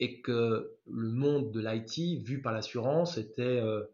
et 0.00 0.22
que 0.22 0.76
le 0.86 1.10
monde 1.10 1.52
de 1.52 1.60
l'IT, 1.60 2.24
vu 2.24 2.40
par 2.40 2.52
l'assurance, 2.52 3.18
était 3.18 3.42
euh, 3.42 3.84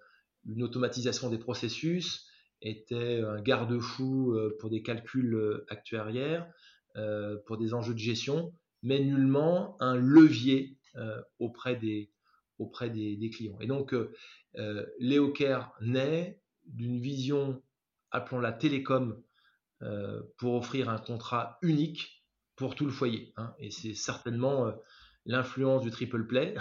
une 0.47 0.63
automatisation 0.63 1.31
des 1.31 1.39
processus, 1.39 2.29
était 2.65 3.21
un 3.21 3.41
garde-fou 3.41 4.33
euh, 4.33 4.57
pour 4.59 4.71
des 4.71 4.83
calculs 4.83 5.35
euh, 5.35 5.67
actuariels, 5.69 6.51
pour 7.47 7.59
des 7.59 7.75
enjeux 7.75 7.93
de 7.93 7.99
gestion, 7.99 8.55
mais 8.85 9.01
nullement 9.01 9.77
un 9.81 9.97
levier 9.97 10.79
euh, 10.97 11.21
auprès, 11.41 11.75
des, 11.75 12.13
auprès 12.59 12.89
des, 12.89 13.31
clients. 13.31 13.59
Et 13.61 13.67
donc, 13.67 13.93
euh, 13.93 14.13
euh, 14.59 14.87
Léocare 15.01 15.75
naît 15.81 16.41
d'une 16.67 17.01
vision, 17.01 17.61
appelons-la 18.13 18.53
télécom, 18.53 19.21
pour 20.39 20.55
offrir 20.55 20.89
un 20.89 20.97
contrat 20.97 21.59
unique 21.61 22.25
pour 22.57 22.75
tout 22.75 22.87
le 22.87 22.91
foyer. 22.91 23.35
Hein. 23.37 23.55
Et 23.59 23.71
c'est 23.71 23.93
certainement 23.93 24.73
l'influence 25.27 25.83
du 25.83 25.91
triple 25.91 26.27
play 26.27 26.55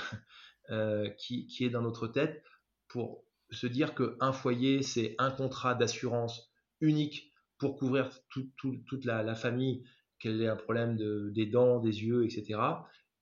qui, 1.18 1.48
qui, 1.48 1.63
est 1.63 1.70
dans 1.70 1.82
notre 1.82 2.10
tête 2.10 2.44
pour 2.89 3.24
se 3.54 3.68
dire 3.68 3.96
qu'un 3.96 4.34
foyer, 4.34 4.82
c'est 4.84 5.16
un 5.20 5.32
contrat 5.32 5.76
d'assurance 5.76 6.52
unique 6.82 7.32
pour 7.58 7.78
couvrir 7.78 8.10
toute 8.30 9.06
la, 9.06 9.24
la, 9.24 9.36
famille, 9.36 9.84
qu'elle 10.20 10.42
ait 10.42 10.48
un 10.48 10.56
problème 10.56 10.98
de, 10.98 11.32
des 11.34 11.46
dents, 11.46 11.80
des 11.80 12.04
yeux, 12.04 12.26
etc 12.26 12.60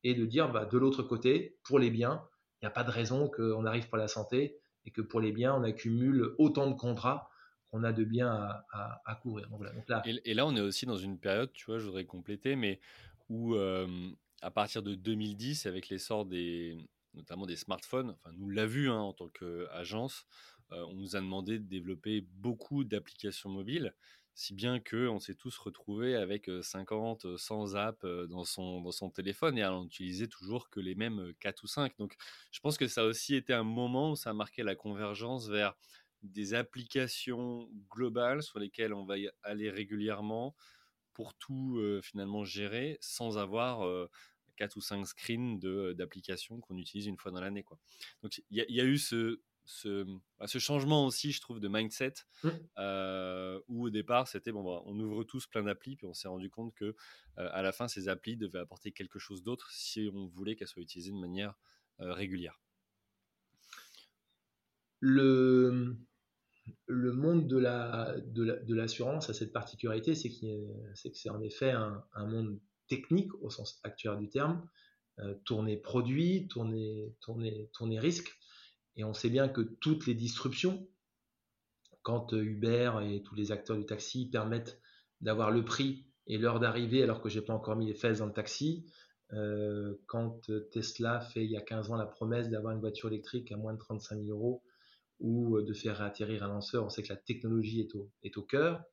et 0.03 0.13
de 0.13 0.25
dire 0.25 0.51
bah, 0.51 0.65
de 0.65 0.77
l'autre 0.77 1.03
côté, 1.03 1.57
pour 1.63 1.79
les 1.79 1.91
biens, 1.91 2.23
il 2.61 2.65
n'y 2.65 2.67
a 2.67 2.71
pas 2.71 2.83
de 2.83 2.91
raison 2.91 3.29
qu'on 3.29 3.65
arrive 3.65 3.87
pour 3.87 3.97
la 3.97 4.07
santé 4.07 4.59
et 4.85 4.91
que 4.91 5.01
pour 5.01 5.19
les 5.19 5.31
biens, 5.31 5.55
on 5.55 5.63
accumule 5.63 6.33
autant 6.37 6.69
de 6.69 6.75
contrats 6.75 7.29
qu'on 7.69 7.83
a 7.83 7.93
de 7.93 8.03
biens 8.03 8.31
à, 8.31 9.01
à, 9.05 9.15
couvrir. 9.15 9.49
Donc, 9.49 9.63
là, 9.87 10.01
et, 10.05 10.33
là, 10.33 10.45
on 10.45 10.55
est 10.55 10.61
aussi 10.61 10.85
dans 10.85 10.97
une 10.97 11.19
période, 11.19 11.51
tu 11.53 11.65
vois, 11.65 11.77
je 11.77 11.85
voudrais 11.85 12.05
compléter, 12.05 12.55
mais 12.55 12.79
où 13.29 13.55
euh, 13.55 13.87
à 14.41 14.51
partir 14.51 14.83
de 14.83 14.95
2010, 14.95 15.65
avec 15.67 15.89
l'essor 15.89 16.25
des 16.25 16.77
notamment 17.13 17.45
des 17.45 17.55
smartphones, 17.55 18.11
enfin, 18.11 18.31
nous 18.37 18.49
l'a 18.49 18.65
vu 18.65 18.89
hein, 18.89 18.99
en 18.99 19.13
tant 19.13 19.29
qu'agence, 19.29 20.25
euh, 20.71 20.85
on 20.89 20.93
nous 20.93 21.15
a 21.15 21.19
demandé 21.19 21.59
de 21.59 21.65
développer 21.67 22.21
beaucoup 22.21 22.83
d'applications 22.83 23.49
mobiles 23.49 23.93
si 24.33 24.53
bien 24.53 24.79
qu'on 24.79 25.19
s'est 25.19 25.35
tous 25.35 25.57
retrouvés 25.57 26.15
avec 26.15 26.49
50, 26.61 27.37
100 27.37 27.75
apps 27.75 28.05
dans 28.29 28.45
son, 28.45 28.79
dans 28.81 28.91
son 28.91 29.09
téléphone 29.09 29.57
et 29.57 29.61
à 29.61 29.69
n'en 29.71 29.85
utiliser 29.85 30.29
toujours 30.29 30.69
que 30.69 30.79
les 30.79 30.95
mêmes 30.95 31.33
4 31.41 31.63
ou 31.63 31.67
5. 31.67 31.97
Donc 31.97 32.15
je 32.51 32.61
pense 32.61 32.77
que 32.77 32.87
ça 32.87 33.01
a 33.01 33.05
aussi 33.05 33.35
été 33.35 33.53
un 33.53 33.63
moment 33.63 34.11
où 34.11 34.15
ça 34.15 34.29
a 34.29 34.33
marqué 34.33 34.63
la 34.63 34.75
convergence 34.75 35.49
vers 35.49 35.75
des 36.23 36.53
applications 36.53 37.69
globales 37.89 38.41
sur 38.41 38.57
lesquelles 38.57 38.93
on 38.93 39.03
va 39.03 39.15
aller 39.43 39.69
régulièrement 39.69 40.55
pour 41.13 41.33
tout 41.33 41.99
finalement 42.01 42.45
gérer 42.45 42.97
sans 43.01 43.37
avoir 43.37 43.85
4 44.61 44.75
ou 44.75 44.81
5 44.81 45.05
screens 45.07 45.59
d'applications 45.95 46.59
qu'on 46.61 46.77
utilise 46.77 47.07
une 47.07 47.17
fois 47.17 47.31
dans 47.31 47.41
l'année. 47.41 47.65
Donc 48.21 48.37
il 48.37 48.43
y, 48.51 48.75
y, 48.75 48.79
a 48.79 48.85
eu 48.85 48.99
ce, 48.99 49.39
bah, 50.39 50.45
ce, 50.45 50.59
changement 50.59 51.07
aussi, 51.07 51.31
je 51.31 51.41
trouve, 51.41 51.59
de 51.59 51.67
mindset, 51.67 52.13
mmh. 52.43 52.49
euh, 52.77 53.59
où 53.69 53.85
au 53.85 53.89
départ, 53.89 54.27
c'était 54.27 54.51
bon, 54.51 54.63
bah, 54.63 54.83
on 54.85 54.99
ouvre 54.99 55.23
tous 55.23 55.47
plein 55.47 55.63
d'applis, 55.63 55.95
puis 55.95 56.05
on 56.05 56.13
s'est 56.13 56.27
rendu 56.27 56.51
compte 56.51 56.75
que 56.75 56.85
euh, 56.85 57.49
à 57.51 57.63
la 57.63 57.71
fin, 57.71 57.87
ces 57.87 58.07
applis 58.07 58.37
devaient 58.37 58.59
apporter 58.59 58.91
quelque 58.91 59.17
chose 59.17 59.41
d'autre 59.41 59.71
si 59.71 60.11
on 60.13 60.27
voulait 60.27 60.55
qu'elles 60.55 60.67
soient 60.67 60.83
utilisées 60.83 61.11
de 61.11 61.19
manière 61.19 61.55
euh, 62.01 62.13
régulière. 62.13 62.61
Le, 64.99 65.97
le 66.85 67.13
monde 67.13 67.47
de 67.47 67.57
la 67.57 68.15
de 68.19 68.75
l'assurance 68.75 69.31
a 69.31 69.33
cette 69.33 69.51
particularité, 69.51 70.13
c'est 70.13 70.29
que 70.29 70.45
c'est 71.13 71.31
en 71.31 71.41
effet 71.41 71.71
un, 71.71 72.03
un, 72.13 72.27
monde 72.27 72.59
technique 72.97 73.33
au 73.41 73.49
sens 73.49 73.79
actuel 73.83 74.17
du 74.19 74.29
terme, 74.29 74.67
tourner 75.45 75.77
produit, 75.77 76.47
tourner, 76.47 77.15
tourner, 77.21 77.69
tourner 77.73 77.99
risque. 77.99 78.31
Et 78.95 79.03
on 79.03 79.13
sait 79.13 79.29
bien 79.29 79.47
que 79.47 79.61
toutes 79.61 80.05
les 80.05 80.15
disruptions, 80.15 80.87
quand 82.01 82.33
euh, 82.33 82.43
Uber 82.43 82.93
et 83.03 83.23
tous 83.23 83.35
les 83.35 83.51
acteurs 83.51 83.77
du 83.77 83.85
taxi 83.85 84.29
permettent 84.29 84.79
d'avoir 85.21 85.51
le 85.51 85.63
prix 85.63 86.07
et 86.27 86.37
l'heure 86.37 86.59
d'arrivée 86.59 87.03
alors 87.03 87.21
que 87.21 87.29
j'ai 87.29 87.41
pas 87.41 87.53
encore 87.53 87.75
mis 87.75 87.87
les 87.87 87.93
fesses 87.93 88.19
dans 88.19 88.25
le 88.25 88.33
taxi, 88.33 88.85
euh, 89.33 89.95
quand 90.07 90.49
Tesla 90.71 91.21
fait 91.21 91.45
il 91.45 91.51
y 91.51 91.57
a 91.57 91.61
15 91.61 91.91
ans 91.91 91.95
la 91.95 92.05
promesse 92.05 92.49
d'avoir 92.49 92.73
une 92.73 92.81
voiture 92.81 93.07
électrique 93.09 93.51
à 93.51 93.57
moins 93.57 93.73
de 93.73 93.79
35 93.79 94.17
000 94.17 94.29
euros 94.29 94.61
ou 95.19 95.57
euh, 95.57 95.63
de 95.63 95.73
faire 95.73 96.01
atterrir 96.01 96.43
un 96.43 96.49
lanceur, 96.49 96.83
on 96.83 96.89
sait 96.89 97.03
que 97.03 97.09
la 97.09 97.17
technologie 97.17 97.81
est 97.81 97.95
au, 97.95 98.11
est 98.23 98.37
au 98.37 98.43
cœur. 98.43 98.83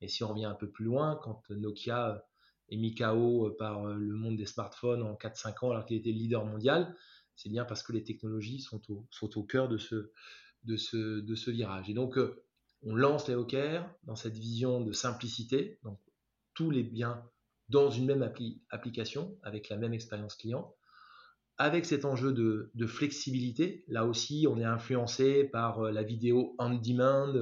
Et 0.00 0.08
si 0.08 0.24
on 0.24 0.28
revient 0.28 0.46
un 0.46 0.54
peu 0.54 0.68
plus 0.68 0.84
loin, 0.84 1.18
quand 1.22 1.48
Nokia 1.50 2.26
est 2.70 2.76
mis 2.76 2.94
KO 2.94 3.50
par 3.58 3.84
le 3.86 4.14
monde 4.14 4.36
des 4.36 4.46
smartphones 4.46 5.02
en 5.02 5.14
4-5 5.14 5.64
ans 5.64 5.70
alors 5.70 5.84
qu'il 5.84 5.96
était 5.96 6.12
leader 6.12 6.44
mondial, 6.44 6.94
c'est 7.36 7.48
bien 7.48 7.64
parce 7.64 7.82
que 7.82 7.92
les 7.92 8.04
technologies 8.04 8.60
sont 8.60 8.80
au, 8.88 9.42
cœur 9.42 9.68
de 9.68 9.76
ce, 9.76 11.50
virage. 11.50 11.90
Et 11.90 11.94
donc, 11.94 12.16
euh, 12.16 12.42
on 12.82 12.94
lance 12.94 13.28
les 13.28 13.34
Hawker 13.34 13.82
dans 14.04 14.16
cette 14.16 14.36
vision 14.36 14.80
de 14.80 14.92
simplicité, 14.92 15.78
donc 15.82 15.98
tous 16.54 16.70
les 16.70 16.82
biens 16.82 17.22
dans 17.70 17.90
une 17.90 18.06
même 18.06 18.30
application, 18.70 19.38
avec 19.42 19.68
la 19.68 19.76
même 19.76 19.94
expérience 19.94 20.36
client, 20.36 20.74
avec 21.56 21.86
cet 21.86 22.04
enjeu 22.04 22.32
de, 22.32 22.70
de, 22.74 22.86
flexibilité. 22.86 23.84
Là 23.88 24.04
aussi, 24.04 24.46
on 24.48 24.58
est 24.58 24.64
influencé 24.64 25.44
par 25.44 25.80
euh, 25.80 25.90
la 25.90 26.02
vidéo 26.02 26.54
on 26.58 26.74
demand, 26.74 27.32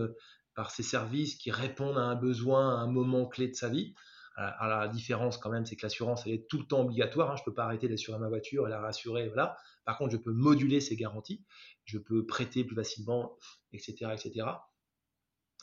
par 0.55 0.71
ces 0.71 0.83
services 0.83 1.37
qui 1.37 1.51
répondent 1.51 1.99
à 1.99 2.03
un 2.03 2.15
besoin 2.15 2.79
à 2.79 2.83
un 2.83 2.87
moment 2.87 3.27
clé 3.27 3.49
de 3.49 3.55
sa 3.55 3.69
vie. 3.69 3.95
Alors, 4.37 4.81
la 4.81 4.89
différence 4.89 5.37
quand 5.37 5.51
même, 5.51 5.67
c'est 5.67 5.77
que 5.77 5.85
l'assurance, 5.85 6.27
elle 6.27 6.33
est 6.33 6.49
tout 6.49 6.59
le 6.59 6.65
temps 6.65 6.83
obligatoire. 6.83 7.31
Hein. 7.31 7.37
Je 7.37 7.43
ne 7.43 7.45
peux 7.45 7.55
pas 7.55 7.65
arrêter 7.65 7.89
d'assurer 7.89 8.19
ma 8.19 8.29
voiture 8.29 8.67
et 8.67 8.71
la 8.71 8.81
rassurer. 8.81 9.29
Voilà. 9.29 9.57
Par 9.85 9.99
contre, 9.99 10.13
je 10.13 10.17
peux 10.17 10.33
moduler 10.33 10.81
ces 10.81 10.97
garanties. 10.97 11.45
Je 11.85 11.99
peux 11.99 12.25
prêter 12.25 12.65
plus 12.65 12.77
facilement, 12.77 13.37
etc. 13.73 14.13
etc. 14.13 14.47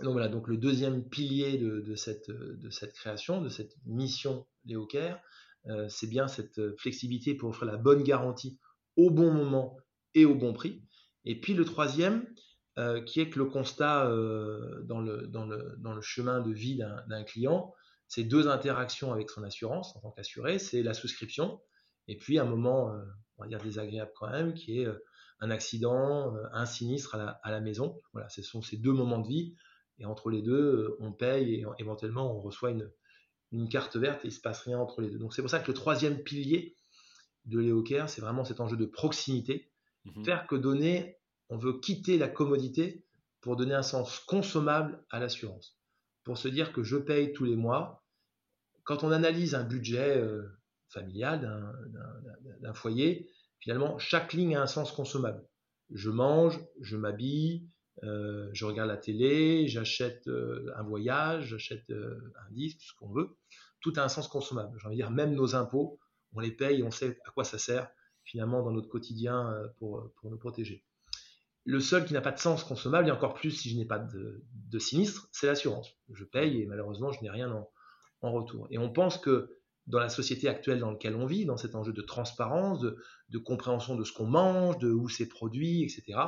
Donc 0.01 0.13
voilà, 0.13 0.29
donc 0.29 0.47
le 0.47 0.57
deuxième 0.57 1.07
pilier 1.07 1.57
de, 1.57 1.95
cette, 1.95 2.31
création, 2.93 3.41
de 3.41 3.49
cette 3.49 3.73
mission 3.85 4.47
Léo 4.65 4.85
Care, 4.85 5.19
euh, 5.67 5.89
c'est 5.89 6.07
bien 6.07 6.27
cette 6.27 6.77
flexibilité 6.77 7.35
pour 7.35 7.49
offrir 7.49 7.69
la 7.69 7.77
bonne 7.77 8.03
garantie 8.03 8.57
au 8.95 9.09
bon 9.09 9.31
moment 9.31 9.77
et 10.13 10.25
au 10.25 10.35
bon 10.35 10.53
prix. 10.53 10.83
Et 11.25 11.39
puis 11.39 11.53
le 11.53 11.65
troisième, 11.65 12.25
euh, 12.77 13.01
qui 13.01 13.19
est 13.19 13.29
que 13.29 13.39
le 13.39 13.45
constat 13.45 14.07
euh, 14.07 14.81
dans, 14.83 15.01
le, 15.01 16.01
chemin 16.01 16.39
de 16.39 16.51
vie 16.51 16.77
d'un 16.77 17.23
client, 17.23 17.73
c'est 18.09 18.25
deux 18.25 18.49
interactions 18.49 19.13
avec 19.13 19.29
son 19.29 19.43
assurance 19.43 19.95
en 19.95 20.01
tant 20.01 20.11
qu'assuré, 20.11 20.59
c'est 20.59 20.83
la 20.83 20.93
souscription, 20.93 21.61
et 22.09 22.17
puis 22.17 22.39
un 22.39 22.43
moment, 22.43 22.91
euh, 22.91 23.01
on 23.37 23.43
va 23.43 23.47
dire 23.47 23.61
désagréable 23.61 24.11
quand 24.19 24.29
même, 24.29 24.53
qui 24.53 24.81
est 24.81 24.87
un 25.39 25.51
accident, 25.51 26.33
un 26.51 26.65
sinistre 26.65 27.15
à 27.15 27.17
la, 27.17 27.29
à 27.43 27.51
la, 27.51 27.61
maison. 27.61 28.01
Voilà, 28.11 28.27
ce 28.27 28.41
sont 28.41 28.61
ces 28.61 28.75
deux 28.75 28.91
moments 28.91 29.19
de 29.19 29.27
vie, 29.27 29.55
et 29.99 30.05
entre 30.05 30.29
les 30.29 30.41
deux, 30.41 30.97
on 30.99 31.13
paye 31.13 31.55
et 31.55 31.65
éventuellement 31.77 32.35
on 32.35 32.41
reçoit 32.41 32.71
une, 32.71 32.91
une 33.51 33.69
carte 33.69 33.95
verte 33.95 34.25
et 34.25 34.27
il 34.27 34.31
ne 34.31 34.35
se 34.35 34.41
passe 34.41 34.61
rien 34.61 34.79
entre 34.79 35.01
les 35.01 35.09
deux. 35.09 35.19
Donc 35.19 35.33
c'est 35.33 35.41
pour 35.41 35.51
ça 35.51 35.59
que 35.59 35.67
le 35.67 35.73
troisième 35.73 36.21
pilier 36.23 36.75
de 37.45 37.59
l'EOCare, 37.59 38.09
c'est 38.09 38.21
vraiment 38.21 38.43
cet 38.43 38.59
enjeu 38.59 38.77
de 38.77 38.85
proximité, 38.85 39.71
mmh 40.05 40.23
faire 40.23 40.47
que 40.47 40.55
donner 40.55 41.19
on 41.49 41.57
veut 41.57 41.79
quitter 41.79 42.17
la 42.17 42.27
commodité 42.27 43.03
pour 43.41 43.55
donner 43.55 43.73
un 43.73 43.83
sens 43.83 44.19
consommable 44.19 45.03
à 45.09 45.19
l'assurance. 45.19 45.78
Pour 46.29 46.37
se 46.37 46.47
dire 46.47 46.71
que 46.73 46.83
je 46.83 46.95
paye 46.95 47.33
tous 47.33 47.43
les 47.43 47.55
mois. 47.55 48.05
Quand 48.83 49.03
on 49.03 49.11
analyse 49.11 49.55
un 49.55 49.63
budget 49.63 50.15
euh, 50.15 50.43
familial 50.89 51.41
d'un 52.61 52.73
foyer, 52.75 53.27
finalement, 53.59 53.97
chaque 53.97 54.33
ligne 54.33 54.55
a 54.55 54.61
un 54.61 54.67
sens 54.67 54.91
consommable. 54.91 55.43
Je 55.89 56.11
mange, 56.11 56.59
je 56.81 56.97
m'habille, 56.97 57.67
euh, 58.03 58.47
je 58.53 58.63
regarde 58.65 58.89
la 58.89 58.97
télé, 58.97 59.67
j'achète 59.67 60.27
euh, 60.27 60.71
un 60.75 60.83
voyage, 60.83 61.47
j'achète 61.47 61.89
un 61.89 62.51
disque, 62.51 62.81
ce 62.81 62.93
qu'on 62.99 63.11
veut. 63.11 63.35
Tout 63.81 63.93
a 63.95 64.03
un 64.03 64.07
sens 64.07 64.27
consommable. 64.27 64.77
J'ai 64.79 64.85
envie 64.85 64.97
de 64.97 65.01
dire, 65.01 65.09
même 65.09 65.33
nos 65.33 65.55
impôts, 65.55 65.99
on 66.33 66.41
les 66.41 66.51
paye, 66.51 66.83
on 66.83 66.91
sait 66.91 67.19
à 67.25 67.31
quoi 67.31 67.43
ça 67.43 67.57
sert 67.57 67.89
finalement 68.23 68.61
dans 68.61 68.71
notre 68.71 68.89
quotidien 68.89 69.51
pour, 69.79 70.13
pour 70.21 70.29
nous 70.29 70.37
protéger. 70.37 70.85
Le 71.65 71.79
seul 71.79 72.05
qui 72.05 72.13
n'a 72.13 72.21
pas 72.21 72.31
de 72.31 72.39
sens 72.39 72.63
consommable, 72.63 73.07
et 73.07 73.11
encore 73.11 73.33
plus 73.33 73.51
si 73.51 73.69
je 73.69 73.77
n'ai 73.77 73.85
pas 73.85 73.99
de, 73.99 74.79
sinistre, 74.79 75.27
c'est 75.31 75.47
l'assurance. 75.47 75.91
Je 76.11 76.23
paye 76.23 76.61
et 76.61 76.65
malheureusement, 76.65 77.11
je 77.11 77.21
n'ai 77.21 77.29
rien 77.29 77.51
en, 78.21 78.31
retour. 78.31 78.67
Et 78.71 78.77
on 78.77 78.91
pense 78.91 79.17
que 79.17 79.49
dans 79.87 79.99
la 79.99 80.09
société 80.09 80.47
actuelle 80.47 80.79
dans 80.79 80.91
laquelle 80.91 81.15
on 81.15 81.25
vit, 81.25 81.45
dans 81.45 81.57
cet 81.57 81.75
enjeu 81.75 81.93
de 81.93 82.01
transparence, 82.01 82.79
de, 82.79 83.37
compréhension 83.37 83.95
de 83.95 84.03
ce 84.03 84.13
qu'on 84.13 84.27
mange, 84.27 84.77
de 84.79 84.91
où 84.91 85.09
c'est 85.09 85.27
produit, 85.27 85.83
etc., 85.83 86.19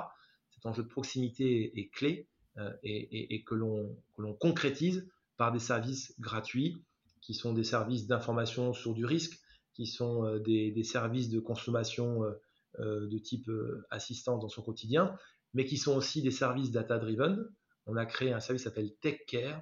cet 0.51 0.65
enjeu 0.65 0.83
de 0.83 0.87
proximité 0.87 1.79
est, 1.79 1.89
clé 1.89 2.27
euh, 2.57 2.71
et, 2.83 3.43
que 3.43 3.55
l'on 3.55 4.33
concrétise 4.39 5.07
par 5.37 5.51
des 5.51 5.59
services 5.59 6.13
gratuits 6.19 6.83
qui 7.21 7.33
sont 7.33 7.53
des 7.53 7.63
services 7.63 8.07
d'information 8.07 8.73
sur 8.73 8.93
du 8.93 9.05
risque, 9.05 9.39
qui 9.73 9.85
sont 9.85 10.25
euh, 10.25 10.39
des, 10.39 10.83
services 10.83 11.29
de 11.29 11.39
consommation 11.39 12.23
euh, 12.23 12.31
de 12.79 13.17
type 13.17 13.49
euh, 13.49 13.85
assistance 13.89 14.41
dans 14.41 14.49
son 14.49 14.61
quotidien, 14.61 15.15
mais 15.53 15.65
qui 15.65 15.77
sont 15.77 15.95
aussi 15.95 16.21
des 16.21 16.31
services 16.31 16.71
data-driven. 16.71 17.45
On 17.85 17.97
a 17.97 18.05
créé 18.05 18.31
un 18.31 18.39
service 18.39 18.63
qui 18.63 18.69
s'appelle 18.69 18.93
TechCare, 19.01 19.61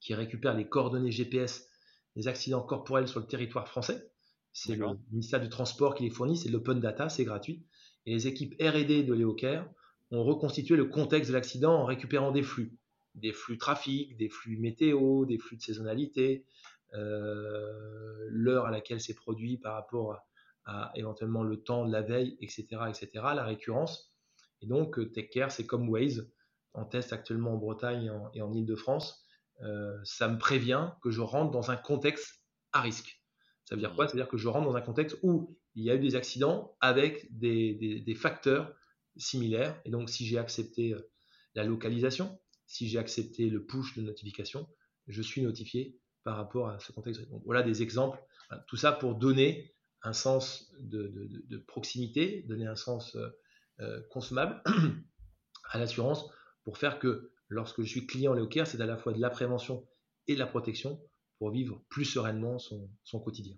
qui 0.00 0.14
récupère 0.14 0.54
les 0.54 0.68
coordonnées 0.68 1.10
GPS 1.10 1.68
des 2.16 2.28
accidents 2.28 2.62
corporels 2.62 3.08
sur 3.08 3.20
le 3.20 3.26
territoire 3.26 3.68
français. 3.68 4.10
C'est 4.52 4.74
le 4.74 4.86
ministère 5.10 5.40
du 5.40 5.48
Transport 5.48 5.94
qui 5.94 6.02
les 6.02 6.10
fournit, 6.10 6.36
c'est 6.36 6.48
l'open 6.48 6.80
data, 6.80 7.08
c'est 7.08 7.24
gratuit. 7.24 7.64
Et 8.06 8.14
les 8.14 8.26
équipes 8.26 8.54
RD 8.60 9.06
de 9.06 9.14
l'EOCare 9.14 9.68
ont 10.10 10.24
reconstitué 10.24 10.76
le 10.76 10.86
contexte 10.86 11.30
de 11.30 11.36
l'accident 11.36 11.74
en 11.74 11.84
récupérant 11.84 12.32
des 12.32 12.42
flux. 12.42 12.76
Des 13.14 13.32
flux 13.32 13.58
trafic, 13.58 14.16
des 14.16 14.28
flux 14.28 14.56
météo, 14.56 15.24
des 15.24 15.38
flux 15.38 15.56
de 15.56 15.62
saisonnalité, 15.62 16.44
euh, 16.94 18.26
l'heure 18.30 18.66
à 18.66 18.70
laquelle 18.70 19.00
c'est 19.00 19.14
produit 19.14 19.58
par 19.58 19.74
rapport 19.74 20.12
à, 20.12 20.26
éventuellement 20.94 21.42
le 21.42 21.62
temps 21.62 21.86
de 21.86 21.92
la 21.92 22.02
veille, 22.02 22.36
etc., 22.40 22.66
etc., 22.88 23.08
la 23.34 23.44
récurrence. 23.44 24.10
Et 24.62 24.66
donc, 24.66 24.98
euh, 24.98 25.10
TechCare, 25.10 25.50
c'est 25.50 25.66
comme 25.66 25.88
Waze, 25.88 26.30
en 26.74 26.84
test 26.84 27.12
actuellement 27.12 27.54
en 27.54 27.56
Bretagne 27.56 28.12
et 28.34 28.42
en, 28.42 28.52
Ile-de-France. 28.52 29.24
Euh, 29.62 29.98
ça 30.04 30.28
me 30.28 30.38
prévient 30.38 30.92
que 31.02 31.10
je 31.10 31.20
rentre 31.20 31.50
dans 31.50 31.70
un 31.70 31.76
contexte 31.76 32.42
à 32.72 32.80
risque. 32.80 33.22
Ça 33.64 33.74
veut 33.74 33.80
dire 33.80 33.94
quoi? 33.94 34.06
C'est-à-dire 34.06 34.28
que 34.28 34.36
je 34.36 34.48
rentre 34.48 34.66
dans 34.66 34.76
un 34.76 34.80
contexte 34.80 35.18
où 35.22 35.58
il 35.74 35.84
y 35.84 35.90
a 35.90 35.94
eu 35.94 36.00
des 36.00 36.16
accidents 36.16 36.76
avec 36.80 37.26
des, 37.36 38.02
des 38.04 38.14
facteurs 38.14 38.74
similaires. 39.16 39.80
Et 39.84 39.90
donc, 39.90 40.08
si 40.10 40.26
j'ai 40.26 40.38
accepté 40.38 40.94
euh, 40.94 41.10
la 41.54 41.64
localisation, 41.64 42.38
si 42.66 42.88
j'ai 42.88 42.98
accepté 42.98 43.48
le 43.48 43.64
push 43.64 43.96
de 43.96 44.02
notification, 44.02 44.68
je 45.08 45.22
suis 45.22 45.42
notifié 45.42 45.98
par 46.22 46.36
rapport 46.36 46.68
à 46.68 46.78
ce 46.78 46.92
contexte. 46.92 47.28
Donc, 47.28 47.42
voilà 47.44 47.62
des 47.62 47.82
exemples. 47.82 48.22
Tout 48.66 48.76
ça 48.76 48.92
pour 48.92 49.14
donner 49.14 49.74
un 50.02 50.12
sens 50.12 50.72
de, 50.78 51.58
proximité, 51.66 52.44
donner 52.48 52.66
un 52.66 52.76
sens 52.76 53.16
euh, 53.16 53.28
euh, 53.80 54.00
consommable 54.10 54.62
à 55.70 55.78
l'assurance 55.78 56.26
pour 56.64 56.78
faire 56.78 56.98
que 56.98 57.32
lorsque 57.48 57.82
je 57.82 57.88
suis 57.88 58.06
client 58.06 58.32
Léocare, 58.32 58.66
c'est 58.66 58.80
à 58.80 58.86
la 58.86 58.96
fois 58.96 59.12
de 59.12 59.20
la 59.20 59.30
prévention 59.30 59.86
et 60.26 60.34
de 60.34 60.38
la 60.38 60.46
protection 60.46 61.00
pour 61.38 61.50
vivre 61.50 61.82
plus 61.88 62.04
sereinement 62.04 62.58
son, 62.58 63.20
quotidien. 63.20 63.56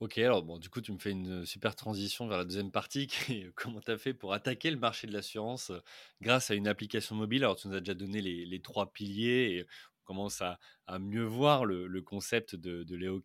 Ok, 0.00 0.18
alors 0.18 0.42
bon, 0.42 0.58
du 0.58 0.70
coup, 0.70 0.80
tu 0.80 0.92
me 0.92 0.98
fais 0.98 1.10
une 1.10 1.44
super 1.44 1.76
transition 1.76 2.26
vers 2.26 2.38
la 2.38 2.44
deuxième 2.44 2.72
partie, 2.72 3.06
qui 3.06 3.34
est 3.34 3.52
comment 3.54 3.80
tu 3.80 3.90
as 3.90 3.98
fait 3.98 4.14
pour 4.14 4.32
attaquer 4.32 4.70
le 4.70 4.78
marché 4.78 5.06
de 5.06 5.12
l'assurance 5.12 5.70
euh, 5.70 5.80
grâce 6.20 6.50
à 6.50 6.54
une 6.54 6.66
application 6.66 7.14
mobile? 7.14 7.44
Alors, 7.44 7.56
tu 7.56 7.68
nous 7.68 7.74
as 7.74 7.80
déjà 7.80 7.94
donné 7.94 8.20
les, 8.20 8.46
les 8.46 8.60
trois 8.62 8.92
piliers, 8.92 9.58
et 9.58 9.66
commence 10.10 10.42
à, 10.42 10.58
mieux 10.98 11.22
voir 11.22 11.64
le, 11.64 12.02
concept 12.02 12.56
de, 12.56 12.82
de 12.82 13.22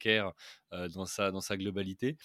euh, 0.73 0.87
dans, 0.89 1.05
sa, 1.41 1.57
globalité. 1.57 2.15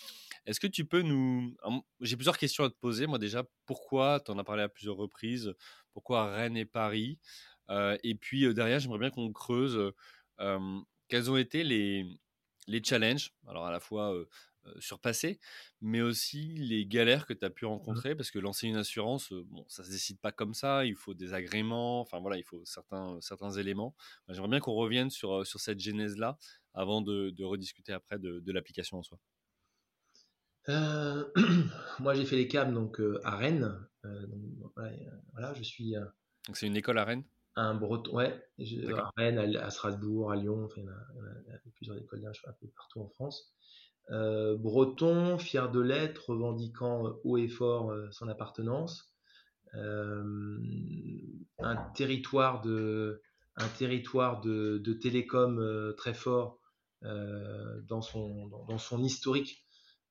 Est-ce 0.44 0.60
que 0.60 0.66
tu 0.66 0.84
peux 0.84 1.00
nous... 1.00 1.56
J'ai 2.02 2.16
plusieurs 2.16 2.36
questions 2.36 2.64
à 2.64 2.68
te 2.68 2.74
poser. 2.74 3.06
Moi 3.06 3.18
déjà, 3.18 3.42
pourquoi, 3.64 4.20
tu 4.20 4.30
en 4.30 4.38
as 4.38 4.44
parlé 4.44 4.62
à 4.62 4.68
plusieurs 4.68 4.96
reprises, 4.96 5.54
pourquoi 5.94 6.30
Rennes 6.30 6.58
et 6.58 6.66
Paris 6.66 7.18
euh, 7.70 7.96
Et 8.02 8.14
puis 8.14 8.44
euh, 8.44 8.52
derrière, 8.52 8.80
j'aimerais 8.80 8.98
bien 8.98 9.10
qu'on 9.10 9.32
creuse 9.32 9.92
quels 11.08 11.30
ont 11.30 11.36
été 11.38 11.64
les, 11.64 12.06
challenges, 12.84 13.32
alors 13.48 13.66
à 13.66 13.70
la 13.70 13.80
fois 13.80 14.14
surpasser, 14.78 15.40
mais 15.80 16.00
aussi 16.00 16.54
les 16.54 16.86
galères 16.86 17.26
que 17.26 17.32
tu 17.32 17.44
as 17.44 17.50
pu 17.50 17.64
mmh 17.64 17.68
rencontrer, 17.68 18.14
parce 18.14 18.30
que 18.30 18.38
lancer 18.38 18.68
une 18.68 18.76
assurance, 18.76 19.32
euh, 19.32 19.44
bon, 19.48 19.64
ça 19.68 19.84
se 19.84 19.90
décide 19.90 20.18
pas 20.20 20.32
comme 20.32 20.54
ça, 20.54 20.84
il 20.84 20.94
faut 20.94 21.14
des 21.14 21.34
agréments, 21.34 22.00
enfin 22.00 22.20
voilà, 22.20 22.36
il 22.36 22.44
faut 22.44 22.64
certains, 22.64 23.18
certains 23.20 23.52
éléments. 23.52 23.94
J'aimerais 24.28 24.48
bien 24.48 24.60
qu'on 24.60 24.74
revienne 24.74 25.10
sur, 25.10 25.40
euh, 25.40 25.44
sur 25.44 25.60
cette 25.60 25.80
genèse-là 25.80 26.38
avant 26.74 27.00
de, 27.02 27.42
rediscuter 27.42 27.92
après 27.92 28.18
de, 28.18 28.52
l'application 28.52 28.98
en 28.98 29.02
soi. 29.02 29.18
moi, 32.00 32.14
j'ai 32.14 32.24
fait 32.24 32.36
les 32.36 32.46
câbles 32.46 32.74
donc 32.74 33.00
à 33.24 33.36
Rennes. 33.36 33.74
voilà, 35.32 35.52
je 35.54 35.62
suis. 35.62 35.94
donc 36.46 36.56
c'est 36.56 36.66
une 36.66 36.76
école 36.76 36.98
à 36.98 37.04
Rennes? 37.04 37.24
Un 37.56 37.74
breton, 37.74 38.14
ouais, 38.14 38.40
à 38.96 39.10
Rennes, 39.16 39.56
à, 39.56 39.70
Strasbourg, 39.70 40.30
à 40.30 40.36
Lyon, 40.36 40.64
enfin, 40.64 40.82
il 40.82 41.50
y 41.50 41.52
a, 41.52 41.58
plusieurs 41.74 41.98
écoles 41.98 42.24
un 42.24 42.52
peu 42.52 42.68
partout 42.68 43.00
en 43.00 43.08
France. 43.08 43.52
Euh, 44.10 44.56
breton, 44.56 45.38
fier 45.38 45.70
de 45.70 45.80
l'être, 45.80 46.30
revendiquant 46.30 47.06
euh, 47.06 47.12
haut 47.22 47.36
et 47.36 47.46
fort 47.46 47.92
euh, 47.92 48.10
son 48.10 48.26
appartenance. 48.28 49.14
un 49.72 50.56
territoire 51.94 52.60
de, 52.60 53.22
un 53.56 53.68
territoire 53.68 54.40
de, 54.40 54.78
de 54.78 54.92
télécom 54.92 55.94
très 55.96 56.14
fort 56.14 56.58
dans, 57.02 58.02
son, 58.02 58.48
dans, 58.48 58.78
son 58.78 59.04
historique. 59.04 59.64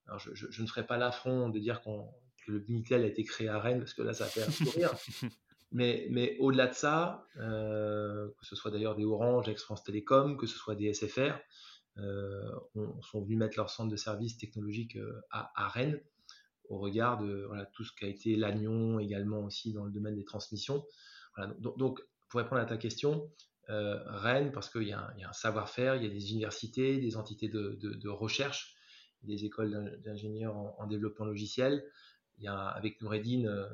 Alors 0.08 0.20
je, 0.20 0.34
je, 0.34 0.62
ne 0.62 0.68
ferai 0.68 0.86
pas 0.86 0.98
l'affront 0.98 1.50
de 1.50 1.60
dire 1.60 1.82
que 1.82 2.52
le 2.52 2.64
Minitel 2.70 3.04
a 3.04 3.08
été 3.08 3.26
créé 3.26 3.50
à 3.50 3.60
Rennes, 3.60 3.80
parce 3.80 3.94
que 3.94 4.02
là, 4.02 4.14
ça 4.14 4.26
fait 4.26 4.44
un 4.44 4.50
sourire. 4.50 4.94
mais, 5.74 6.08
mais 6.10 6.38
au-delà 6.40 6.68
de 6.68 6.74
ça, 6.74 7.26
que 7.36 8.46
ce 8.46 8.56
soit 8.56 8.72
d'ailleurs 8.72 8.96
des 8.96 9.04
Orange, 9.04 9.50
Ex-France 9.50 9.84
Télécom, 9.84 10.38
que 10.38 10.48
ce 10.48 10.58
soit 10.58 10.76
des 10.76 10.94
SFR, 10.94 11.38
euh, 12.00 12.50
sont 13.02 13.22
venus 13.22 13.38
mettre 13.38 13.58
leur 13.58 13.70
centre 13.70 13.90
de 13.90 13.96
service 13.96 14.38
technologique 14.38 14.96
euh, 14.96 15.22
à, 15.32 15.68
Rennes. 15.70 16.00
au 16.70 16.78
regard 16.78 17.18
de 17.18 17.50
tout 17.74 17.84
ce 17.84 17.92
qui 17.94 18.06
a 18.06 18.08
été 18.08 18.36
l'agnon 18.36 19.00
également 19.00 19.44
aussi 19.44 19.74
dans 19.74 19.86
le 19.86 19.92
domaine 19.92 20.16
des 20.16 20.26
transmissions. 20.26 20.86
donc, 21.60 22.02
pour 22.30 22.42
répondre 22.42 22.62
à 22.62 22.66
ta 22.66 22.78
question, 22.78 23.32
Rennes, 23.68 24.52
parce 24.52 24.70
qu'il 24.70 24.84
y, 24.84 24.94
a 24.94 25.14
un 25.28 25.34
savoir-faire, 25.34 25.96
il 25.96 26.04
y 26.04 26.06
a 26.06 26.10
des 26.10 26.32
universités, 26.32 26.98
des 27.00 27.18
entités 27.18 27.48
de, 27.48 28.10
recherche, 28.10 28.76
des 29.24 29.46
écoles 29.46 30.00
d'ingénieurs 30.04 30.56
en, 30.56 30.88
développement 30.88 31.26
logiciel. 31.26 31.84
Il 32.38 32.46
y 32.46 32.48
a 32.48 32.68
avec 32.68 33.02
Noureddin 33.02 33.46
euh, 33.46 33.68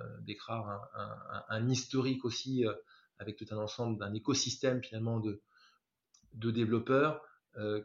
un, 1.50 1.70
historique 1.70 2.26
aussi 2.26 2.66
avec 3.20 3.38
tout 3.38 3.46
un 3.52 3.58
ensemble 3.58 4.00
d'un 4.00 4.14
écosystème 4.14 4.84
finalement 4.84 5.20
de, 5.20 5.42
développeurs 6.34 7.16
euh, 7.16 7.35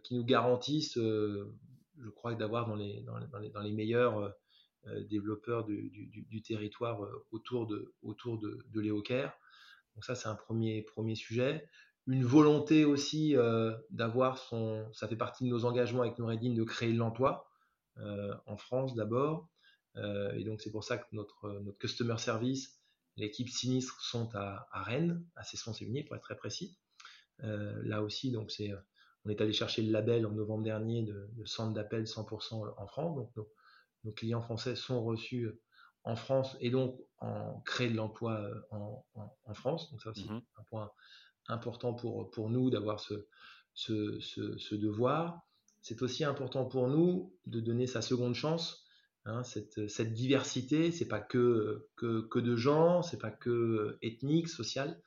qui 0.03 0.15
nous 0.15 0.25
garantissent, 0.25 0.99
euh, 0.99 1.53
je 1.99 2.09
crois, 2.11 2.35
d'avoir 2.35 2.67
dans 2.67 2.77
les, 2.77 3.73
meilleurs 3.73 4.19
euh, 4.87 5.05
développeurs 5.09 5.65
du, 5.65 6.43
territoire 6.43 7.01
autour 7.31 7.67
de, 7.67 7.95
autour 8.03 8.39
de, 8.39 8.65
de 8.73 8.83
Donc 8.83 10.05
ça, 10.05 10.15
c'est 10.15 10.29
un 10.29 10.35
premier, 10.35 10.83
premier 10.83 11.15
sujet. 11.15 11.69
Une 12.07 12.25
volonté 12.25 12.85
aussi 12.85 13.37
d'avoir 13.91 14.39
son... 14.39 14.91
Ça 14.93 15.07
fait 15.07 15.17
partie 15.17 15.45
de 15.45 15.51
nos 15.51 15.65
engagements 15.65 16.03
avec 16.03 16.19
Noureddin 16.19 16.55
de 16.55 16.65
créer 16.65 16.93
de 16.93 16.99
l'emploi 16.99 17.47
en 18.47 18.57
France 18.57 18.95
d'abord. 18.95 19.49
et 19.97 20.43
donc 20.45 20.63
c'est 20.63 20.73
pour 20.73 20.83
ça 20.83 20.97
que 20.97 21.05
notre, 21.13 21.61
notre 21.61 21.79
customer 21.79 22.17
service, 22.17 22.81
l'équipe 23.17 23.49
sinistre 23.49 24.01
sont 24.01 24.35
à, 24.35 24.67
Rennes, 24.73 25.25
à 25.37 25.45
Cesson-Sévigné 25.45 26.03
pour 26.05 26.17
être 26.17 26.23
très 26.23 26.37
précis. 26.37 26.77
Euh, 27.43 27.81
là 27.85 28.03
aussi, 28.03 28.31
donc 28.31 28.51
c'est, 28.51 28.73
on 29.25 29.31
est 29.31 29.41
allé 29.41 29.53
chercher 29.53 29.83
le 29.83 29.93
label 29.93 30.27
en 30.27 30.31
novembre 30.31 30.65
dernier 30.65 31.03
de, 31.03 31.45
centre 31.45 31.75
d'appel 31.75 32.05
100% 32.05 32.75
en 32.77 32.87
France. 32.87 33.17
Donc 33.17 33.47
nos, 34.05 34.13
clients 34.13 34.41
français 34.41 34.77
sont 34.77 35.03
reçus 35.05 35.51
en 36.05 36.17
France 36.17 36.57
et 36.61 36.71
donc 36.71 36.99
en 37.19 37.61
créer 37.61 37.91
de 37.91 37.97
l'emploi 37.97 38.41
euh, 38.41 38.61
en, 38.71 39.55
France. 39.55 39.91
Donc 39.91 40.01
ça 40.01 40.11
aussi, 40.11 40.31
mmh 40.31 40.43
un 40.57 40.63
point 40.65 40.91
important 41.49 41.95
pour, 41.95 42.31
pour 42.31 42.49
nous 42.49 42.71
d'avoir 42.71 43.01
ce, 43.01 43.27
ce, 43.75 44.21
ce, 44.21 44.75
devoir. 44.75 45.43
C'est 45.83 46.03
aussi 46.03 46.25
important 46.25 46.65
pour 46.65 46.89
nous 46.89 47.35
de 47.47 47.61
donner 47.61 47.87
sa 47.87 48.03
seconde 48.03 48.35
chance. 48.35 48.85
Hein, 49.27 49.43
cette, 49.43 49.89
cette, 49.89 50.15
diversité, 50.15 50.93
c'est 50.93 51.09
pas 51.09 51.21
que, 51.21 51.89
que, 51.97 52.23
que 52.23 52.39
de 52.39 52.57
genre, 52.57 53.05
c'est 53.05 53.19
pas 53.19 53.31
que 53.31 53.99
ethnique, 54.01 54.49
social, 54.49 55.01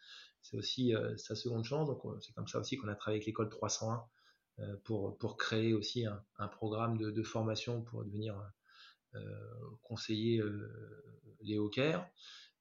c'est 0.43 0.57
aussi 0.57 0.93
euh, 0.93 1.17
sa 1.17 1.35
seconde 1.35 1.63
chance. 1.63 1.87
Donc, 1.87 2.03
c'est 2.21 2.33
comme 2.33 2.47
ça 2.47 2.59
aussi 2.59 2.77
qu'on 2.77 2.89
a 2.89 2.95
travaillé 2.95 3.17
avec 3.17 3.25
l'école 3.25 3.49
301 3.49 4.03
euh, 4.59 4.75
pour, 4.83 5.17
pour 5.17 5.37
créer 5.37 5.73
aussi 5.73 6.05
un, 6.05 6.47
programme 6.49 6.97
de, 6.97 7.23
formation 7.23 7.81
pour 7.81 8.03
devenir 8.03 8.39
euh, 9.15 9.19
conseiller 9.81 10.43
les 11.41 11.57
Caire. 11.71 12.07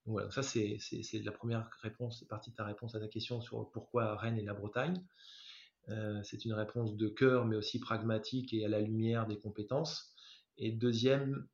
Donc 0.07 0.15
voilà, 0.15 0.31
ça 0.31 0.43
c'est 0.43 0.79
la 1.25 1.33
première 1.33 1.69
réponse, 1.81 2.19
c'est 2.19 2.29
partie 2.29 2.51
de 2.51 2.57
ta 2.57 2.65
réponse 2.65 2.95
à 2.97 3.01
ta 3.01 3.07
question 3.07 3.41
sur 3.41 3.71
pourquoi 3.71 4.17
Rennes 4.17 4.39
et 4.39 4.43
la 4.43 4.55
Bretagne. 4.55 5.01
c'est 6.25 6.45
une 6.45 6.55
réponse 6.55 6.97
de 6.97 7.09
cœur, 7.09 7.47
mais 7.47 7.55
aussi 7.55 7.79
pragmatique 7.79 8.53
et 8.53 8.65
à 8.65 8.69
la 8.69 8.81
lumière 8.81 9.29
des 9.29 9.39
compétences. 9.39 10.13
Et 10.59 10.73
deuxième, 10.73 11.47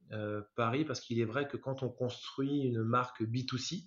Paris, 0.57 0.87
parce 0.87 1.01
qu'il 1.01 1.21
est 1.21 1.27
vrai 1.27 1.47
que 1.47 1.59
quand 1.59 1.83
on 1.83 1.91
construit 1.91 2.61
une 2.63 2.83
marque 2.83 3.21
B2C, 3.21 3.87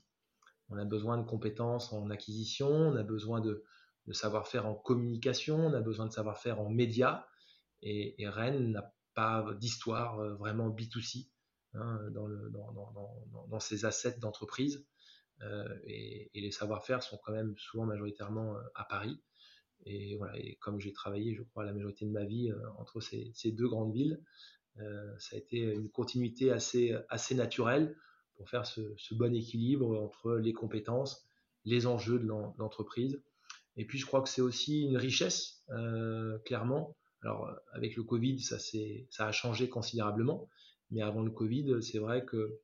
on 0.71 0.77
a 0.77 0.85
besoin 0.85 1.17
de 1.17 1.23
compétences 1.23 1.91
en 1.91 2.09
acquisition, 2.09 2.69
on 2.69 2.95
a 2.95 3.03
besoin 3.03 3.41
de, 3.41 3.63
savoir-faire 4.11 4.65
en 4.65 4.73
communication, 4.73 5.67
on 5.67 5.73
a 5.73 5.81
besoin 5.81 6.05
de 6.05 6.11
savoir-faire 6.11 6.59
en 6.59 6.69
médias. 6.69 7.25
Et, 7.81 8.15
Rennes 8.27 8.71
n'a 8.71 8.93
pas 9.13 9.45
d'histoire 9.59 10.19
euh, 10.19 10.35
vraiment 10.35 10.69
B2C 10.69 11.29
hein, 11.73 11.99
dans, 12.11 13.59
ses 13.59 13.85
assets 13.85 14.19
d'entreprise. 14.19 14.85
Euh, 15.41 15.67
et, 15.85 16.29
les 16.33 16.51
savoir-faire 16.51 17.03
sont 17.03 17.19
quand 17.23 17.33
même 17.33 17.53
souvent 17.57 17.85
majoritairement 17.85 18.55
euh, 18.55 18.61
à 18.75 18.85
Paris. 18.85 19.21
Et, 19.85 20.17
comme 20.61 20.79
j'ai 20.79 20.93
travaillé, 20.93 21.35
je 21.35 21.43
crois, 21.43 21.65
la 21.65 21.73
majorité 21.73 22.05
de 22.05 22.11
ma 22.11 22.23
vie 22.23 22.51
entre 22.77 23.01
ces, 23.01 23.51
deux 23.51 23.67
grandes 23.67 23.93
villes, 23.93 24.21
ça 25.17 25.35
a 25.35 25.39
été 25.39 25.57
une 25.57 25.89
continuité 25.89 26.51
assez 26.51 27.35
naturelle 27.35 27.95
pour 28.35 28.49
faire 28.49 28.65
ce, 28.65 28.81
bon 29.13 29.35
équilibre 29.35 29.99
entre 30.01 30.33
les 30.33 30.53
compétences, 30.53 31.25
les 31.65 31.85
enjeux 31.87 32.19
de 32.19 32.25
l'entreprise. 32.25 33.21
Et 33.77 33.85
puis 33.85 33.97
je 33.97 34.05
crois 34.05 34.21
que 34.21 34.29
c'est 34.29 34.41
aussi 34.41 34.83
une 34.83 34.97
richesse, 34.97 35.63
euh, 35.69 36.39
clairement. 36.39 36.95
Alors 37.21 37.49
avec 37.73 37.95
le 37.95 38.03
Covid, 38.03 38.39
ça, 38.39 38.57
ça 38.59 39.27
a 39.27 39.31
changé 39.31 39.69
considérablement, 39.69 40.49
mais 40.89 41.01
avant 41.01 41.21
le 41.21 41.31
Covid, 41.31 41.81
c'est 41.81 41.99
vrai 41.99 42.25
que 42.25 42.59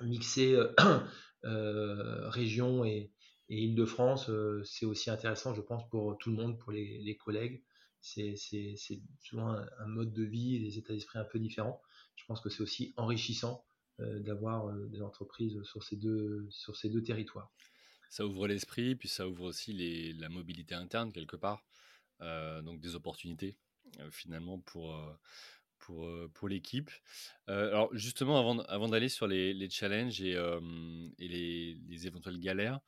mixer 0.00 0.54
euh, 0.54 0.72
euh, 1.44 2.28
région 2.28 2.84
et, 2.84 3.10
Île-de-France, 3.50 4.30
c'est 4.64 4.86
aussi 4.86 5.10
intéressant, 5.10 5.52
je 5.54 5.60
pense, 5.60 5.86
pour 5.90 6.16
tout 6.16 6.30
le 6.30 6.36
monde, 6.36 6.58
pour 6.58 6.72
les, 6.72 7.16
collègues. 7.22 7.62
C'est 8.00 8.36
souvent 9.20 9.48
un, 9.48 9.68
un, 9.78 9.86
mode 9.86 10.14
de 10.14 10.24
vie 10.24 10.56
et 10.56 10.60
des 10.60 10.78
états 10.78 10.94
d'esprit 10.94 11.18
un 11.18 11.24
peu 11.24 11.38
différents. 11.38 11.80
Je 12.16 12.24
pense 12.24 12.40
que 12.40 12.48
c'est 12.48 12.62
aussi 12.62 12.94
enrichissant 12.96 13.62
d'avoir 13.98 14.66
euh, 14.66 14.86
des 14.86 15.02
entreprises 15.02 15.62
sur 15.62 15.82
ces, 15.82 15.96
deux, 15.96 16.46
sur 16.50 16.76
ces 16.76 16.88
deux 16.88 17.02
territoires. 17.02 17.52
Ça 18.10 18.26
ouvre 18.26 18.46
l'esprit, 18.46 18.96
puis 18.96 19.08
ça 19.08 19.28
ouvre 19.28 19.44
aussi 19.44 19.72
les, 19.72 20.12
la 20.14 20.28
mobilité 20.28 20.74
interne 20.74 21.12
quelque 21.12 21.36
part, 21.36 21.64
euh, 22.20 22.62
donc 22.62 22.80
des 22.80 22.94
opportunités 22.94 23.56
finalement 24.10 24.58
pour, 24.58 24.98
pour, 25.78 26.10
pour 26.32 26.48
l'équipe. 26.48 26.90
alors 27.46 27.94
justement, 27.94 28.40
avant, 28.40 28.58
avant 28.62 28.88
d'aller 28.88 29.08
sur 29.08 29.28
les, 29.28 29.54
les, 29.54 29.70
challenges 29.70 30.20
et, 30.20 30.32
et 30.32 31.28
les, 31.28 31.78
les, 31.86 32.06
éventuelles 32.08 32.40
galères, 32.40 32.80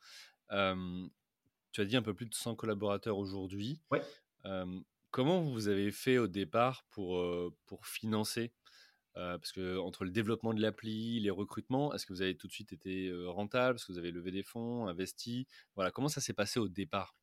tu 0.49 1.81
as 1.81 1.85
dit 1.85 1.95
un 1.95 2.01
peu 2.01 2.13
plus 2.13 2.25
de 2.25 2.33
100 2.33 2.55
collaborateurs 2.55 3.17
aujourd'hui. 3.17 3.79
Ouais. 3.89 4.01
comment 5.11 5.43
vous 5.43 5.69
avez 5.69 5.91
fait 5.91 6.17
au 6.17 6.27
départ 6.27 6.83
pour, 6.89 7.23
pour 7.67 7.85
financer 7.85 8.51
euh, 9.17 9.37
parce 9.37 9.51
que 9.51 9.77
entre 9.79 10.03
le 10.03 10.11
développement 10.11 10.53
de 10.53 10.61
l'appli, 10.61 11.19
les 11.19 11.31
recrutements, 11.31 11.93
est-ce 11.93 12.05
que 12.05 12.13
vous 12.13 12.21
avez 12.21 12.37
tout 12.37 12.47
de 12.47 12.51
suite 12.51 12.71
été 12.71 13.07
euh, 13.07 13.29
rentable? 13.29 13.75
Est-ce 13.75 13.85
que 13.87 13.91
vous 13.91 13.97
avez 13.97 14.11
levé 14.11 14.31
des 14.31 14.43
fonds, 14.43 14.87
investi? 14.87 15.47
Voilà, 15.75 15.89
comment 15.89 16.07
ça 16.07 16.21
s'est 16.21 16.33
passé 16.33 16.59
au 16.59 16.67
départ? 16.67 17.15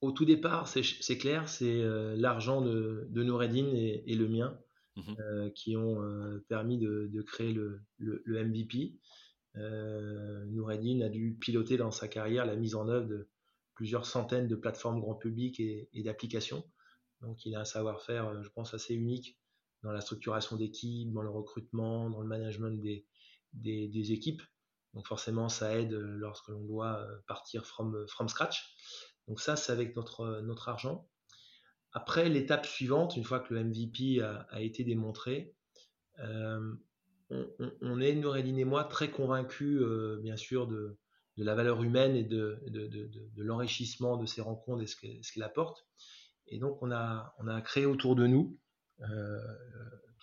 Au 0.00 0.12
tout 0.12 0.24
départ, 0.24 0.68
c'est 0.68 1.18
clair, 1.18 1.48
c'est 1.48 1.82
euh, 1.82 2.14
l'argent 2.16 2.60
de, 2.60 3.08
de 3.10 3.22
Noureddin 3.24 3.66
et, 3.74 4.14
le 4.14 4.28
mien 4.28 4.58
mmh 4.94 5.50
qui 5.54 5.76
ont 5.76 6.00
permis 6.48 6.78
de, 6.78 7.22
créer 7.22 7.52
le, 7.52 7.80
MVP. 8.26 8.94
Noureddin 9.54 11.00
a 11.00 11.08
dû 11.08 11.36
piloter 11.40 11.76
dans 11.76 11.90
sa 11.90 12.06
carrière 12.06 12.46
la 12.46 12.56
mise 12.56 12.74
en 12.74 12.88
œuvre 12.88 13.06
de 13.06 13.28
plusieurs 13.74 14.06
centaines 14.06 14.46
de 14.46 14.56
plateformes 14.56 15.00
grand 15.00 15.14
public 15.14 15.58
et, 15.58 15.88
et 15.92 16.02
d'applications. 16.02 16.64
Donc 17.22 17.44
il 17.44 17.54
a 17.56 17.60
un 17.60 17.64
savoir-faire, 17.64 18.42
je 18.42 18.48
pense, 18.50 18.74
assez 18.74 18.94
unique 18.94 19.36
dans 19.82 19.92
la 19.92 20.00
structuration 20.00 20.56
d'équipes, 20.56 21.12
dans 21.12 21.22
le 21.22 21.30
recrutement, 21.30 22.10
dans 22.10 22.20
le 22.20 22.28
management 22.28 22.80
des, 22.80 24.12
équipes. 24.12 24.42
Donc 24.94 25.06
forcément, 25.06 25.48
ça 25.48 25.78
aide 25.78 25.92
euh, 25.92 26.16
lorsque 26.16 26.48
l'on 26.48 26.64
doit 26.64 26.98
euh, 26.98 27.18
partir 27.26 27.66
from, 27.66 27.94
euh, 27.94 28.06
from 28.06 28.28
scratch. 28.28 28.74
Donc 29.28 29.40
ça, 29.40 29.56
c'est 29.56 29.72
avec 29.72 29.94
notre, 29.94 30.68
argent. 30.68 31.08
Après, 31.92 32.28
l'étape 32.28 32.66
suivante, 32.66 33.16
une 33.16 33.24
fois 33.24 33.40
que 33.40 33.54
le 33.54 33.62
MVP 33.64 34.22
a, 34.22 34.60
été 34.60 34.84
démontré, 34.84 35.54
on, 36.18 38.00
est, 38.00 38.14
Noureddin 38.14 38.56
et 38.56 38.64
moi, 38.64 38.84
très 38.84 39.10
convaincus, 39.10 39.82
bien 40.22 40.36
sûr, 40.36 40.66
de, 40.66 40.98
la 41.36 41.54
valeur 41.54 41.82
humaine 41.82 42.16
et 42.16 42.24
de, 42.24 42.58
l'enrichissement 43.36 44.16
de 44.16 44.24
ces 44.24 44.40
rencontres 44.40 44.82
et 44.82 44.86
ce 44.86 44.96
qu'elle 45.32 45.42
apporte. 45.42 45.86
Et 46.46 46.58
donc, 46.58 46.82
on 46.82 46.90
a, 46.90 47.34
on 47.38 47.60
créé 47.60 47.84
autour 47.84 48.16
de 48.16 48.26
nous 48.26 48.58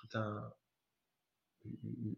tout 0.08 0.18
un, 0.18 0.54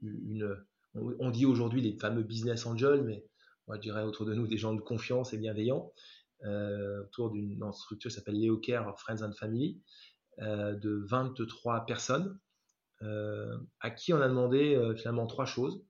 une, 0.04 0.58
on 0.94 1.30
dit 1.30 1.46
aujourd'hui 1.46 1.82
les 1.82 1.98
fameux 1.98 2.24
business 2.24 2.66
angels, 2.66 3.04
mais 3.04 3.26
moi 3.68 3.78
je 3.78 3.82
dirais 3.82 4.04
autour 4.04 4.26
de 4.26 4.34
nous 4.34 4.48
des 4.48 4.58
gens 4.58 4.74
de 4.74 4.82
confiance 4.82 5.34
et 5.34 5.38
bienveillants, 5.38 5.92
euh, 6.44 7.04
autour 7.04 7.32
d'une 7.32 7.72
structure 7.74 8.10
qui 8.10 8.16
s'appelle 8.16 8.40
Leocare 8.40 9.00
Friends 9.00 9.24
and 9.24 9.34
Family, 9.34 9.82
euh, 10.40 10.76
de 10.76 11.04
23 11.10 11.86
personnes, 11.86 12.40
à 13.80 13.92
qui 13.92 14.12
on 14.12 14.22
a 14.22 14.28
demandé 14.28 14.76
finalement 14.98 15.28
trois 15.28 15.46
choses. 15.46 15.86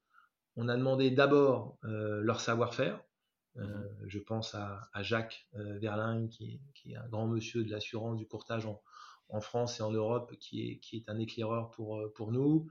On 0.57 0.67
a 0.67 0.75
demandé 0.75 1.09
d'abord 1.09 1.77
leur 1.83 2.41
savoir-faire. 2.41 3.01
Mmh 3.55 3.63
je 4.05 4.19
pense 4.19 4.53
à, 4.53 4.89
Jacques 5.01 5.47
Verlin, 5.53 6.27
qui 6.27 6.61
qui 6.75 6.91
est, 6.91 6.95
un 6.95 7.07
grand 7.07 7.27
monsieur 7.27 7.63
de 7.63 7.71
l'assurance, 7.71 8.17
du 8.17 8.27
courtage 8.27 8.65
en, 8.65 8.81
en 9.29 9.41
France 9.41 9.79
et 9.79 9.83
en 9.83 9.91
Europe 9.91 10.35
qui 10.39 10.79
est, 10.93 11.09
un 11.09 11.19
éclaireur 11.19 11.71
pour, 11.71 11.97
euh, 11.97 12.31
nous. 12.31 12.67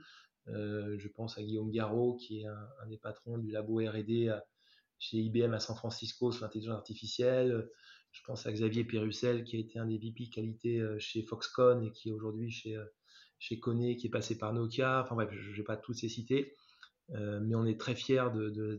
Euh, 0.48 0.96
je 0.98 1.08
pense 1.08 1.38
à 1.38 1.42
Guillaume 1.42 1.70
Garot, 1.70 2.16
qui 2.16 2.40
est 2.40 2.46
un, 2.46 2.86
des 2.88 2.98
patrons 2.98 3.38
du 3.38 3.50
labo 3.50 3.78
R&D 3.78 4.34
chez 4.98 5.18
IBM 5.18 5.52
à 5.52 5.58
San 5.58 5.76
Francisco 5.76 6.32
sur 6.32 6.44
l'intelligence 6.44 6.76
artificielle. 6.76 7.68
Je 8.12 8.22
pense 8.24 8.46
à 8.46 8.52
Xavier 8.52 8.84
Pérussel, 8.84 9.44
qui 9.44 9.56
a 9.56 9.58
été 9.58 9.78
un 9.78 9.86
des 9.86 9.98
VP 9.98 10.30
qualité 10.30 10.80
euh, 10.80 10.98
chez 10.98 11.22
Foxconn 11.22 11.82
et 11.82 11.90
qui 11.90 12.08
est 12.08 12.12
aujourd'hui 12.12 12.50
chez, 12.50 12.78
chez 13.38 13.60
qui 13.60 14.06
est 14.06 14.10
passé 14.10 14.38
par 14.38 14.52
Nokia. 14.52 15.02
Enfin 15.02 15.16
bref, 15.16 15.30
je 15.32 15.50
ne 15.50 15.56
vais 15.56 15.64
pas 15.64 15.76
tous 15.76 16.00
les 16.02 16.08
citer. 16.08 16.54
mais 17.10 17.54
on 17.54 17.66
est 17.66 17.78
très 17.78 17.94
fiers 17.94 18.28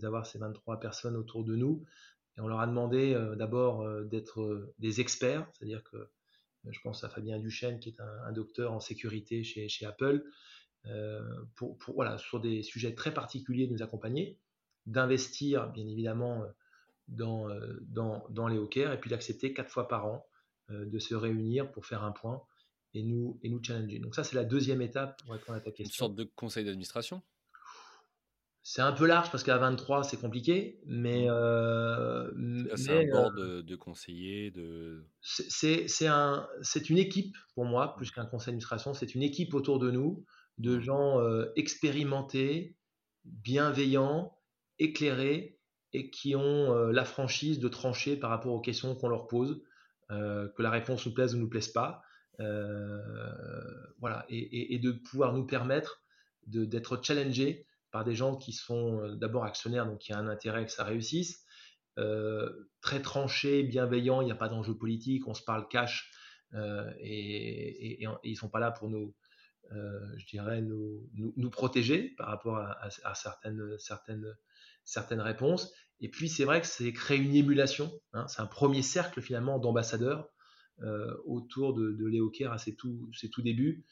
d'avoir 0.02 0.26
ces 0.26 0.40
23 0.40 0.80
personnes 0.80 1.16
autour 1.16 1.44
de 1.44 1.56
nous. 1.56 1.86
Et 2.38 2.42
on 2.42 2.48
leur 2.48 2.60
a 2.60 2.68
demandé 2.68 3.14
d'abord 3.38 3.88
d'être 4.06 4.74
des 4.80 5.02
experts, 5.02 5.48
c'est-à-dire 5.54 5.84
que 5.84 6.10
je 6.72 6.80
pense 6.82 7.04
à 7.04 7.10
Fabien 7.10 7.40
Duchesne 7.40 7.80
qui 7.80 7.90
est 7.90 8.00
un, 8.00 8.32
docteur 8.32 8.74
en 8.74 8.80
sécurité 8.80 9.44
chez, 9.44 9.70
chez 9.70 9.86
Apple, 9.86 10.24
pour, 11.56 11.78
pour, 11.78 11.96
voilà, 11.96 12.18
sur 12.18 12.40
des 12.40 12.64
sujets 12.64 12.96
très 12.96 13.14
particuliers 13.14 13.68
de 13.68 13.74
nous 13.74 13.84
accompagner, 13.84 14.40
d'investir 14.86 15.70
bien 15.72 15.86
évidemment 15.86 16.46
dans, 17.10 17.50
dans, 17.82 18.26
dans 18.30 18.48
les 18.48 18.58
hawkers 18.58 18.94
et 18.94 19.00
puis 19.00 19.10
d'accepter 19.10 19.54
quatre 19.54 19.70
fois 19.70 19.88
par 19.90 20.06
an 20.06 20.26
de 20.70 21.00
se 21.00 21.14
réunir 21.14 21.70
pour 21.72 21.86
faire 21.86 22.04
un 22.04 22.14
point 22.14 22.42
et 22.94 23.04
nous, 23.04 23.40
et 23.44 23.50
nous 23.50 23.62
challenger. 23.64 24.00
Donc 24.00 24.16
ça, 24.16 24.24
c'est 24.24 24.36
la 24.36 24.44
deuxième 24.44 24.82
étape 24.82 25.22
pour 25.22 25.34
répondre 25.34 25.58
à 25.58 25.62
ta 25.62 25.72
question. 25.72 26.06
Une 26.06 26.10
sorte 26.10 26.16
de 26.16 26.24
conseil 26.36 26.66
d'administration 26.66 27.22
c'est 28.70 28.82
un 28.82 28.92
peu 28.92 29.08
large 29.08 29.32
parce 29.32 29.46
qu'à 29.46 29.58
23, 29.58 30.04
c'est 30.04 30.20
compliqué, 30.20 30.82
mais. 30.86 31.24
C'est 32.76 33.08
un 33.08 33.10
board 33.10 33.38
de, 33.38 33.62
de 33.62 33.76
conseillers. 33.78 34.52
De... 34.52 35.06
C'est 35.22 36.08
un, 36.08 36.46
une 36.90 36.98
équipe, 36.98 37.38
pour 37.56 37.64
moi, 37.64 37.96
plus 37.96 38.12
qu'un 38.12 38.26
conseil 38.26 38.48
d'administration. 38.48 38.94
C'est 38.94 39.16
une 39.16 39.24
équipe 39.24 39.54
autour 39.54 39.80
de 39.80 39.90
nous, 39.90 40.26
de 40.58 40.76
mmh. 40.76 40.82
gens 40.82 41.22
expérimentés, 41.56 42.76
bienveillants, 43.24 44.38
éclairés 44.80 45.62
et 45.94 46.10
qui 46.10 46.36
ont 46.36 46.90
la 46.90 47.06
franchise 47.06 47.60
de 47.60 47.70
trancher 47.70 48.18
par 48.18 48.30
rapport 48.30 48.52
aux 48.52 48.60
questions 48.60 48.96
qu'on 48.96 49.08
leur 49.08 49.28
pose, 49.28 49.62
que 50.10 50.62
la 50.62 50.72
réponse 50.72 51.06
nous 51.06 51.14
plaise 51.14 51.36
ou 51.36 51.38
ne 51.38 51.44
nous 51.44 51.50
plaise 51.50 51.70
pas. 51.70 52.02
voilà, 52.38 54.26
et, 54.28 54.76
et, 54.76 54.80
de 54.80 54.92
pouvoir 54.92 55.32
nous 55.32 55.46
permettre 55.46 56.04
d'être 56.48 57.02
challengés 57.02 57.66
des 58.04 58.16
gens 58.16 58.36
qui 58.36 58.54
sont 58.54 59.02
euh, 59.02 59.16
d'abord 59.16 59.44
actionnaires, 59.44 59.86
donc 59.86 60.00
qui 60.00 60.14
a 60.14 60.18
un 60.18 60.28
intérêt 60.28 60.66
que 60.66 60.72
ça 60.72 60.84
réussisse, 60.84 61.44
euh, 61.98 62.70
très 62.82 63.02
tranchés, 63.02 63.64
bienveillants, 63.64 64.22
il 64.22 64.26
n'y 64.26 64.32
a 64.32 64.36
pas 64.36 64.50
d'enjeu 64.50 64.76
politique, 64.76 65.28
on 65.28 65.34
se 65.34 65.44
parle 65.44 65.68
cash, 65.68 66.12
euh, 66.54 66.92
et, 67.00 68.04
ils 68.24 68.32
ne 68.32 68.36
sont 68.36 68.50
pas 68.50 68.60
là 68.60 68.72
pour 68.72 68.90
nous, 68.90 69.16
je 69.70 70.26
dirais, 70.28 70.62
nous, 70.62 71.10
nous, 71.14 71.50
protéger 71.50 72.14
par 72.18 72.28
rapport 72.28 72.58
à, 72.58 73.16
certaines, 73.16 73.78
certaines, 73.80 74.38
certaines 74.86 75.20
réponses. 75.20 75.74
Et 76.00 76.10
puis 76.10 76.30
c'est 76.30 76.46
vrai 76.46 76.62
que 76.62 76.68
c'est 76.68 76.94
créer 76.94 77.18
une 77.18 77.36
émulation, 77.36 77.92
hein. 78.14 78.26
c'est 78.30 78.42
un 78.42 78.46
premier 78.46 78.82
cercle 78.82 79.22
finalement 79.22 79.60
d'ambassadeurs 79.60 80.30
autour 81.26 81.74
de, 81.74 81.92
de 81.92 82.06
Léo 82.06 82.30
Kerr 82.30 82.54
à 82.54 82.58
ses 82.60 82.76
tout, 82.76 83.10
ses 83.14 83.30
tout 83.30 83.42
débuts, 83.42 83.84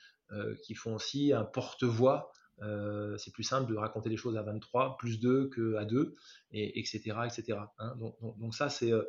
qui 0.64 0.76
font 0.76 0.96
aussi 0.96 1.34
un 1.34 1.44
porte-voix 1.44 2.32
euh, 2.62 3.18
c'est 3.18 3.32
plus 3.32 3.44
simple 3.44 3.70
de 3.72 3.78
raconter 3.78 4.10
les 4.10 4.18
choses 4.18 4.38
à 4.38 4.42
23 4.42 4.98
plus 4.98 5.20
2 5.20 5.50
qu'à 5.50 5.86
2, 5.86 6.14
et, 6.52 6.80
etc. 6.80 7.18
etc. 7.26 7.60
Hein. 7.80 7.96
donc, 7.98 8.56
ça, 8.56 8.70
c'est 8.70 8.92
euh, 8.92 9.04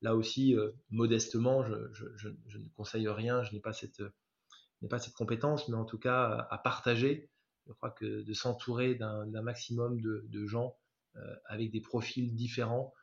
là 0.00 0.14
aussi, 0.14 0.54
euh, 0.54 0.70
modestement, 0.90 1.62
je, 1.64 2.28
ne 2.28 2.68
conseille 2.76 3.08
rien, 3.08 3.42
je 3.42 3.52
n'ai 3.52 3.60
pas, 3.60 3.72
cette, 3.72 4.02
pas 4.88 4.98
cette 4.98 5.14
compétence, 5.14 5.68
mais 5.68 5.76
en 5.76 5.84
tout 5.84 5.98
cas, 5.98 6.46
à 6.50 6.58
partager, 6.58 7.28
je 7.66 7.72
crois 7.72 7.90
que 7.90 8.22
de 8.22 8.32
s'entourer 8.32 8.94
d'un 8.94 9.42
maximum 9.42 10.00
de, 10.00 10.46
gens 10.46 10.76
avec 11.46 11.70
des 11.70 11.80
profils 11.80 12.34
différents, 12.34 12.94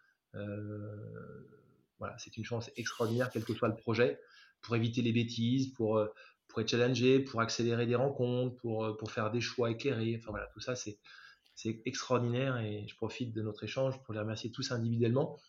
voilà, 2.00 2.18
c'est 2.18 2.38
une 2.38 2.46
chance 2.46 2.72
extraordinaire, 2.78 3.30
quel 3.32 3.44
que 3.44 3.54
soit 3.54 3.68
le 3.68 3.76
projet, 3.76 4.20
pour 4.62 4.76
éviter 4.76 5.02
les 5.02 5.12
bêtises, 5.12 5.74
pour 5.74 6.08
pour 6.54 6.62
être 6.62 6.70
challengé, 6.70 7.20
pour 7.20 7.42
accélérer 7.42 7.88
des 7.88 7.96
rencontres, 7.96 8.56
pour, 8.58 8.86
euh, 8.86 8.96
pour 8.96 9.12
faire 9.12 9.32
des 9.32 9.42
choix 9.42 9.72
éclairés. 9.72 10.16
Enfin 10.20 10.30
voilà, 10.30 10.48
tout 10.54 10.60
ça, 10.60 10.76
c'est, 10.76 11.00
c'est 11.56 11.82
extraordinaire 11.86 12.58
et 12.58 12.86
je 12.88 12.96
profite 12.96 13.34
de 13.34 13.42
notre 13.42 13.64
échange 13.64 14.02
pour 14.04 14.14
les 14.14 14.20
remercier 14.20 14.52
tous 14.52 14.72
individuellement 14.72 15.40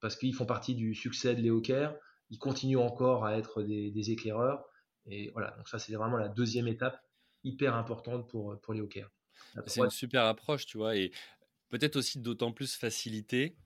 parce 0.00 0.16
qu'ils 0.16 0.34
font 0.34 0.46
partie 0.46 0.74
du 0.74 0.94
succès 0.96 1.36
de 1.36 1.40
Léo 1.40 1.60
Kerr. 1.60 1.94
Ils 2.30 2.38
continuent 2.38 2.78
encore 2.78 3.24
à 3.24 3.38
être 3.38 3.62
des, 3.62 4.10
éclaireurs. 4.10 4.64
Et 5.06 5.30
voilà, 5.30 5.52
donc 5.56 5.68
ça, 5.68 5.78
c'est 5.78 5.92
vraiment 5.94 6.16
la 6.16 6.28
deuxième 6.28 6.66
étape 6.66 7.00
hyper 7.44 7.76
importante 7.76 8.28
pour, 8.28 8.60
pour 8.60 8.74
Léo. 8.74 8.88
C'est 9.66 9.80
une 9.80 9.90
super 9.90 10.24
approche, 10.24 10.66
tu 10.66 10.78
vois, 10.78 10.96
et 10.96 11.12
peut-être 11.68 11.96
aussi 11.96 12.18
d'autant 12.18 12.52
plus 12.52 12.74
facilité 12.74 13.56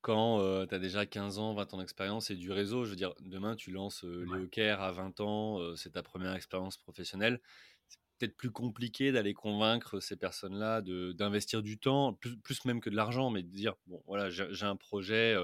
quand 0.00 0.66
tu 0.66 0.74
as 0.74 0.78
déjà 0.78 1.06
15 1.06 1.38
ans, 1.38 1.54
20 1.54 1.74
ans 1.74 1.78
d'expérience 1.78 2.30
et 2.30 2.36
du 2.36 2.52
réseau, 2.52 2.84
je 2.84 2.90
veux 2.90 2.96
dire, 2.96 3.14
demain 3.20 3.56
tu 3.56 3.70
lances 3.70 4.04
euh, 4.04 4.24
Léo 4.24 4.48
à 4.78 4.92
20 4.92 5.20
ans, 5.20 5.76
c'est 5.76 5.92
ta 5.92 6.02
première 6.02 6.34
expérience 6.34 6.76
professionnelle, 6.76 7.40
c'est 7.88 7.98
peut-être 8.18 8.36
plus 8.36 8.50
compliqué 8.50 9.12
d'aller 9.12 9.34
convaincre 9.34 10.00
ces 10.00 10.16
personnes-là 10.16 10.82
d'investir 10.82 11.62
du 11.62 11.78
temps, 11.78 12.14
plus, 12.14 12.64
même 12.64 12.80
que 12.80 12.90
de 12.90 12.96
l'argent, 12.96 13.30
mais 13.30 13.42
de 13.42 13.48
dire, 13.48 13.74
bon 13.86 14.02
voilà, 14.06 14.30
j'ai 14.30 14.66
un 14.66 14.76
projet, 14.76 15.34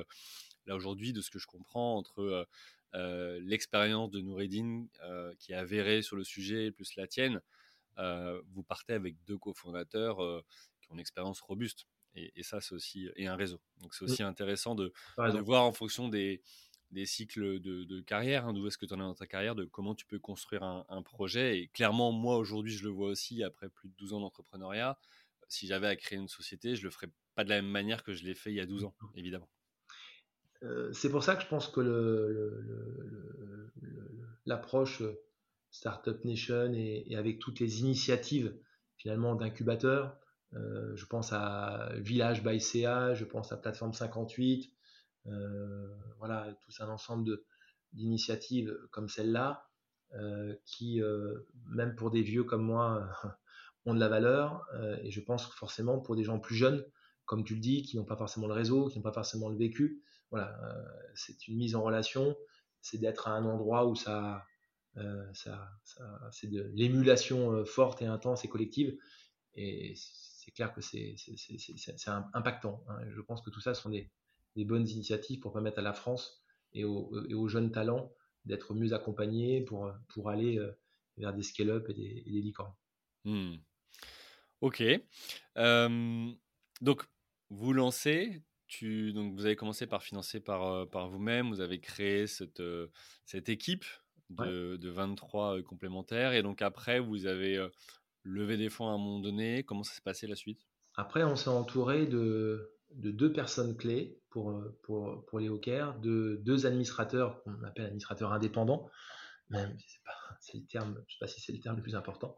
là 0.67 0.75
aujourd'hui, 0.75 1.13
de 1.13 1.21
ce 1.21 1.31
que 1.31 1.39
je 1.39 1.47
comprends, 1.47 1.97
entre 1.97 2.47
l'expérience 2.93 4.11
de 4.11 4.21
Noureddin 4.21 4.87
qui 5.39 5.53
est 5.53 5.57
avérée 5.57 6.03
sur 6.03 6.17
le 6.17 6.25
sujet, 6.25 6.71
plus 6.71 6.97
la 6.97 7.07
tienne, 7.07 7.41
vous 7.97 8.63
partez 8.63 8.93
avec 8.93 9.17
deux 9.25 9.39
cofondateurs 9.39 10.17
qui 10.81 10.91
ont 10.91 10.95
une 10.95 11.01
expérience 11.01 11.41
robuste. 11.41 11.87
Et, 12.17 12.43
ça, 12.43 12.61
c'est 12.61 12.75
aussi 12.75 13.09
et 13.17 13.27
un 13.27 13.37
réseau. 13.37 13.61
Donc 13.81 13.95
c'est 13.95 14.05
mmh. 14.05 14.09
aussi 14.11 14.23
intéressant 14.23 14.75
de, 14.75 14.93
de, 15.19 15.39
voir 15.39 15.65
en 15.65 15.73
fonction 15.73 16.09
des, 16.09 16.43
des 16.91 17.07
cycles 17.07 17.61
de, 17.61 18.01
carrière, 18.01 18.47
hein, 18.47 18.53
d'où 18.53 18.67
est-ce 18.67 18.79
que 18.79 18.87
tu 18.87 18.95
en 18.95 18.99
es 18.99 19.01
dans 19.01 19.15
ta 19.15 19.27
carrière, 19.27 19.55
de 19.55 19.65
comment 19.65 19.95
tu 19.95 20.07
peux 20.07 20.19
construire 20.19 20.63
un, 20.63 21.03
projet. 21.03 21.59
Et 21.59 21.69
clairement, 21.69 22.13
moi 22.13 22.37
aujourd'hui, 22.37 22.73
je 22.73 22.85
le 22.85 22.91
vois 22.91 23.09
aussi 23.09 23.43
après 23.43 23.69
plus 23.69 23.89
de 23.89 23.95
12 23.97 24.15
ans 24.15 24.21
d'entrepreneuriat. 24.21 24.99
Si 25.49 25.67
j'avais 25.67 25.89
à 25.89 25.97
créer 25.97 26.19
une 26.19 26.29
société, 26.29 26.77
je 26.77 26.85
le 26.85 26.91
ferais 26.91 27.09
pas 27.35 27.45
de 27.45 27.51
la 27.51 27.57
même 27.61 27.71
manière 27.71 28.03
que 28.03 28.15
je 28.15 28.25
l'ai 28.25 28.35
fait 28.35 28.51
il 28.51 28.57
y 28.57 28.61
a 28.61 28.67
12 28.67 28.85
ans, 28.85 28.95
évidemment. 29.17 29.49
Euh, 30.63 30.93
c'est 30.93 31.11
pour 31.11 31.23
ça 31.23 31.37
que 31.37 31.43
je 31.43 31.49
pense 31.49 31.69
que 31.69 31.81
l'approche 34.47 35.01
le, 35.01 35.21
Startup 35.71 36.25
Nation 36.25 36.73
et, 36.73 37.05
et, 37.09 37.17
avec 37.17 37.41
toutes 37.41 37.59
les 37.59 37.81
initiatives 37.81 38.57
finalement 38.97 39.35
d'incubateurs, 39.35 40.07
euh, 40.07 40.24
je 40.95 41.07
pense 41.07 41.33
à 41.33 41.91
Village 41.97 42.43
by 42.45 42.61
CA, 42.61 43.15
je 43.15 43.25
pense 43.25 43.53
à 43.53 43.57
Plateforme 43.57 43.93
58, 43.93 44.73
euh, 45.27 45.89
voilà, 46.19 46.55
tout 46.61 46.73
un 46.83 46.89
ensemble 46.89 47.41
d'initiatives 47.93 48.77
comme 48.91 49.09
celle-là, 49.09 49.69
euh, 50.15 50.55
qui, 50.65 51.01
même 51.71 51.95
pour 51.97 52.11
des 52.11 52.23
vieux 52.23 52.45
comme 52.45 52.63
moi, 52.63 53.09
ont 53.87 53.95
de 53.95 54.01
la 54.01 54.09
valeur. 54.09 54.67
et 55.03 55.11
je 55.11 55.21
pense 55.21 55.47
forcément 55.47 55.99
pour 55.99 56.17
des 56.17 56.25
gens 56.25 56.39
plus 56.39 56.57
jeunes, 56.57 56.85
comme 57.25 57.45
tu 57.45 57.55
le 57.55 57.61
dis, 57.61 57.83
qui 57.83 57.97
n'ont 57.97 58.05
pas 58.05 58.17
forcément 58.17 58.47
le 58.47 58.55
réseau, 58.55 58.89
qui 58.89 58.99
n'ont 58.99 59.03
pas 59.03 59.13
forcément 59.13 59.49
le 59.49 59.57
vécu, 59.57 60.03
voilà, 60.31 60.59
c'est 61.15 61.49
une 61.49 61.57
mise 61.57 61.75
en 61.77 61.83
relation, 61.83 62.37
c'est 62.81 62.99
d'être 62.99 63.29
à 63.29 63.33
un 63.33 63.45
endroit 63.45 63.87
où 63.87 63.95
ça, 63.95 64.47
ça, 65.33 65.71
c'est 66.33 66.51
de 66.51 66.71
l'émulation 66.75 67.65
forte 67.65 68.03
et 68.03 68.07
intense 68.07 68.45
et 68.45 68.49
collective. 68.49 68.97
Et 69.57 69.95
c'est 70.45 70.51
clair 70.51 70.75
que 70.75 70.81
c'est 70.83 71.17
impactant. 72.35 72.85
Hein. 72.89 72.99
Je 73.11 73.21
pense 73.21 73.41
que 73.41 73.51
tout 73.51 73.61
ça 73.61 73.75
sont 73.75 73.91
des, 73.91 74.11
bonnes 74.57 74.87
initiatives 74.89 75.41
pour 75.41 75.53
permettre 75.53 75.79
à 75.79 75.83
la 75.83 75.95
France 75.95 76.45
et 76.73 76.85
aux, 76.85 77.49
jeunes 77.49 77.71
talents 77.73 78.13
d'être 78.45 78.75
mieux 78.75 78.93
accompagnés 78.93 79.63
pour, 79.63 79.91
pour 80.09 80.29
aller 80.29 80.59
euh, 80.59 80.71
vers 81.17 81.33
des 81.33 81.43
scale-up 81.43 81.89
et 81.89 81.95
des, 81.95 82.23
licornes. 82.27 82.75
Hmm. 83.25 83.57
Ok. 84.61 84.83
donc, 85.57 87.05
vous 87.51 87.73
lancez, 87.73 88.43
tu, 88.67 89.13
donc 89.13 89.35
vous 89.35 89.47
avez 89.47 89.57
commencé 89.57 89.87
par 89.87 90.03
financer 90.03 90.41
par, 90.41 90.67
euh, 90.67 90.87
par 90.87 91.09
vous-même, 91.09 91.49
vous 91.49 91.61
avez 91.61 91.81
créé 91.81 92.27
cette, 92.27 92.61
euh, 92.61 92.89
cette 93.25 93.49
équipe 93.49 93.85
de, 94.31 94.77
de 94.77 94.91
23 94.91 95.63
complémentaires, 95.63 96.33
et 96.33 96.43
donc 96.43 96.61
après, 96.61 96.99
vous 97.01 97.27
avez 97.27 97.67
lever 98.25 98.57
des 98.57 98.71
fonds 98.71 98.89
à 98.89 98.93
un 98.93 98.99
moment 98.99 99.21
donné 99.21 99.63
Comment 99.63 99.85
ça 99.85 99.95
s'est 99.95 100.01
passé 100.01 100.27
la 100.27 100.37
suite? 100.37 100.61
Après, 100.97 101.25
on 101.25 101.37
s'est 101.37 101.51
entouré 101.51 102.07
de, 102.07 102.73
deux 102.91 103.33
personnes 103.33 103.77
clés 103.77 104.21
pour, 104.31 104.53
les 105.39 105.49
hawkers, 105.49 105.99
de 106.01 106.41
deux 106.43 106.67
administrateurs 106.67 107.43
qu'on 107.43 107.63
appelle 107.65 107.87
administrateurs 107.87 108.33
indépendants, 108.33 108.89
même 109.51 109.77
si 109.79 109.99
c'est 110.41 110.59
le 110.59 110.67
terme, 110.67 111.03
je 111.07 111.15
sais 111.15 111.19
pas 111.21 111.27
si 111.27 111.41
c'est 111.41 111.53
le 111.53 111.61
terme 111.61 111.77
le 111.77 111.83
plus 111.83 111.97
important. 111.97 112.37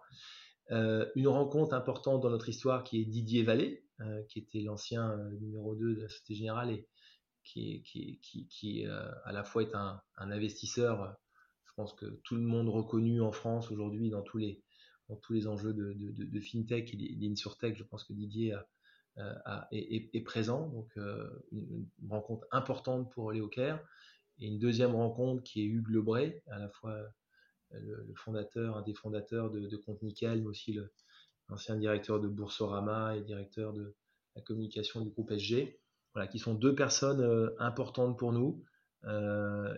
Euh, 0.72 1.06
une 1.14 1.28
rencontre 1.28 1.74
importante 1.74 2.22
dans 2.22 2.30
notre 2.30 2.48
histoire 2.48 2.82
qui 2.82 3.00
est 3.00 3.04
Didier 3.04 3.44
Vallée, 3.44 3.84
euh, 4.00 4.22
qui 4.24 4.40
était 4.40 4.60
l'ancien 4.60 5.12
euh, 5.12 5.30
numéro 5.38 5.76
2 5.76 5.94
de 5.94 6.02
la 6.02 6.08
Société 6.08 6.34
Générale 6.34 6.70
et 6.70 6.88
qui, 7.44 7.82
qui, 7.84 8.18
qui, 8.20 8.48
qui 8.48 8.84
à 8.86 9.30
la 9.30 9.44
fois 9.44 9.62
est 9.62 9.72
un, 9.76 10.02
un, 10.16 10.30
investisseur, 10.32 11.16
je 11.64 11.72
pense 11.76 11.92
que 11.92 12.06
tout 12.24 12.34
le 12.34 12.40
monde 12.40 12.68
reconnu 12.68 13.20
en 13.20 13.30
France 13.30 13.70
aujourd'hui 13.70 14.10
dans 14.10 14.22
tous 14.22 14.38
les, 14.38 14.64
dans 15.08 15.16
tous 15.16 15.32
les 15.32 15.46
enjeux 15.46 15.72
de, 15.72 16.40
fintech 16.40 16.92
et 16.94 17.16
d'insurtech. 17.16 17.76
Je 17.76 17.84
pense 17.84 18.04
que 18.04 18.12
Didier 18.12 18.56
est, 19.72 20.24
présent. 20.24 20.68
Donc, 20.68 20.90
euh, 20.96 21.28
une, 21.52 21.86
rencontre 22.08 22.46
importante 22.50 23.12
pour 23.12 23.32
Léo 23.32 23.48
Kerr. 23.48 23.78
Et 24.38 24.48
une 24.48 24.58
deuxième 24.58 24.94
rencontre 24.94 25.42
qui 25.42 25.62
est 25.62 25.64
Hugues 25.64 25.88
Lebray, 25.88 26.42
à 26.48 26.58
la 26.58 26.68
fois 26.68 26.98
le, 27.70 28.12
fondateur, 28.16 28.76
un 28.76 28.82
des 28.82 28.94
fondateurs 28.94 29.50
de, 29.50 29.60
de 29.60 29.80
Nickel, 30.02 30.42
mais 30.42 30.48
aussi 30.48 30.78
l'ancien 31.48 31.76
directeur 31.76 32.20
de 32.20 32.28
Boursorama 32.28 33.16
et 33.16 33.22
directeur 33.22 33.72
de 33.72 33.94
la 34.34 34.42
communication 34.42 35.00
du 35.00 35.10
groupe 35.10 35.32
SG. 35.32 35.80
Voilà, 36.12 36.28
qui 36.28 36.38
sont 36.38 36.54
deux 36.54 36.74
personnes 36.74 37.50
importantes 37.58 38.18
pour 38.18 38.32
nous 38.32 38.62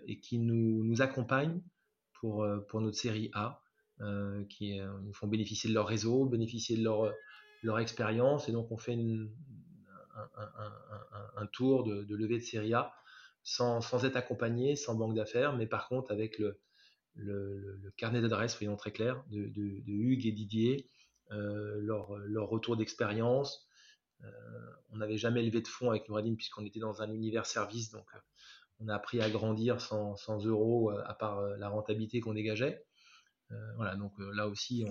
et 0.07 0.21
qui 0.21 0.39
nous, 0.39 1.01
accompagnent 1.03 1.61
pour 2.15 2.45
notre 2.81 2.97
série 2.97 3.31
A. 3.35 3.63
Euh, 4.01 4.45
qui 4.45 4.79
euh, 4.79 4.87
nous 5.03 5.13
font 5.13 5.27
bénéficier 5.27 5.69
de 5.69 5.75
leur 5.75 5.89
réseau, 5.89 6.25
bénéficier 6.25 6.77
de 6.77 6.85
leur, 6.85 7.13
leur 7.65 7.81
expérience. 7.81 8.49
Et 8.49 8.53
donc, 8.53 8.71
on 8.71 8.77
fait 8.77 8.97
un, 11.37 11.47
tour 11.47 11.83
de, 11.83 12.15
levée 12.15 12.39
de 12.39 12.45
série 12.45 12.75
A 12.75 12.95
sans, 13.43 14.05
être 14.05 14.15
accompagné, 14.15 14.77
sans 14.77 14.95
banque 14.95 15.17
d'affaires, 15.17 15.57
mais 15.57 15.67
par 15.67 15.89
contre 15.89 16.13
avec 16.13 16.39
le, 16.39 16.61
le, 17.17 17.93
carnet 17.97 18.21
d'adresses, 18.21 18.55
soyons 18.55 18.77
très 18.77 18.93
clairs, 18.93 19.25
de, 19.31 19.51
Hugues 19.89 20.27
et 20.27 20.33
Didier, 20.33 20.87
euh, 21.33 21.81
leur, 21.81 22.49
retour 22.49 22.77
d'expérience. 22.77 23.69
on 24.91 24.99
n'avait 24.99 25.19
jamais 25.19 25.43
levé 25.43 25.61
de 25.61 25.67
fonds 25.67 25.91
avec 25.91 26.09
Nouradine 26.09 26.37
puisqu'on 26.37 26.65
était 26.65 26.81
dans 26.81 27.03
un 27.03 27.11
univers 27.11 27.47
service, 27.47 27.91
donc 27.91 28.07
on 28.79 28.87
a 28.87 28.95
appris 28.95 29.21
à 29.21 29.29
grandir 29.29 29.81
sans 29.81 30.47
euros 30.47 30.91
à 30.91 31.15
part 31.15 31.41
la 31.43 31.69
rentabilité 31.69 32.21
qu'on 32.21 32.35
dégageait. 32.35 32.85
Euh, 33.51 33.75
voilà, 33.77 33.97
donc 33.97 34.19
euh, 34.21 34.33
là 34.35 34.49
aussi, 34.49 34.85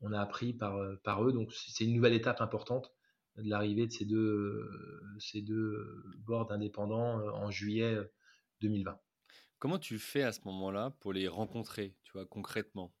on, 0.00 0.12
a 0.12 0.20
appris 0.20 0.52
par, 0.52 0.76
euh, 0.76 0.96
eux. 1.22 1.32
Donc 1.32 1.52
c'est 1.52 1.84
une 1.84 1.94
nouvelle 1.94 2.14
étape 2.14 2.40
importante 2.40 2.92
de 3.36 3.48
l'arrivée 3.48 3.86
de 3.86 3.92
ces 3.92 4.04
deux, 4.04 4.68
ces 5.18 5.44
boards 6.18 6.50
indépendants 6.52 7.20
en 7.34 7.50
juillet 7.50 7.96
2020. 8.60 8.98
Comment 9.58 9.78
tu 9.78 9.98
fais 9.98 10.22
à 10.22 10.32
ce 10.32 10.40
moment-là 10.46 10.90
pour 11.00 11.12
les 11.12 11.28
rencontrer, 11.28 11.96
tu 12.02 12.12
vois, 12.12 12.26
concrètement? 12.26 12.92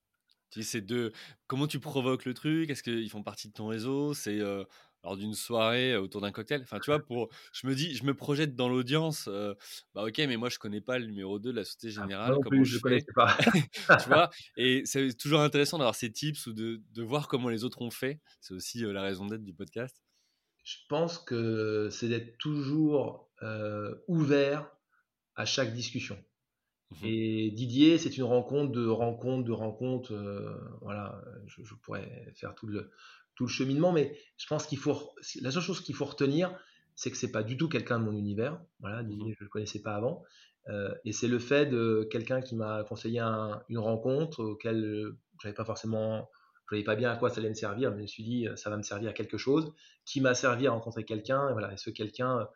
Tu 0.50 0.62
sais, 0.62 0.80
deux, 0.80 1.12
comment 1.46 1.66
tu 1.66 1.78
provoques 1.78 2.24
le 2.24 2.34
truc? 2.34 2.70
Est-ce 2.70 2.82
qu'ils 2.82 3.10
font 3.10 3.22
partie 3.22 3.48
de 3.48 3.52
ton 3.52 3.68
réseau? 3.68 4.14
C'est 4.14 4.40
lors 5.02 5.16
d'une 5.16 5.34
soirée 5.34 5.96
autour 5.96 6.20
d'un 6.20 6.32
cocktail? 6.32 6.60
Enfin, 6.62 6.78
tu 6.80 6.90
vois, 6.90 6.98
pour, 6.98 7.30
je 7.52 7.66
me 7.66 7.74
dis, 7.74 7.94
je 7.94 8.04
me 8.04 8.14
projette 8.14 8.56
dans 8.56 8.68
l'audience. 8.68 9.28
bah 9.94 10.04
ok, 10.04 10.18
mais 10.18 10.36
moi 10.36 10.48
je 10.48 10.58
connais 10.58 10.80
pas 10.80 10.98
le 10.98 11.06
numéro 11.06 11.38
2 11.38 11.52
de 11.52 11.56
la 11.56 11.64
Société 11.64 11.88
ah, 11.96 12.02
Générale. 12.02 12.32
non 12.32 12.40
plus, 12.40 12.64
je, 12.64 12.76
ne 12.76 12.80
connais 12.80 13.04
pas. 13.14 13.36
tu 14.02 14.08
vois, 14.08 14.30
et 14.56 14.82
c'est 14.84 15.16
toujours 15.16 15.40
intéressant 15.40 15.78
d'avoir 15.78 15.94
ces 15.94 16.10
tips 16.10 16.46
ou 16.46 16.52
de, 16.52 16.82
de, 16.92 17.02
voir 17.02 17.28
comment 17.28 17.48
les 17.48 17.64
autres 17.64 17.80
ont 17.82 17.90
fait. 17.90 18.20
C'est 18.40 18.54
aussi 18.54 18.80
la 18.80 19.02
raison 19.02 19.26
d'être 19.26 19.44
du 19.44 19.54
podcast. 19.54 20.02
Je 20.64 20.76
pense 20.88 21.18
que 21.18 21.88
c'est 21.90 22.08
d'être 22.08 22.36
toujours 22.38 23.30
ouvert 24.08 24.70
à 25.36 25.46
chaque 25.46 25.72
discussion. 25.72 26.22
Mmh 26.90 27.06
et 27.06 27.50
Didier, 27.52 27.98
c'est 27.98 28.16
une 28.16 28.24
rencontre 28.24 28.72
de 28.72 28.86
rencontre 28.86 29.44
de 29.44 29.52
rencontre. 29.52 30.12
voilà, 30.80 31.22
je, 31.46 31.62
je, 31.62 31.74
pourrais 31.74 32.32
faire 32.34 32.54
tout 32.54 32.66
le, 32.66 32.90
tout 33.40 33.44
le 33.44 33.50
cheminement, 33.50 33.92
mais 33.92 34.14
je 34.36 34.46
pense 34.46 34.66
qu'il 34.66 34.76
faut 34.76 35.12
la 35.40 35.50
seule 35.50 35.62
chose 35.62 35.80
qu'il 35.80 35.94
faut 35.94 36.04
retenir, 36.04 36.54
c'est 36.94 37.10
que 37.10 37.16
c'est 37.16 37.32
pas 37.32 37.42
du 37.42 37.56
tout 37.56 37.68
quelqu'un 37.68 37.98
de 37.98 38.04
mon 38.04 38.12
univers. 38.12 38.60
Voilà, 38.80 39.02
mmh 39.02 39.32
je 39.38 39.44
le 39.44 39.48
connaissais 39.48 39.80
pas 39.80 39.94
avant, 39.94 40.22
euh, 40.68 40.94
et 41.04 41.12
c'est 41.12 41.28
le 41.28 41.38
fait 41.38 41.64
de 41.66 42.06
quelqu'un 42.10 42.42
qui 42.42 42.54
m'a 42.54 42.84
conseillé 42.84 43.20
une 43.20 43.78
rencontre 43.78 44.44
auquel 44.44 44.84
euh, 44.84 45.18
j'avais 45.42 45.54
pas 45.54 45.64
forcément, 45.64 46.28
je 46.66 46.76
savais 46.76 46.84
pas 46.84 46.96
bien 46.96 47.10
à 47.10 47.16
quoi 47.16 47.30
ça 47.30 47.40
allait 47.40 47.48
me 47.48 47.54
servir, 47.54 47.90
mais 47.92 47.96
je 47.96 48.02
me 48.02 48.06
suis 48.08 48.24
dit 48.24 48.46
ça 48.56 48.68
va 48.68 48.76
me 48.76 48.82
servir 48.82 49.10
à 49.10 49.12
quelque 49.14 49.38
chose, 49.38 49.72
qui 50.04 50.20
m'a 50.20 50.34
servi 50.34 50.66
à 50.66 50.72
rencontrer 50.72 51.04
quelqu'un, 51.04 51.48
et 51.48 51.52
voilà, 51.52 51.72
et 51.72 51.76
ce 51.76 51.88
quelqu'un, 51.88 52.46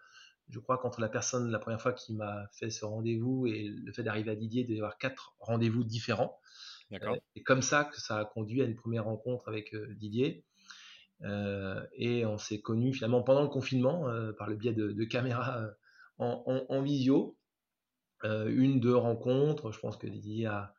je 0.49 0.59
crois 0.59 0.79
qu'entre 0.79 1.01
la 1.01 1.09
personne 1.09 1.51
la 1.51 1.59
première 1.59 1.81
fois 1.81 1.93
qui 1.93 2.15
m'a 2.15 2.49
fait 2.53 2.71
ce 2.71 2.85
rendez-vous 2.85 3.47
et 3.47 3.69
le 3.69 3.93
fait 3.93 4.03
d'arriver 4.03 4.31
à 4.31 4.37
Didier, 4.37 4.65
d'avoir 4.65 4.99
quatre 4.99 5.35
rendez-vous 5.39 5.85
différents. 5.85 6.39
Euh, 6.93 7.17
et 7.35 7.43
comme 7.43 7.63
ça 7.63 7.85
que 7.85 8.01
ça 8.01 8.19
a 8.19 8.25
conduit 8.25 8.63
à 8.63 8.67
une 8.67 8.77
première 8.77 9.05
rencontre 9.05 9.49
avec 9.49 9.75
Didier. 9.75 10.45
Euh, 11.23 11.81
et 11.95 12.27
on 12.27 12.39
s'est 12.39 12.61
connus 12.61 12.93
finalement 12.93 13.23
pendant 13.23 13.43
le 13.43 13.49
confinement 13.49 14.09
euh, 14.09 14.33
par 14.33 14.49
le 14.49 14.57
biais 14.57 14.73
de, 14.73 15.05
caméras 15.05 15.59
euh, 15.59 15.71
en, 16.19 16.83
visio. 16.83 17.37
une, 18.25 18.81
deux 18.81 18.97
rencontres. 18.97 19.73
Je 19.73 19.81
pense 19.81 19.97
que 19.97 20.07
Didier 20.07 20.47
a, 20.47 20.75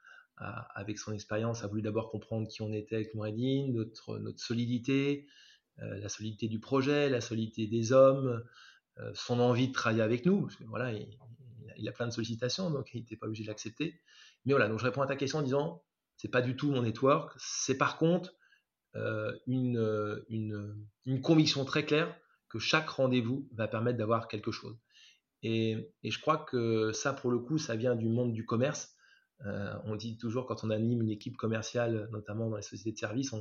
avec 0.75 0.97
son 0.97 1.13
expérience, 1.13 1.63
a 1.63 1.67
voulu 1.67 1.81
d'abord 1.81 2.09
comprendre 2.09 2.47
qui 2.47 2.61
on 2.61 2.71
était 2.73 2.95
avec 2.95 3.13
Noureddin, 3.15 3.71
notre, 3.71 4.19
notre 4.19 4.39
solidité, 4.39 5.27
la 5.77 6.09
solidité 6.09 6.47
du 6.47 6.59
projet, 6.59 7.09
la 7.09 7.21
solidité 7.21 7.67
des 7.67 7.91
hommes, 7.91 8.43
son 9.13 9.39
envie 9.39 9.67
de 9.67 9.73
travailler 9.73 10.01
avec 10.01 10.25
nous. 10.25 10.41
Parce 10.43 10.55
que 10.55 10.63
voilà, 10.65 10.91
il, 11.77 11.87
a 11.87 11.91
plein 11.91 12.07
de 12.07 12.11
sollicitations, 12.11 12.69
donc 12.69 12.93
il 12.93 13.01
n'était 13.01 13.17
pas 13.17 13.27
obligé 13.27 13.43
de 13.43 13.49
l'accepter. 13.49 13.99
Mais 14.45 14.53
voilà, 14.53 14.67
donc 14.67 14.79
je 14.79 14.85
réponds 14.85 15.01
à 15.01 15.07
ta 15.07 15.15
question 15.15 15.39
en 15.39 15.41
disant, 15.41 15.83
c'est 16.17 16.29
pas 16.29 16.41
du 16.41 16.55
tout 16.55 16.71
mon 16.71 16.83
network. 16.83 17.33
C'est 17.37 17.77
par 17.77 17.97
contre 17.97 18.33
euh, 18.95 19.37
une, 19.47 20.25
une, 21.05 21.21
conviction 21.21 21.65
très 21.65 21.85
claire 21.85 22.15
que 22.49 22.59
chaque 22.59 22.87
rendez-vous 22.87 23.49
va 23.53 23.67
permettre 23.67 23.97
d'avoir 23.97 24.27
quelque 24.27 24.51
chose. 24.51 24.77
Et, 25.43 25.91
je 26.03 26.19
crois 26.19 26.37
que 26.37 26.91
ça, 26.93 27.13
pour 27.13 27.29
le 27.29 27.39
coup, 27.39 27.57
ça 27.57 27.75
vient 27.75 27.95
du 27.95 28.07
monde 28.07 28.33
du 28.33 28.45
commerce. 28.45 28.95
Euh, 29.45 29.73
on 29.83 29.95
dit 29.95 30.17
toujours 30.17 30.45
quand 30.45 30.63
on 30.63 30.69
anime 30.69 31.01
une 31.01 31.09
équipe 31.09 31.35
commerciale, 31.35 32.07
notamment 32.11 32.49
dans 32.49 32.55
les 32.55 32.61
sociétés 32.61 32.93
de 32.93 32.97
services, 32.97 33.33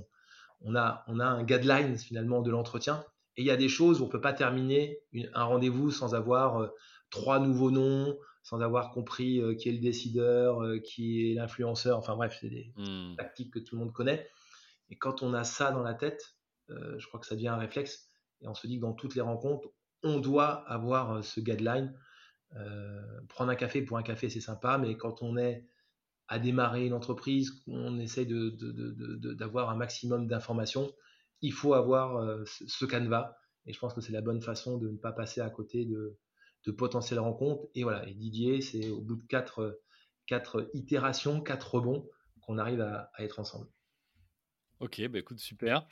on, 0.61 0.74
a, 0.74 1.05
on 1.07 1.20
a 1.20 1.24
un 1.24 1.44
guideline 1.44 1.96
finalement 1.96 2.42
de 2.42 2.50
l'entretien. 2.50 3.05
Et 3.37 3.43
il 3.43 3.47
y 3.47 3.51
a 3.51 3.57
des 3.57 3.68
choses 3.68 4.01
où 4.01 4.05
on 4.05 4.07
ne 4.07 4.12
peut 4.12 4.20
pas 4.20 4.32
terminer 4.32 5.01
un 5.32 5.45
rendez-vous 5.45 5.91
sans 5.91 6.14
avoir 6.14 6.62
euh, 6.62 6.68
trois 7.11 7.41
nouveaux 7.41 7.70
noms, 7.70 8.16
sans 8.43 8.61
avoir 8.61 8.91
compris 8.91 9.41
qui 9.59 9.68
est 9.70 9.72
le 9.72 9.78
décideur, 9.78 10.61
qui 10.85 11.30
est 11.30 11.35
l'influenceur. 11.35 11.97
Enfin 11.97 12.14
bref, 12.14 12.37
c'est 12.41 12.51
des 12.51 12.72
mmh. 12.76 13.16
tactiques 13.16 13.55
que 13.55 13.59
tout 13.59 13.76
le 13.76 13.85
monde 13.85 13.93
connaît. 13.93 14.28
Et 14.91 14.97
quand 14.97 15.22
on 15.22 15.32
a 15.35 15.45
ça 15.45 15.70
dans 15.70 15.82
la 15.82 15.95
tête, 15.95 16.37
euh, 16.70 16.99
je 16.99 17.07
crois 17.07 17.20
que 17.20 17.26
ça 17.26 17.35
devient 17.35 17.49
un 17.49 17.57
réflexe. 17.57 18.09
Et 18.41 18.49
on 18.49 18.55
se 18.55 18.66
dit 18.66 18.76
que 18.76 18.82
dans 18.82 18.93
toutes 18.93 19.14
les 19.14 19.20
rencontres, 19.20 19.68
on 20.03 20.18
doit 20.20 20.68
avoir 20.70 21.12
euh, 21.12 21.22
ce 21.22 21.41
guideline. 21.41 21.95
Euh, 22.57 23.20
prendre 23.28 23.51
un 23.51 23.57
café 23.57 23.82
pour 23.82 23.99
un 23.99 24.03
café, 24.03 24.28
c'est 24.28 24.41
sympa, 24.41 24.78
mais 24.78 24.97
quand 24.97 25.22
on 25.22 25.37
est 25.37 25.66
à 26.28 26.39
démarrer 26.39 26.87
une 26.87 26.93
entreprise, 26.93 27.51
qu'on 27.51 27.99
essaye 27.99 28.26
d'avoir 28.26 29.70
un 29.70 29.76
maximum 29.76 30.26
d'informations, 30.26 30.91
il 31.45 31.53
faut 31.53 31.74
avoir 31.74 32.47
ce 32.47 32.84
canevas. 32.86 33.36
Et 33.66 33.72
je 33.72 33.78
pense 33.78 33.95
que 33.95 34.01
c'est 34.01 34.12
la 34.12 34.22
bonne 34.22 34.40
façon 34.40 34.78
de 34.78 34.88
ne 34.88 34.97
pas 34.97 35.12
passer 35.12 35.40
à 35.40 35.51
côté 35.51 35.84
de, 35.84 36.18
potentielles 36.72 37.20
rencontres. 37.20 37.68
Et 37.74 37.82
voilà, 37.82 38.09
et 38.09 38.14
Didier, 38.14 38.62
c'est 38.62 38.88
au 38.88 39.03
bout 39.03 39.16
de 39.16 39.26
quatre, 39.26 39.80
quatre 40.26 40.70
itérations, 40.72 41.42
quatre 41.42 41.74
rebonds 41.74 42.09
qu'on 42.40 42.57
arrive 42.59 42.80
à 42.80 43.11
être 43.18 43.38
ensemble. 43.40 43.68
Ok, 44.80 45.07
bah 45.09 45.18
écoute, 45.18 45.38
super. 45.38 45.86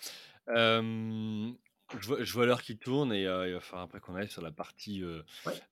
Je 2.01 2.33
vois, 2.33 2.47
l'heure 2.47 2.63
qui 2.63 2.77
tourne 2.77 3.13
et 3.13 3.23
il 3.23 3.53
va 3.53 3.61
falloir 3.61 3.85
après 3.85 4.01
qu'on 4.01 4.15
aille 4.15 4.29
sur 4.29 4.43
la 4.43 4.53
partie, 4.53 5.03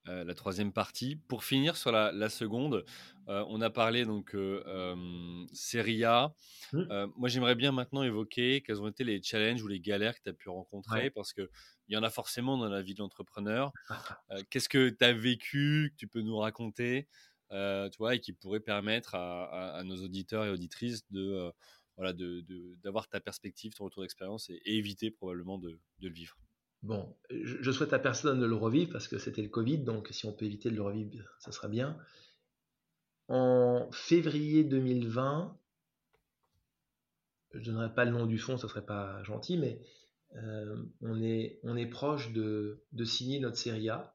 la 0.07 0.35
troisième 0.35 0.73
partie. 0.73 1.17
Pour 1.29 1.45
finir 1.45 1.77
sur 1.77 1.93
la, 1.93 2.29
seconde, 2.29 2.85
on 3.27 3.61
a 3.61 3.71
parlé 3.71 4.05
donc 4.05 4.37
Serie 5.53 6.05
A. 6.05 6.35
Mmh. 6.73 7.07
moi, 7.17 7.29
j'aimerais 7.29 7.55
bien 7.55 7.73
maintenant 7.73 8.03
évoquer 8.03 8.63
quels 8.63 8.81
ont 8.81 8.89
été 8.89 9.05
les 9.05 9.23
challenges 9.23 9.63
ou 9.63 9.69
les 9.69 9.81
galères 9.81 10.15
que 10.15 10.23
tu 10.23 10.31
as 10.31 10.35
pu 10.35 10.49
rencontrer 10.49 11.11
parce 11.11 11.33
qu'il 11.33 11.49
y 11.89 11.97
en 11.97 12.03
a 12.03 12.11
forcément 12.11 12.57
dans 12.57 12.69
la 12.69 12.83
vie 12.83 12.95
de 12.95 13.01
l'entrepreneur. 13.01 13.73
Qu'est-ce 14.51 14.69
que 14.69 14.89
tu 14.91 15.05
as 15.05 15.13
vécu, 15.13 15.91
que 15.93 15.97
tu 15.97 16.07
peux 16.07 16.21
nous 16.21 16.37
raconter, 16.37 17.09
tu 17.51 17.99
vois, 17.99 18.15
et 18.15 18.21
qui 18.21 18.33
pourrait 18.33 18.61
permettre 18.61 19.15
à 19.15 19.83
nos 19.85 19.97
auditeurs 19.97 20.45
et 20.45 20.51
auditrices 20.51 21.03
de 21.11 21.53
voilà, 22.01 22.15
d'avoir 22.83 23.09
ta 23.09 23.21
perspective, 23.21 23.75
ton 23.75 23.85
retour 23.85 24.03
d'expérience 24.03 24.49
et, 24.49 24.63
éviter 24.65 25.11
probablement 25.11 25.59
de, 25.59 25.79
le 26.01 26.09
vivre. 26.09 26.39
Bon, 26.83 27.15
je, 27.29 27.71
souhaite 27.71 27.93
à 27.93 27.99
personne 27.99 28.41
de 28.41 28.47
le 28.47 28.55
revivre 28.55 28.91
parce 28.91 29.07
que 29.07 29.19
c'était 29.19 29.43
le 29.43 29.51
Covid, 29.51 29.81
donc 29.81 30.09
si 30.11 30.25
on 30.25 30.33
peut 30.33 30.47
éviter 30.47 30.71
de 30.71 30.77
le 30.77 30.83
revivre, 30.83 31.29
ça 31.41 31.53
sera 31.53 31.69
bien. 31.69 31.99
En 33.29 33.91
février 33.93 34.65
2020, 34.65 35.55
je 37.53 37.59
ne 37.59 37.65
donnerai 37.65 37.95
pas 37.95 38.07
le 38.07 38.13
nom 38.13 38.25
du 38.25 38.39
fonds, 38.39 38.57
ça 38.57 38.67
serait 38.67 38.87
pas 38.87 39.23
gentil, 39.25 39.59
mais 39.59 39.83
euh, 40.37 40.83
on, 41.03 41.23
est, 41.23 41.61
on 41.65 41.77
est 41.77 41.87
proche 41.87 42.33
de, 42.33 42.83
signer 43.05 43.41
notre 43.41 43.59
série 43.59 43.91
A 43.91 44.15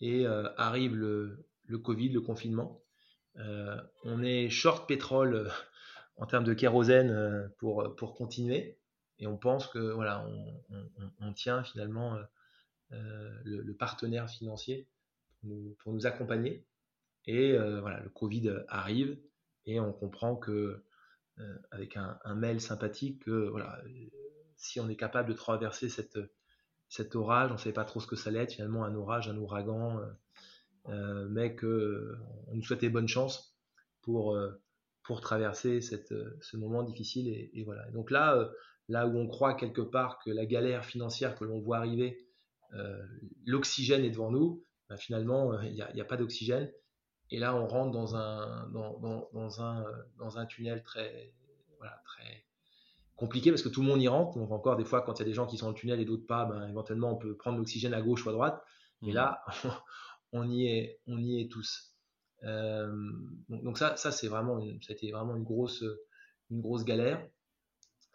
et 0.00 0.26
euh, 0.26 0.48
arrive 0.56 0.96
le, 0.96 1.46
le, 1.62 1.78
Covid, 1.78 2.08
le 2.08 2.22
confinement. 2.22 2.82
Euh, 3.36 3.80
on 4.02 4.20
est 4.20 4.48
short 4.48 4.88
pétrole 4.88 5.52
en 6.16 6.26
termes 6.26 6.44
de 6.44 6.54
kérosène 6.54 7.10
euh, 7.10 7.48
pour, 7.58 7.94
pour 7.96 8.14
continuer. 8.14 8.78
Et 9.18 9.26
on 9.26 9.36
pense 9.36 9.68
que 9.68 9.78
voilà, 9.78 10.26
on, 11.20 11.32
tient 11.34 11.62
finalement 11.62 12.16
euh, 12.16 12.22
euh, 12.92 13.30
le, 13.44 13.74
partenaire 13.74 14.28
financier 14.28 14.88
pour 15.78 15.92
nous, 15.92 16.06
accompagner. 16.06 16.66
Et 17.26 17.56
voilà, 17.56 18.00
le 18.00 18.10
Covid 18.10 18.64
arrive 18.68 19.18
et 19.66 19.80
on 19.80 19.92
comprend 19.92 20.36
que 20.36 20.84
avec 21.70 21.96
un, 21.96 22.34
mail 22.34 22.60
sympathique 22.60 23.24
que 23.24 23.48
voilà, 23.48 23.80
si 24.56 24.78
on 24.80 24.88
est 24.88 24.96
capable 24.96 25.28
de 25.28 25.34
traverser 25.34 25.88
cette, 25.88 26.18
cet 26.88 27.14
orage, 27.14 27.50
on 27.50 27.54
ne 27.54 27.58
savait 27.58 27.72
pas 27.72 27.84
trop 27.84 28.00
ce 28.00 28.06
que 28.06 28.16
ça 28.16 28.30
allait 28.30 28.40
être, 28.40 28.52
finalement 28.52 28.84
un 28.84 28.94
orage, 28.94 29.28
un 29.28 29.36
ouragan, 29.38 30.00
mais 30.88 31.56
qu'on 31.56 32.52
nous 32.52 32.62
souhaitait 32.62 32.90
bonne 32.90 33.08
chance 33.08 33.56
pour 34.02 34.36
pour 35.04 35.20
traverser 35.20 35.80
cette, 35.80 36.14
ce 36.40 36.56
moment 36.56 36.82
difficile. 36.82 37.28
Et, 37.28 37.62
voilà. 37.64 37.88
donc 37.90 38.10
là, 38.10 38.50
là 38.88 39.06
où 39.06 39.16
on 39.16 39.26
croit 39.26 39.54
quelque 39.54 39.82
part 39.82 40.18
que 40.18 40.30
la 40.30 40.46
galère 40.46 40.84
financière 40.84 41.34
que 41.34 41.44
l'on 41.44 41.60
voit 41.60 41.78
arriver, 41.78 42.26
l'oxygène 43.46 44.04
est 44.04 44.10
devant 44.10 44.30
nous, 44.30 44.64
ben, 44.88 44.96
finalement, 44.96 45.60
il 45.62 45.74
n'y 45.74 45.82
a, 45.82 45.90
a, 45.96 46.04
pas 46.04 46.16
d'oxygène. 46.16 46.70
Et 47.30 47.38
là, 47.38 47.54
on 47.56 47.66
rentre 47.66 47.92
dans 47.92 48.16
un, 48.16 48.68
dans, 48.70 48.98
dans, 48.98 49.28
dans 49.32 49.62
un, 49.62 49.84
dans 50.18 50.38
un 50.38 50.46
tunnel 50.46 50.82
très, 50.82 51.34
voilà, 51.78 52.00
très 52.04 52.44
compliqué 53.16 53.50
parce 53.50 53.62
que 53.62 53.68
tout 53.68 53.80
le 53.80 53.88
monde 53.88 54.02
y 54.02 54.08
rentre. 54.08 54.38
Donc, 54.38 54.50
encore 54.50 54.76
des 54.76 54.84
fois, 54.84 55.02
quand 55.02 55.14
il 55.14 55.18
y 55.20 55.22
a 55.22 55.26
des 55.26 55.34
gens 55.34 55.46
qui 55.46 55.56
sont 55.56 55.66
dans 55.66 55.72
le 55.72 55.78
tunnel 55.78 56.00
et 56.00 56.04
d'autres 56.04 56.26
pas, 56.26 56.44
ben, 56.44 56.68
éventuellement, 56.68 57.12
on 57.12 57.16
peut 57.16 57.36
prendre 57.36 57.58
l'oxygène 57.58 57.94
à 57.94 58.02
gauche 58.02 58.24
ou 58.26 58.28
à 58.28 58.32
droite. 58.32 58.62
Mais 59.02 59.12
mmh. 59.12 59.14
là, 59.14 59.44
on 60.32 60.48
y 60.48 60.66
est, 60.66 61.00
on 61.06 61.18
y 61.18 61.40
est 61.40 61.50
tous. 61.50 61.93
Euh, 62.44 62.92
donc, 63.48 63.78
ça, 63.78 63.96
ça 63.96 64.10
c'est 64.12 64.28
vraiment, 64.28 64.60
c'était 64.82 65.10
vraiment 65.10 65.36
une 65.36 65.44
grosse, 65.44 65.84
une 66.50 66.60
grosse 66.60 66.84
galère. 66.84 67.26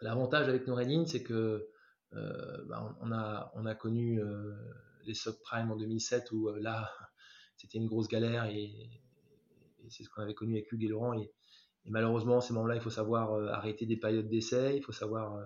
L'avantage 0.00 0.48
avec 0.48 0.66
Noredine, 0.66 1.06
c'est 1.06 1.22
que 1.22 1.68
euh, 2.14 2.64
ben, 2.66 2.96
on, 3.00 3.12
a, 3.12 3.52
on 3.54 3.66
a 3.66 3.74
connu 3.74 4.20
euh, 4.20 4.54
les 5.04 5.14
subprimes 5.14 5.70
en 5.70 5.76
2007 5.76 6.32
où 6.32 6.50
là, 6.54 6.90
c'était 7.56 7.78
une 7.78 7.86
grosse 7.86 8.08
galère 8.08 8.46
et, 8.46 8.72
c'est 9.88 10.04
ce 10.04 10.10
qu'on 10.10 10.22
avait 10.22 10.34
connu 10.34 10.54
avec 10.54 10.70
Hugues 10.70 10.84
et 10.84 10.88
Laurent. 10.88 11.14
Et, 11.14 11.32
malheureusement, 11.86 12.38
à 12.38 12.40
ces 12.40 12.52
moments-là, 12.52 12.76
il 12.76 12.80
faut 12.80 12.90
savoir 12.90 13.32
arrêter 13.52 13.86
des 13.86 13.96
périodes 13.96 14.28
d'essai, 14.28 14.76
il 14.76 14.82
faut 14.82 14.92
savoir 14.92 15.42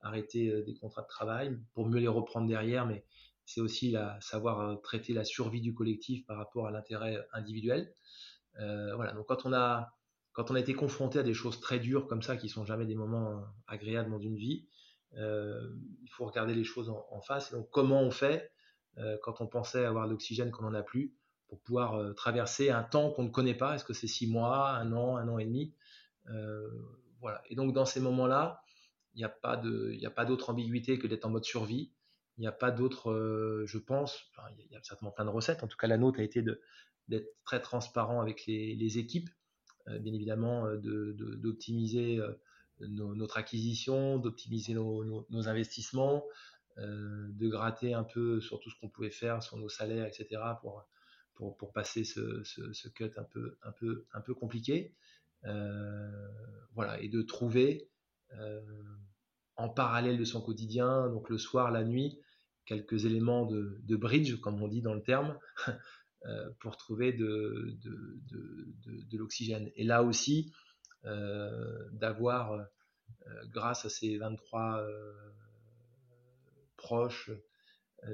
arrêter 0.00 0.62
des 0.62 0.74
contrats 0.74 1.02
de 1.02 1.08
travail 1.08 1.58
pour 1.74 1.88
mieux 1.88 1.98
les 1.98 2.06
reprendre 2.06 2.46
derrière, 2.46 2.86
mais 2.86 3.04
c'est 3.52 3.60
aussi 3.60 3.90
la, 3.90 4.18
savoir 4.20 4.80
traiter 4.82 5.12
la 5.12 5.24
survie 5.24 5.60
du 5.60 5.74
collectif 5.74 6.24
par 6.26 6.36
rapport 6.36 6.66
à 6.66 6.70
l'intérêt 6.70 7.26
individuel. 7.32 7.94
voilà, 8.56 9.12
donc 9.12 9.26
quand 9.26 9.46
on 9.46 9.52
a 9.52 9.92
quand 10.32 10.50
on 10.52 10.54
a 10.54 10.60
été 10.60 10.74
confronté 10.74 11.18
à 11.18 11.22
des 11.24 11.34
choses 11.34 11.60
très 11.60 11.80
dures 11.80 12.06
comme 12.06 12.22
ça, 12.22 12.36
qui 12.36 12.48
sont 12.48 12.64
jamais 12.64 12.86
des 12.86 12.94
moments 12.94 13.42
agréables 13.66 14.10
dans 14.10 14.20
une 14.20 14.36
vie, 14.36 14.66
il 15.12 16.10
faut 16.10 16.24
regarder 16.24 16.54
les 16.54 16.64
choses 16.64 16.88
en, 16.88 17.20
face. 17.20 17.52
donc 17.52 17.68
comment 17.70 18.00
on 18.00 18.10
fait 18.10 18.52
quand 19.22 19.40
on 19.40 19.46
pensait 19.48 19.84
avoir 19.84 20.06
l'oxygène 20.06 20.50
qu'on 20.52 20.62
n'en 20.62 20.74
a 20.74 20.82
plus 20.82 21.14
pour 21.50 21.60
pouvoir 21.60 21.96
euh, 21.96 22.12
traverser 22.14 22.70
un 22.70 22.84
temps 22.84 23.10
qu'on 23.10 23.24
ne 23.24 23.28
connaît 23.28 23.54
pas? 23.56 23.74
Est-ce 23.74 23.84
que 23.84 23.92
c'est 23.92 24.06
six 24.06 24.28
mois, 24.28 24.70
un 24.70 24.92
an, 24.92 25.16
un 25.16 25.28
an 25.28 25.38
et 25.38 25.44
demi? 25.44 25.74
Euh, 26.30 26.70
Voilà. 27.20 27.42
Et 27.50 27.56
donc 27.56 27.74
dans 27.74 27.84
ces 27.84 28.00
moments-là, 28.00 28.62
il 29.14 29.18
n'y 29.18 29.24
a 29.24 30.10
pas 30.10 30.24
d'autre 30.24 30.50
ambiguïté 30.50 30.98
que 30.98 31.08
d'être 31.08 31.26
en 31.26 31.30
mode 31.30 31.44
survie. 31.44 31.92
Il 32.40 32.44
n'y 32.44 32.48
a 32.48 32.52
pas 32.52 32.70
d'autre, 32.70 33.12
euh, 33.12 33.64
je 33.66 33.76
pense. 33.76 34.32
il 34.58 34.72
y 34.72 34.76
a 34.76 34.82
certainement 34.82 35.12
plein 35.12 35.26
de 35.26 35.30
recettes. 35.30 35.62
En 35.62 35.68
tout 35.68 35.76
cas, 35.76 35.86
la 35.86 35.98
nôtre 35.98 36.20
a 36.20 36.22
été 36.22 36.42
d'être 37.08 37.28
très 37.44 37.60
transparent 37.60 38.20
avec 38.20 38.46
les, 38.46 38.98
équipes, 38.98 39.28
bien 39.86 40.14
évidemment, 40.14 40.66
d'optimiser 40.76 42.16
de, 42.78 42.86
notre 42.88 43.36
acquisition, 43.36 44.18
d'optimiser 44.18 44.74
nos, 44.74 45.48
investissements, 45.48 46.24
de 46.78 47.48
gratter 47.48 47.92
un 47.92 48.04
peu 48.04 48.40
sur 48.40 48.58
tout 48.58 48.70
ce 48.70 48.80
qu'on 48.80 48.88
pouvait 48.88 49.10
faire 49.10 49.42
sur 49.42 49.58
nos 49.58 49.68
salaires, 49.68 50.06
etc. 50.06 50.40
pour 50.62 50.86
pour, 51.34 51.72
passer 51.72 52.04
ce, 52.04 52.42
ce, 52.44 52.88
cut 52.88 53.12
un 53.16 53.24
peu, 53.24 53.56
un 53.62 53.72
peu, 53.72 54.06
un 54.12 54.20
peu 54.20 54.34
compliqué. 54.34 54.94
Euh, 55.44 56.28
voilà, 56.74 57.00
et 57.00 57.08
de 57.08 57.22
trouver 57.22 57.88
euh, 58.34 58.60
en 59.56 59.68
parallèle 59.68 60.18
de 60.18 60.24
son 60.24 60.42
quotidien, 60.42 61.08
donc 61.08 61.30
le 61.30 61.38
soir, 61.38 61.70
la 61.70 61.84
nuit, 61.84 62.20
quelques 62.70 63.04
éléments 63.04 63.46
de, 63.46 63.80
de 63.82 63.96
bridge, 63.96 64.36
comme 64.36 64.62
on 64.62 64.68
dit 64.68 64.80
dans 64.80 64.94
le 64.94 65.02
terme, 65.02 65.36
euh, 66.26 66.50
pour 66.60 66.76
trouver 66.76 67.12
de, 67.12 67.76
de, 67.82 68.22
de, 68.30 69.02
de 69.10 69.18
l'oxygène. 69.18 69.68
Et 69.74 69.82
là 69.82 70.04
aussi, 70.04 70.52
d'avoir, 71.92 72.62
grâce 73.46 73.86
à 73.86 73.88
ces 73.88 74.18
23 74.18 74.86
proches 76.76 77.30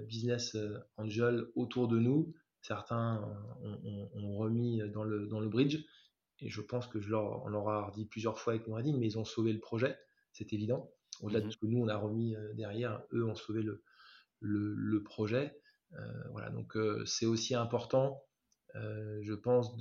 business 0.07 0.57
angels 0.97 1.49
autour 1.57 1.89
de 1.89 1.99
nous, 1.99 2.33
certains 2.63 3.21
ont, 4.15 4.37
remis 4.39 4.81
dans 4.95 5.03
le, 5.03 5.27
dans 5.27 5.41
le 5.41 5.49
bridge. 5.49 5.85
Et 6.41 6.49
je 6.49 6.61
pense 6.61 6.87
que 6.87 7.01
je 7.01 7.11
leur, 7.11 7.45
on 7.45 7.49
leur 7.49 7.69
a 7.69 7.91
dit 7.95 8.07
plusieurs 8.07 8.39
fois 8.39 8.55
avec 8.55 8.67
Nouradine, 8.69 8.99
mais 8.99 9.07
ils 9.07 9.19
ont 9.19 9.25
sauvé 9.25 9.53
le 9.53 9.61
projet, 9.61 9.99
c'est 10.33 10.53
évident. 10.53 10.91
Au-delà 11.21 11.41
de 11.41 11.47
mhm. 11.47 11.51
ce 11.51 11.57
que 11.57 11.67
nous, 11.67 11.83
on 11.83 11.89
a 11.89 11.97
remis 11.97 12.37
euh, 12.37 12.53
derrière, 12.55 13.03
eux 13.13 13.27
ont 13.27 13.35
sauvé 13.35 13.63
le, 13.63 13.83
le, 14.41 15.03
projet. 15.03 15.59
Euh, 15.93 16.29
voilà, 16.31 16.51
donc 16.51 16.77
euh, 16.77 17.05
c'est 17.07 17.27
aussi 17.27 17.55
important, 17.55 18.23
je 18.75 19.33
pense, 19.33 19.75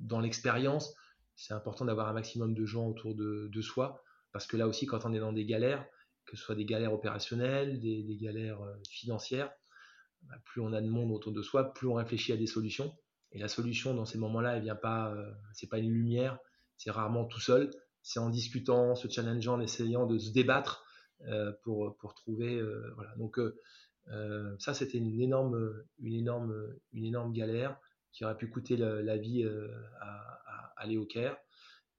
dans 0.00 0.20
l'expérience, 0.20 0.94
c'est 1.36 1.52
important 1.52 1.84
d'avoir 1.84 2.08
un 2.08 2.14
maximum 2.14 2.54
de 2.54 2.64
gens 2.64 2.86
autour 2.86 3.14
de, 3.14 3.60
soi, 3.60 4.02
parce 4.32 4.46
que 4.46 4.56
là 4.56 4.66
aussi, 4.66 4.86
quand 4.86 5.04
on 5.04 5.12
est 5.12 5.20
dans 5.20 5.34
des 5.34 5.44
galères, 5.44 5.84
que 6.24 6.36
ce 6.36 6.42
soit 6.42 6.54
des 6.54 6.64
galères 6.64 6.94
opérationnelles, 6.94 7.80
des, 7.80 8.16
galères 8.16 8.60
financières, 8.88 9.50
bah, 10.22 10.36
plus 10.44 10.60
on 10.60 10.72
a 10.72 10.80
de 10.80 10.88
monde 10.88 11.10
autour 11.10 11.32
de 11.32 11.42
soi, 11.42 11.74
plus 11.74 11.88
on 11.88 11.94
réfléchit 11.94 12.32
à 12.32 12.36
des 12.36 12.46
solutions. 12.46 12.96
Et 13.32 13.38
la 13.38 13.48
solution 13.48 13.94
dans 13.94 14.04
ces 14.04 14.18
moments-là, 14.18 14.56
elle 14.56 14.62
vient 14.62 14.76
pas, 14.76 15.12
euh, 15.12 15.32
c'est 15.54 15.68
pas 15.68 15.78
une 15.78 15.90
lumière, 15.90 16.38
c'est 16.76 16.90
rarement 16.90 17.24
tout 17.24 17.40
seul. 17.40 17.70
C'est 18.02 18.20
en 18.20 18.30
discutant, 18.30 18.94
se 18.94 19.08
challengeant, 19.08 19.54
en 19.54 19.60
essayant 19.60 20.06
de 20.06 20.18
se 20.18 20.32
débattre 20.32 20.84
euh, 20.84 20.91
pour, 21.62 21.96
pour 21.98 22.14
trouver. 22.14 22.58
Euh, 22.58 22.92
voilà. 22.94 23.14
Donc 23.16 23.38
ça, 24.58 24.74
c'était 24.74 24.98
une 24.98 25.20
énorme, 25.20 25.84
une 25.98 26.14
énorme, 26.14 26.74
une 26.92 27.04
énorme 27.04 27.32
galère 27.32 27.78
qui 28.12 28.24
aurait 28.24 28.36
pu 28.36 28.48
coûter 28.48 28.76
la, 28.76 29.16
vie 29.16 29.44
à, 30.00 30.72
à, 30.76 30.86
Léo 30.86 31.06
Caire. 31.06 31.36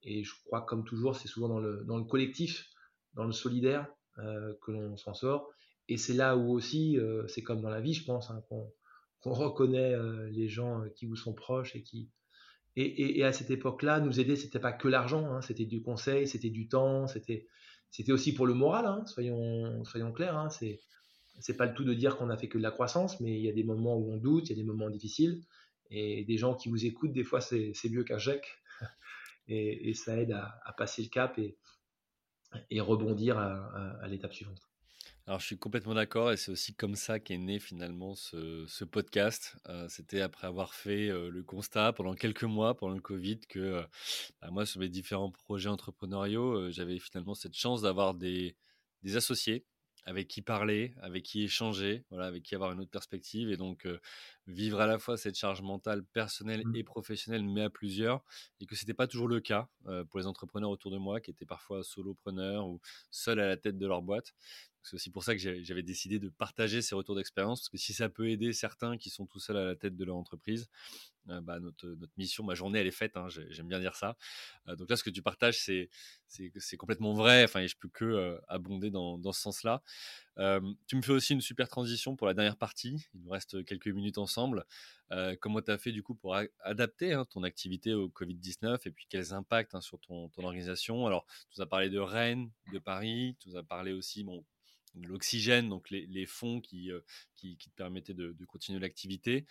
Et 0.03 0.23
je 0.23 0.33
crois, 0.45 0.61
comme 0.61 0.83
toujours, 0.83 1.15
c'est 1.15 1.27
souvent 1.27 1.47
dans 1.47 1.59
le, 1.59 1.83
dans 1.85 1.97
le 1.97 2.03
collectif, 2.03 2.69
dans 3.13 3.23
le 3.23 3.31
solidaire 3.31 3.87
que 4.17 4.71
l'on 4.71 4.97
s'en 4.97 5.13
sort. 5.13 5.53
Et 5.89 5.97
c'est 5.97 6.13
là 6.13 6.37
où 6.37 6.51
aussi, 6.51 6.97
euh, 6.97 7.27
c'est 7.27 7.41
comme 7.41 7.61
dans 7.61 7.69
la 7.69 7.81
vie, 7.81 7.93
je 7.93 8.05
pense, 8.05 8.29
hein, 8.29 8.41
qu'on 8.47 9.33
reconnaît 9.33 9.93
euh, 9.93 10.29
les 10.31 10.47
gens 10.47 10.81
euh, 10.81 10.89
qui 10.89 11.05
vous 11.05 11.15
sont 11.15 11.33
proches 11.33 11.75
et 11.75 11.83
qui. 11.83 12.09
Et, 12.75 13.19
et, 13.19 13.23
à 13.23 13.31
cette 13.31 13.51
époque-là, 13.51 13.99
nous 13.99 14.19
aider, 14.19 14.35
c'était 14.35 14.59
pas 14.59 14.71
que 14.71 14.87
l'argent, 14.87 15.31
hein, 15.31 15.41
c'était 15.41 15.65
du 15.65 15.83
conseil, 15.83 16.27
c'était 16.27 16.49
du 16.49 16.67
temps, 16.67 17.05
c'était 17.05 17.47
c'était 17.93 18.11
aussi 18.11 18.33
pour 18.33 18.47
le 18.47 18.55
moral. 18.55 18.87
Hein, 18.87 19.05
soyons 19.05 20.11
clairs. 20.13 20.35
Hein, 20.35 20.49
c'est 20.49 21.57
pas 21.57 21.67
le 21.67 21.75
tout 21.75 21.83
de 21.83 21.93
dire 21.93 22.17
qu'on 22.17 22.29
a 22.31 22.37
fait 22.37 22.49
que 22.49 22.57
de 22.57 22.63
la 22.63 22.71
croissance, 22.71 23.19
mais 23.21 23.37
il 23.37 23.45
y 23.45 23.49
a 23.49 23.53
des 23.53 23.63
moments 23.63 23.95
où 23.95 24.11
on 24.11 24.17
doute, 24.17 24.49
il 24.49 24.57
y 24.57 24.59
a 24.59 24.61
des 24.61 24.67
moments 24.67 24.89
difficiles, 24.89 25.43
et 25.91 26.25
des 26.25 26.37
gens 26.37 26.55
qui 26.55 26.69
vous 26.69 26.85
écoutent, 26.85 27.13
des 27.13 27.23
fois, 27.23 27.39
c'est 27.39 27.73
mieux 27.89 28.03
qu'un 28.03 28.17
chèque, 28.17 28.47
et, 29.47 29.93
ça 29.93 30.17
aide 30.17 30.31
à, 30.31 30.73
passer 30.75 31.03
le 31.03 31.09
cap 31.09 31.37
et, 31.37 32.81
rebondir 32.81 33.37
à 33.37 34.07
l'étape 34.07 34.33
suivante. 34.33 34.72
Alors, 35.25 35.39
je 35.39 35.45
suis 35.45 35.57
complètement 35.57 35.93
d'accord 35.93 36.33
et 36.33 36.37
c'est 36.37 36.51
aussi 36.51 36.73
comme 36.75 36.95
ça 36.95 37.17
qu'est 37.17 37.37
né 37.37 37.57
finalement 37.57 38.13
ce, 38.13 38.83
podcast. 38.83 39.55
Euh, 39.69 39.87
c'était 39.87 40.19
après 40.19 40.47
avoir 40.47 40.73
fait 40.73 41.07
euh, 41.07 41.29
le 41.29 41.43
constat 41.43 41.93
pendant 41.93 42.13
quelques 42.13 42.43
mois, 42.43 42.75
pendant 42.75 42.93
le 42.93 42.99
Covid, 43.01 43.39
que 43.47 43.59
euh, 43.59 43.83
bah, 44.41 44.49
moi, 44.51 44.65
sur 44.65 44.81
mes 44.81 44.89
différents 44.89 45.31
projets 45.31 45.69
entrepreneuriaux, 45.69 46.69
j'avais 46.71 46.99
finalement 46.99 47.35
cette 47.35 47.55
chance 47.55 47.81
d'avoir 47.83 48.15
des, 48.15 48.57
des, 49.03 49.15
associés 49.15 49.65
avec 50.05 50.27
qui 50.27 50.41
parler, 50.41 50.93
avec 51.01 51.23
qui 51.23 51.43
échanger, 51.43 52.03
voilà, 52.09 52.25
avec 52.25 52.43
qui 52.43 52.55
avoir 52.55 52.71
une 52.71 52.79
autre 52.79 52.91
perspective 52.91 53.51
et 53.51 53.57
donc 53.57 53.87
vivre 54.47 54.79
à 54.81 54.87
la 54.87 54.99
fois 54.99 55.17
cette 55.17 55.37
charge 55.37 55.61
mentale 55.61 56.03
personnelle 56.03 56.63
mmh. 56.65 56.75
et 56.75 56.83
professionnelle, 56.83 57.43
mais 57.43 57.61
à 57.61 57.69
plusieurs, 57.69 58.23
et 58.59 58.65
que 58.65 58.75
c'était 58.75 58.93
pas 58.93 59.07
toujours 59.07 59.27
le 59.27 59.39
cas 59.39 59.69
pour 60.09 60.19
les 60.19 60.27
entrepreneurs 60.27 60.69
autour 60.69 60.91
de 60.91 60.97
moi 60.97 61.21
qui 61.21 61.31
étaient 61.31 61.45
parfois 61.45 61.83
solopreneurs 61.83 62.67
ou 62.67 62.81
seuls 63.11 63.39
à 63.39 63.47
la 63.47 63.57
tête 63.57 63.77
de 63.77 63.87
leur 63.87 64.01
boîte. 64.01 64.33
C'est 64.83 64.95
aussi 64.95 65.09
pour 65.09 65.23
ça 65.23 65.33
que 65.33 65.63
j'avais 65.63 65.83
décidé 65.83 66.19
de 66.19 66.27
partager 66.27 66.81
ces 66.81 66.93
retours 66.93 67.15
d'expérience, 67.15 67.61
parce 67.61 67.69
que 67.69 67.77
si 67.77 67.93
ça 67.93 68.09
peut 68.09 68.29
aider 68.29 68.51
certains 68.51 68.97
qui 68.97 69.09
sont 69.09 69.25
tout 69.25 69.39
seuls 69.39 69.55
à 69.55 69.63
la 69.63 69.75
tête 69.77 69.95
de 69.95 70.03
leur 70.03 70.17
entreprise, 70.17 70.67
euh, 71.29 71.41
bah, 71.41 71.59
notre, 71.59 71.87
notre, 71.87 72.13
mission, 72.17 72.43
ma 72.43 72.53
journée, 72.53 72.79
elle 72.79 72.87
est 72.87 72.91
faite, 72.91 73.15
hein, 73.15 73.27
j'aime 73.29 73.67
bien 73.67 73.79
dire 73.79 73.95
ça. 73.95 74.17
Euh, 74.67 74.75
donc 74.75 74.89
là, 74.89 74.95
ce 74.95 75.03
que 75.03 75.09
tu 75.09 75.21
partages, 75.21 75.57
c'est 75.59 76.77
complètement 76.77 77.13
vrai, 77.13 77.43
enfin, 77.43 77.65
je 77.65 77.75
peux 77.79 77.89
que 77.89 78.05
euh, 78.05 78.37
abonder 78.47 78.91
dans, 78.91 79.17
dans 79.17 79.31
ce 79.31 79.41
sens-là. 79.41 79.81
tu 80.87 80.95
me 80.95 81.01
fais 81.01 81.11
aussi 81.11 81.33
une 81.33 81.41
super 81.41 81.69
transition 81.69 82.15
pour 82.15 82.27
la 82.27 82.33
dernière 82.33 82.57
partie, 82.57 83.07
il 83.13 83.21
nous 83.21 83.29
reste 83.29 83.63
quelques 83.65 83.87
minutes 83.87 84.17
ensemble. 84.17 84.65
comment 85.39 85.61
tu 85.61 85.71
as 85.71 85.77
fait 85.77 85.91
du 85.91 86.03
coup 86.03 86.15
pour 86.15 86.35
adapter 86.61 87.13
hein, 87.13 87.25
ton 87.25 87.43
activité 87.43 87.93
au 87.93 88.09
Covid-19 88.09 88.79
et 88.85 88.91
puis 88.91 89.05
quels 89.09 89.33
impacts 89.33 89.75
hein, 89.75 89.81
sur 89.81 89.99
ton, 89.99 90.29
ton, 90.29 90.43
organisation? 90.43 91.05
Alors, 91.07 91.25
tu 91.49 91.59
nous 91.59 91.63
as 91.63 91.67
parlé 91.67 91.89
de 91.89 91.99
Rennes, 91.99 92.51
de 92.73 92.79
Paris, 92.79 93.37
tu 93.39 93.49
nous 93.49 93.57
as 93.57 93.63
parlé 93.63 93.93
aussi, 93.93 94.23
bon, 94.23 94.43
l'oxygène, 94.95 95.69
donc 95.69 95.89
les, 95.89 96.25
fonds 96.25 96.61
qui, 96.61 96.91
euh, 96.91 97.01
qui, 97.35 97.57
te 97.57 97.75
permettaient 97.75 98.13
de, 98.13 98.35
continuer 98.45 98.79
l'activité. 98.79 99.45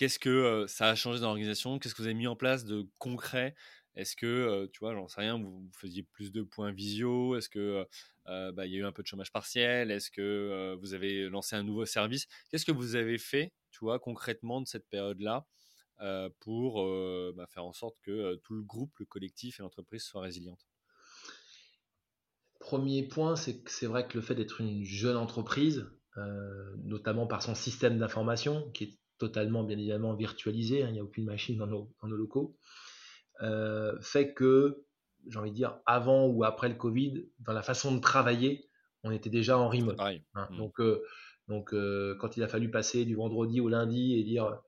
Qu'est-ce 0.00 0.18
que 0.18 0.64
ça 0.66 0.88
a 0.88 0.94
changé 0.94 1.20
dans 1.20 1.26
l'organisation? 1.26 1.78
Qu'est-ce 1.78 1.94
que 1.94 2.00
vous 2.00 2.06
avez 2.06 2.14
mis 2.14 2.26
en 2.26 2.34
place 2.34 2.64
de 2.64 2.88
concret? 2.96 3.54
Est-ce 3.96 4.16
que, 4.16 4.64
tu 4.72 4.78
vois, 4.78 4.94
j'en 4.94 5.08
sais 5.08 5.20
rien, 5.20 5.38
vous, 5.38 5.68
faisiez 5.74 6.04
plus 6.04 6.32
de 6.32 6.40
points 6.40 6.72
visio? 6.72 7.36
Est-ce 7.36 7.50
que 7.50 7.86
bah, 8.24 8.64
il 8.64 8.72
y 8.72 8.76
a 8.76 8.78
eu 8.78 8.84
un 8.86 8.92
peu 8.92 9.02
de 9.02 9.06
chômage 9.06 9.30
partiel? 9.30 9.90
Est-ce 9.90 10.10
que 10.10 10.74
vous 10.80 10.94
avez 10.94 11.28
lancé 11.28 11.54
un 11.54 11.62
nouveau 11.62 11.84
service? 11.84 12.28
Qu'est-ce 12.48 12.64
que 12.64 12.72
vous 12.72 12.94
avez 12.94 13.18
fait, 13.18 13.52
tu 13.70 13.80
vois, 13.80 13.98
concrètement 13.98 14.62
de 14.62 14.66
cette 14.66 14.88
période-là 14.88 15.44
pour 16.38 16.82
bah, 17.34 17.46
faire 17.50 17.66
en 17.66 17.74
sorte 17.74 17.98
que 18.00 18.36
tout 18.36 18.54
le 18.54 18.62
groupe, 18.62 18.96
le 19.00 19.04
collectif 19.04 19.60
et 19.60 19.62
l'entreprise 19.62 20.02
soient 20.02 20.22
résilientes? 20.22 20.66
Premier 22.58 23.06
point, 23.06 23.36
c'est 23.36 23.62
que 23.62 23.70
c'est 23.70 23.84
vrai 23.84 24.08
que 24.08 24.16
le 24.16 24.22
fait 24.22 24.34
d'être 24.34 24.62
une 24.62 24.82
jeune 24.82 25.18
entreprise, 25.18 25.90
notamment 26.84 27.26
par 27.26 27.42
son 27.42 27.54
système 27.54 27.98
d'information, 27.98 28.70
qui 28.70 28.84
est 28.84 29.00
totalement 29.20 29.62
bien 29.62 29.78
évidemment 29.78 30.14
virtualisé, 30.14 30.82
hein, 30.82 30.88
il 30.88 30.94
n'y 30.94 30.98
a 30.98 31.04
aucune 31.04 31.26
machine 31.26 31.56
dans 31.56 31.68
nos, 31.68 31.88
locaux, 32.02 32.56
fait 34.00 34.34
que, 34.34 34.84
j'ai 35.28 35.38
envie 35.38 35.50
de 35.50 35.56
dire, 35.56 35.78
avant 35.86 36.26
ou 36.26 36.42
après 36.42 36.68
le 36.68 36.74
Covid, 36.74 37.28
dans 37.38 37.52
la 37.52 37.62
façon 37.62 37.94
de 37.94 38.00
travailler, 38.00 38.68
on 39.04 39.12
était 39.12 39.30
déjà 39.30 39.56
en 39.56 39.68
remote. 39.68 40.00
Hein. 40.00 40.48
Mmh. 40.50 40.56
Donc, 40.56 40.80
donc 41.46 41.70
quand 42.18 42.36
il 42.36 42.42
a 42.42 42.48
fallu 42.48 42.70
passer 42.70 43.04
du 43.04 43.14
vendredi 43.14 43.60
au 43.60 43.68
lundi 43.68 44.18
et 44.18 44.24
dire 44.24 44.60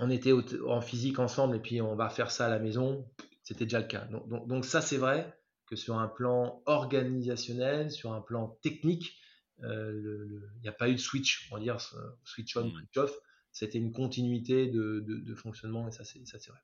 on 0.00 0.10
était 0.10 0.32
en 0.66 0.80
physique 0.80 1.18
ensemble 1.18 1.56
et 1.56 1.60
puis 1.60 1.80
on 1.80 1.96
va 1.96 2.08
faire 2.08 2.30
ça 2.30 2.46
à 2.46 2.48
la 2.50 2.58
maison, 2.58 3.08
c'était 3.42 3.64
déjà 3.64 3.80
le 3.80 3.86
cas. 3.86 4.06
Donc, 4.46 4.64
ça, 4.64 4.80
c'est 4.80 4.96
vrai 4.96 5.38
que 5.66 5.76
sur 5.76 5.98
un 5.98 6.08
plan 6.08 6.62
organisationnel, 6.66 7.90
sur 7.90 8.12
un 8.12 8.20
plan 8.20 8.58
technique, 8.62 9.18
il 9.62 10.60
n'y 10.62 10.68
a 10.68 10.72
pas 10.72 10.88
eu 10.88 10.94
de 10.94 11.00
switch, 11.00 11.48
on 11.50 11.56
va 11.56 11.60
dire 11.60 11.80
switch 12.24 12.56
on, 12.56 12.66
mmh. 12.66 12.72
switch 12.72 12.96
off. 12.96 13.18
C'était 13.52 13.78
une 13.78 13.92
continuité 13.92 14.66
de, 14.66 15.34
fonctionnement 15.34 15.88
et 15.88 15.92
ça, 15.92 16.04
c'est 16.04 16.20
vrai. 16.48 16.60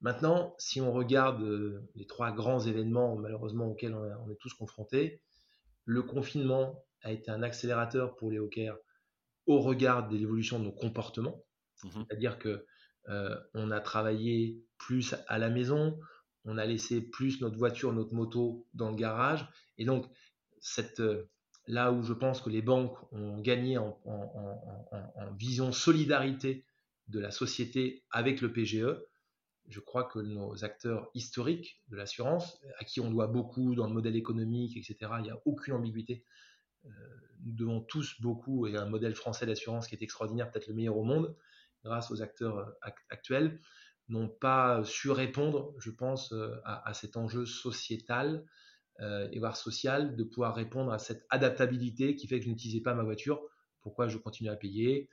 Maintenant, 0.00 0.54
si 0.58 0.80
on 0.80 0.92
regarde 0.92 1.42
les 1.94 2.06
trois 2.06 2.32
grands 2.32 2.60
événements, 2.60 3.16
malheureusement, 3.16 3.66
auxquels 3.66 3.94
on, 3.94 4.30
est 4.30 4.38
tous 4.40 4.54
confrontés, 4.54 5.22
le 5.84 6.02
confinement 6.02 6.84
a 7.02 7.12
été 7.12 7.30
un 7.30 7.42
accélérateur 7.42 8.16
pour 8.16 8.30
les 8.30 8.38
hawkers 8.38 8.76
au 9.46 9.60
regard 9.60 10.08
de 10.08 10.16
l'évolution 10.16 10.58
de 10.58 10.64
nos 10.64 10.72
comportements. 10.72 11.42
Mmh 11.82 11.90
C'est-à-dire 11.94 12.38
que 12.38 12.66
euh, 13.08 13.36
on 13.54 13.70
a 13.70 13.80
travaillé 13.80 14.60
plus 14.76 15.14
à 15.28 15.38
la 15.38 15.48
maison, 15.48 15.98
on 16.44 16.58
a 16.58 16.66
laissé 16.66 17.00
plus 17.00 17.40
notre 17.40 17.56
voiture, 17.56 17.92
notre 17.92 18.14
moto 18.14 18.66
dans 18.74 18.90
le 18.90 18.96
garage. 18.96 19.48
Et 19.78 19.84
donc, 19.84 20.06
cette, 20.60 21.00
euh, 21.00 21.30
là 21.68 21.92
où 21.92 22.02
je 22.02 22.12
pense 22.12 22.40
que 22.40 22.50
les 22.50 22.62
banques 22.62 22.96
ont 23.12 23.38
gagné 23.38 23.78
en, 23.78 23.96
vision 25.38 25.70
solidarité 25.70 26.64
de 27.06 27.20
la 27.20 27.30
société 27.30 28.02
avec 28.10 28.40
le 28.40 28.52
PGE, 28.52 28.86
je 29.68 29.80
crois 29.80 30.04
que 30.04 30.18
nos 30.18 30.64
acteurs 30.64 31.10
historiques 31.14 31.82
de 31.88 31.96
l'assurance, 31.96 32.60
à 32.78 32.84
qui 32.84 33.00
on 33.00 33.10
doit 33.10 33.26
beaucoup 33.26 33.74
dans 33.74 33.86
le 33.86 33.92
modèle 33.92 34.16
économique, 34.16 34.76
etc., 34.76 35.12
il 35.18 35.24
n'y 35.24 35.30
a 35.30 35.38
aucune 35.44 35.74
ambiguïté. 35.74 36.24
Euh, 36.86 36.88
nous 37.44 37.52
devons 37.52 37.80
tous 37.82 38.20
beaucoup, 38.20 38.66
et 38.66 38.76
un 38.76 38.86
modèle 38.86 39.14
français 39.14 39.46
d'assurance 39.46 39.86
qui 39.86 39.94
est 39.94 40.02
extraordinaire, 40.02 40.50
peut-être 40.50 40.68
le 40.68 40.74
meilleur 40.74 40.96
au 40.96 41.04
monde, 41.04 41.36
grâce 41.84 42.10
aux 42.10 42.22
acteurs 42.22 42.58
euh, 42.58 42.90
actuels, 43.10 43.60
n'ont 44.08 44.28
pas 44.28 44.82
su 44.84 45.10
répondre, 45.10 45.74
je 45.78 45.90
pense, 45.90 46.32
euh, 46.32 46.56
à, 46.64 46.94
cet 46.94 47.16
enjeu 47.16 47.44
sociétal 47.44 48.44
euh, 49.00 49.28
et 49.32 49.38
voire 49.38 49.56
social, 49.56 50.16
de 50.16 50.24
pouvoir 50.24 50.54
répondre 50.54 50.92
à 50.92 50.98
cette 50.98 51.26
adaptabilité 51.30 52.16
qui 52.16 52.26
fait 52.26 52.38
que 52.38 52.44
je 52.44 52.50
n'utilisais 52.50 52.80
pas 52.80 52.94
ma 52.94 53.04
voiture, 53.04 53.40
pourquoi 53.80 54.08
je 54.08 54.18
continue 54.18 54.50
à 54.50 54.56
payer, 54.56 55.08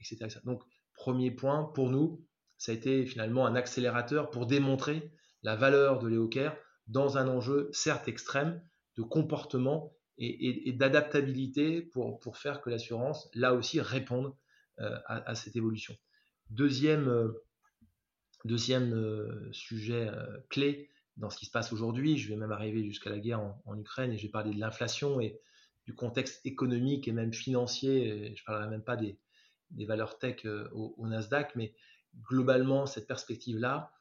etc., 0.00 0.38
Donc, 0.44 0.62
premier 0.94 1.30
point, 1.30 1.64
pour 1.74 1.90
nous, 1.90 2.24
ça 2.58 2.72
a 2.72 2.74
été 2.74 3.06
finalement 3.06 3.46
un 3.46 3.56
accélérateur 3.56 4.30
pour 4.30 4.46
démontrer 4.46 5.10
la 5.42 5.56
valeur 5.56 5.98
de 5.98 6.08
l'EOCare 6.08 6.54
dans 6.86 7.16
un 7.16 7.26
enjeu 7.26 7.70
certes 7.72 8.06
extrême 8.06 8.62
de 8.96 9.02
comportement 9.02 9.94
et, 10.18 10.72
d'adaptabilité 10.72 11.80
pour, 11.80 12.20
pour 12.20 12.36
faire 12.36 12.60
que 12.60 12.68
l'assurance, 12.68 13.28
là 13.34 13.54
aussi, 13.54 13.80
réponde 13.80 14.34
à, 14.78 15.34
cette 15.34 15.56
évolution. 15.56 15.96
Deuxième, 16.50 17.08
euh, 17.08 17.44
deuxième 18.44 18.92
euh, 18.92 19.50
sujet 19.52 20.08
euh, 20.08 20.38
clé 20.50 20.90
dans 21.16 21.30
ce 21.30 21.36
qui 21.36 21.46
se 21.46 21.50
passe 21.50 21.72
aujourd'hui, 21.72 22.16
je 22.16 22.28
vais 22.28 22.36
même 22.36 22.52
arriver 22.52 22.84
jusqu'à 22.84 23.10
la 23.10 23.18
guerre 23.18 23.40
en, 23.40 23.78
Ukraine 23.78 24.12
et 24.12 24.18
je 24.18 24.22
vais 24.22 24.30
parler 24.30 24.52
de 24.52 24.58
l'inflation 24.58 25.20
et 25.20 25.40
du 25.86 25.94
contexte 25.94 26.44
économique 26.46 27.08
et 27.08 27.12
même 27.12 27.32
financier. 27.32 28.34
je 28.36 28.40
ne 28.40 28.46
parlerai 28.46 28.68
même 28.68 28.84
pas 28.84 28.96
des, 28.96 29.18
valeurs 29.86 30.18
tech 30.18 30.44
au, 30.72 31.06
Nasdaq, 31.06 31.54
mais 31.54 31.74
globalement, 32.28 32.86
cette 32.86 33.06
perspective-là, 33.06 33.92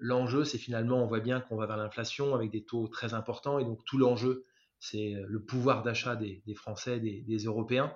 l'enjeu, 0.00 0.44
c'est 0.44 0.58
finalement, 0.58 1.02
on 1.02 1.06
voit 1.06 1.20
bien 1.20 1.40
qu'on 1.40 1.56
va 1.56 1.66
vers 1.66 1.76
l'inflation 1.76 2.34
avec 2.34 2.50
des 2.50 2.64
taux 2.64 2.88
très 2.88 3.14
importants 3.14 3.58
et 3.58 3.64
donc 3.64 3.84
tout 3.84 3.98
l'enjeu, 3.98 4.46
c'est 4.78 5.14
le 5.28 5.44
pouvoir 5.44 5.82
d'achat 5.82 6.16
des, 6.16 6.42
Français, 6.54 6.98
des, 6.98 7.20
des 7.20 7.38
Européens. 7.44 7.94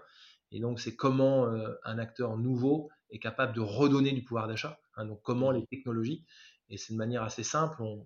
Et 0.52 0.60
donc, 0.60 0.78
c'est 0.78 0.94
comment 0.94 1.46
un 1.84 1.98
acteur 1.98 2.36
nouveau 2.36 2.90
est 3.10 3.18
capable 3.18 3.54
de 3.54 3.60
redonner 3.60 4.12
du 4.12 4.22
pouvoir 4.22 4.46
d'achat. 4.46 4.78
Hein, 4.96 5.06
donc, 5.06 5.20
comment 5.22 5.50
mmh. 5.50 5.56
les 5.56 5.66
technologies, 5.66 6.24
et 6.74 6.76
c'est 6.76 6.92
de 6.92 6.98
manière 6.98 7.22
assez 7.22 7.44
simple, 7.44 7.80
on, 7.82 8.04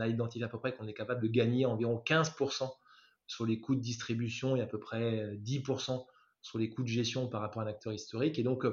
a 0.00 0.08
identifié 0.08 0.42
à 0.42 0.48
peu 0.48 0.58
près 0.58 0.74
qu'on 0.74 0.88
est 0.88 0.94
capable 0.94 1.20
de 1.20 1.28
gagner 1.28 1.66
environ 1.66 2.02
15% 2.06 2.70
sur 3.26 3.44
les 3.44 3.60
coûts 3.60 3.74
de 3.74 3.80
distribution 3.80 4.56
et 4.56 4.62
à 4.62 4.66
peu 4.66 4.80
près 4.80 5.36
10% 5.36 6.06
sur 6.40 6.58
les 6.58 6.70
coûts 6.70 6.82
de 6.82 6.88
gestion 6.88 7.28
par 7.28 7.42
rapport 7.42 7.60
à 7.60 7.66
un 7.66 7.68
acteur 7.68 7.92
historique. 7.92 8.38
Et 8.38 8.42
donc, 8.42 8.64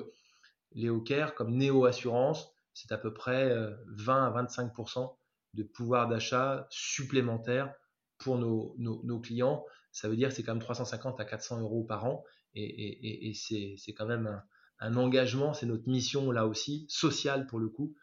les 0.71 0.89
comme 1.35 1.57
Néo 1.57 1.83
Assurance, 1.83 2.49
c'est 2.73 2.93
à 2.93 2.97
peu 2.97 3.13
près 3.13 3.53
20 3.87 4.33
à 4.33 4.43
25% 4.43 5.13
de 5.55 5.63
pouvoir 5.63 6.07
d'achat 6.07 6.65
supplémentaire 6.69 7.73
pour 8.17 8.37
nos, 8.37 9.19
clients. 9.19 9.65
Ça 9.91 10.07
veut 10.07 10.15
dire 10.15 10.29
que 10.29 10.35
c'est 10.35 10.43
quand 10.43 10.53
même 10.53 10.61
350 10.61 11.19
à 11.19 11.25
400 11.25 11.59
euros 11.59 11.83
par 11.83 12.05
an. 12.05 12.23
Et, 12.53 13.33
c'est 13.33 13.93
quand 13.93 14.05
même 14.05 14.41
un, 14.79 14.95
engagement, 14.95 15.53
c'est 15.53 15.65
notre 15.65 15.89
mission 15.89 16.31
là 16.31 16.47
aussi, 16.47 16.85
sociale 16.87 17.45
pour 17.45 17.59
le 17.59 17.67
coup, 17.67 17.93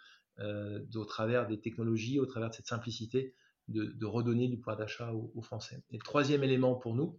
euh, 0.42 0.84
au 0.94 1.04
travers 1.04 1.46
des 1.46 1.60
technologies, 1.60 2.20
au 2.20 2.26
travers 2.26 2.50
de 2.50 2.54
cette 2.54 2.66
simplicité, 2.66 3.34
de, 3.68 4.04
redonner 4.04 4.48
du 4.48 4.58
pouvoir 4.58 4.76
d'achat 4.76 5.12
aux, 5.12 5.42
Français. 5.42 5.82
Et 5.90 5.96
le 5.96 6.02
troisième 6.02 6.42
élément 6.42 6.74
pour 6.74 6.94
nous, 6.94 7.18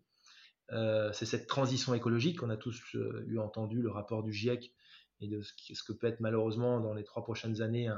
euh, 0.71 1.11
c'est 1.13 1.25
cette 1.25 1.47
transition 1.47 1.93
écologique. 1.93 2.43
On 2.43 2.49
a 2.49 2.57
tous 2.57 2.79
euh, 2.95 3.23
eu 3.27 3.39
entendu 3.39 3.81
le 3.81 3.89
rapport 3.89 4.23
du 4.23 4.33
GIEC 4.33 4.73
et 5.21 5.27
de 5.27 5.41
ce, 5.41 5.83
que 5.83 5.93
peut 5.93 6.07
être 6.07 6.19
malheureusement 6.19 6.79
dans 6.79 6.93
les 6.93 7.03
trois 7.03 7.23
prochaines 7.23 7.61
années 7.61 7.89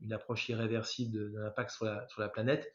une 0.00 0.12
approche 0.12 0.48
irréversible 0.48 1.12
de, 1.12 1.38
l'impact 1.38 1.70
sur 1.70 1.84
la, 1.84 2.28
planète. 2.28 2.72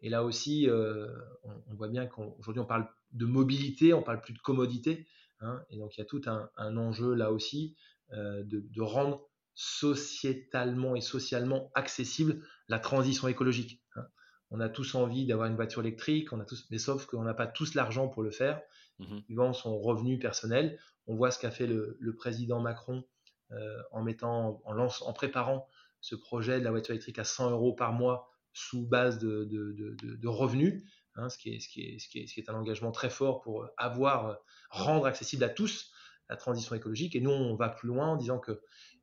Et 0.00 0.08
là 0.08 0.24
aussi, 0.24 0.68
on, 0.70 1.74
voit 1.74 1.88
bien 1.88 2.06
qu'aujourd'hui 2.06 2.60
on 2.60 2.66
parle 2.66 2.88
de 3.12 3.26
mobilité, 3.26 3.92
on 3.94 4.02
parle 4.02 4.20
plus 4.20 4.32
de 4.32 4.38
commodité, 4.38 5.06
Hein, 5.42 5.64
et 5.70 5.76
donc 5.76 5.96
il 5.96 6.00
y 6.00 6.02
a 6.02 6.06
tout 6.06 6.22
un, 6.26 6.76
enjeu 6.76 7.14
là 7.14 7.32
aussi 7.32 7.76
de, 8.10 8.80
rendre 8.80 9.28
sociétalement 9.54 10.96
et 10.96 11.00
socialement 11.00 11.70
accessible 11.74 12.42
la 12.68 12.78
transition 12.78 13.28
écologique. 13.28 13.82
Hein. 13.96 14.06
On 14.50 14.60
a 14.60 14.68
tous 14.68 14.94
envie 14.94 15.26
d'avoir 15.26 15.48
une 15.48 15.56
voiture 15.56 15.80
électrique, 15.80 16.32
on 16.32 16.40
a 16.40 16.44
tous, 16.44 16.66
mais 16.70 16.78
sauf 16.78 17.06
qu'on 17.06 17.22
n'a 17.22 17.34
pas 17.34 17.46
tous 17.46 17.74
l'argent 17.74 18.08
pour 18.08 18.22
le 18.22 18.30
faire. 18.30 18.60
Mmh 18.98 19.20
Suivant 19.24 19.52
son 19.52 19.78
revenu 19.78 20.18
personnel, 20.18 20.78
on 21.06 21.16
voit 21.16 21.30
ce 21.30 21.38
qu'a 21.38 21.50
fait 21.50 21.66
le, 21.66 21.98
président 22.16 22.60
Macron 22.60 23.04
euh, 23.52 23.82
en 23.90 24.02
mettant, 24.02 24.60
en, 24.64 24.72
lance, 24.72 25.02
en 25.02 25.12
préparant 25.12 25.66
ce 26.00 26.14
projet 26.14 26.58
de 26.58 26.64
la 26.64 26.70
voiture 26.70 26.92
électrique 26.92 27.18
à 27.18 27.24
100 27.24 27.50
euros 27.50 27.74
par 27.74 27.92
mois 27.92 28.30
sous 28.52 28.86
base 28.86 29.18
de, 29.18 29.44
de 29.44 30.28
revenus. 30.28 30.84
Hein, 31.14 31.28
ce, 31.28 31.36
qui 31.36 31.50
est, 31.50 31.60
ce, 31.60 31.68
qui 31.68 31.82
est, 31.82 31.98
ce, 31.98 32.08
qui 32.08 32.20
est, 32.20 32.26
ce, 32.26 32.34
qui 32.34 32.40
est, 32.40 32.48
un 32.48 32.54
engagement 32.54 32.90
très 32.90 33.10
fort 33.10 33.42
pour 33.42 33.68
avoir, 33.76 34.38
rendre 34.70 35.06
accessible 35.06 35.44
à 35.44 35.50
tous 35.50 35.92
la 36.30 36.36
transition 36.36 36.74
écologique. 36.74 37.14
Et 37.14 37.20
nous, 37.20 37.30
on 37.30 37.54
va 37.54 37.68
plus 37.68 37.88
loin 37.88 38.08
en 38.08 38.16
disant 38.16 38.38
que 38.38 38.62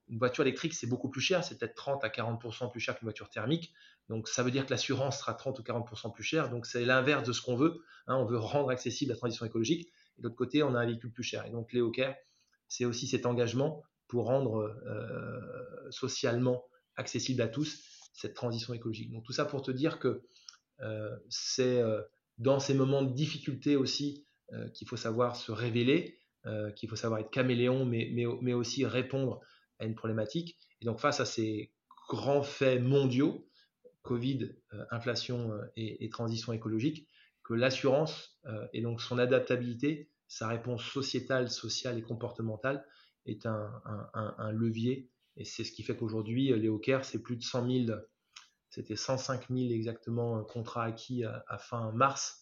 une 0.09 0.17
voiture 0.17 0.43
électrique, 0.43 0.73
c'est 0.73 0.87
beaucoup 0.87 1.09
plus 1.09 1.21
cher, 1.21 1.43
c'est 1.43 1.57
peut-être 1.57 1.75
30 1.75 2.03
à 2.03 2.09
40% 2.09 2.71
plus 2.71 2.79
cher 2.79 2.97
qu'une 2.97 3.05
voiture 3.05 3.29
thermique. 3.29 3.73
Donc 4.09 4.27
ça 4.27 4.41
veut 4.41 4.51
dire 4.51 4.65
que 4.65 4.71
l'assurance 4.71 5.19
sera 5.19 5.33
30 5.35 5.59
ou 5.59 5.61
40% 5.61 6.11
plus 6.13 6.23
cher. 6.23 6.49
Donc 6.49 6.65
c'est 6.65 6.83
l'inverse 6.83 7.27
de 7.27 7.31
ce 7.31 7.41
qu'on 7.41 7.55
veut. 7.55 7.81
Hein. 8.07 8.15
on 8.15 8.25
veut 8.25 8.39
rendre 8.39 8.71
accessible 8.71 9.11
la 9.11 9.17
transition 9.17 9.45
écologique. 9.45 9.87
Et 10.17 10.21
de 10.21 10.23
l'autre 10.23 10.35
côté, 10.35 10.63
on 10.63 10.73
a 10.73 10.79
un 10.79 10.85
véhicule 10.85 11.11
plus 11.11 11.23
cher. 11.23 11.45
Et 11.45 11.51
donc 11.51 11.71
Léo 11.73 11.91
Care, 11.91 12.15
c'est 12.67 12.85
aussi 12.85 13.07
cet 13.07 13.25
engagement 13.25 13.83
pour 14.07 14.25
rendre 14.25 14.75
euh, 14.87 15.91
socialement 15.91 16.65
accessible 16.95 17.41
à 17.41 17.47
tous 17.47 17.81
cette 18.13 18.33
transition 18.33 18.73
écologique. 18.73 19.11
Donc 19.11 19.23
tout 19.23 19.31
ça 19.31 19.45
pour 19.45 19.61
te 19.61 19.71
dire 19.71 19.99
que 19.99 20.23
euh, 20.81 21.15
c'est 21.29 21.79
euh, 21.79 22.01
dans 22.37 22.59
ces 22.59 22.73
moments 22.73 23.03
de 23.03 23.13
difficulté 23.13 23.75
aussi 23.75 24.25
qu'il 24.73 24.87
faut 24.87 24.97
savoir 24.97 25.35
se 25.35 25.51
révéler, 25.51 26.17
qu'il 26.75 26.89
faut 26.89 26.95
savoir 26.95 27.19
être 27.19 27.29
caméléon, 27.29 27.85
mais, 27.85 28.53
aussi 28.55 28.83
répondre 28.83 29.41
à 29.79 29.85
une 29.85 29.95
problématique. 29.95 30.57
Et 30.81 30.85
donc 30.85 30.99
face 30.99 31.19
à 31.19 31.25
ces 31.25 31.71
grands 32.09 32.43
faits 32.43 32.81
mondiaux, 32.81 33.47
Covid, 34.01 34.51
inflation 34.91 35.51
et, 35.75 36.09
transition 36.09 36.53
écologique, 36.53 37.07
que 37.43 37.53
l'assurance 37.53 38.39
et 38.73 38.81
donc 38.81 39.01
son 39.01 39.19
adaptabilité, 39.19 40.09
sa 40.27 40.47
réponse 40.47 40.83
sociétale, 40.83 41.49
sociale 41.49 41.97
et 41.97 42.01
comportementale 42.01 42.85
est 43.25 43.45
un, 43.45 44.51
levier. 44.51 45.09
Et 45.37 45.45
c'est 45.45 45.63
ce 45.63 45.71
qui 45.71 45.83
fait 45.83 45.95
qu'aujourd'hui, 45.95 46.47
Léo 46.57 46.79
Kerr, 46.79 47.03
c'est 47.03 47.21
plus 47.21 47.35
de 47.35 47.43
100 47.43 47.85
000 47.85 47.99
c'était 48.69 48.95
105 48.95 49.47
000 49.49 49.71
exactement 49.71 50.43
contrats 50.43 50.83
acquis 50.83 51.23
à, 51.23 51.57
fin 51.57 51.91
mars. 51.91 52.41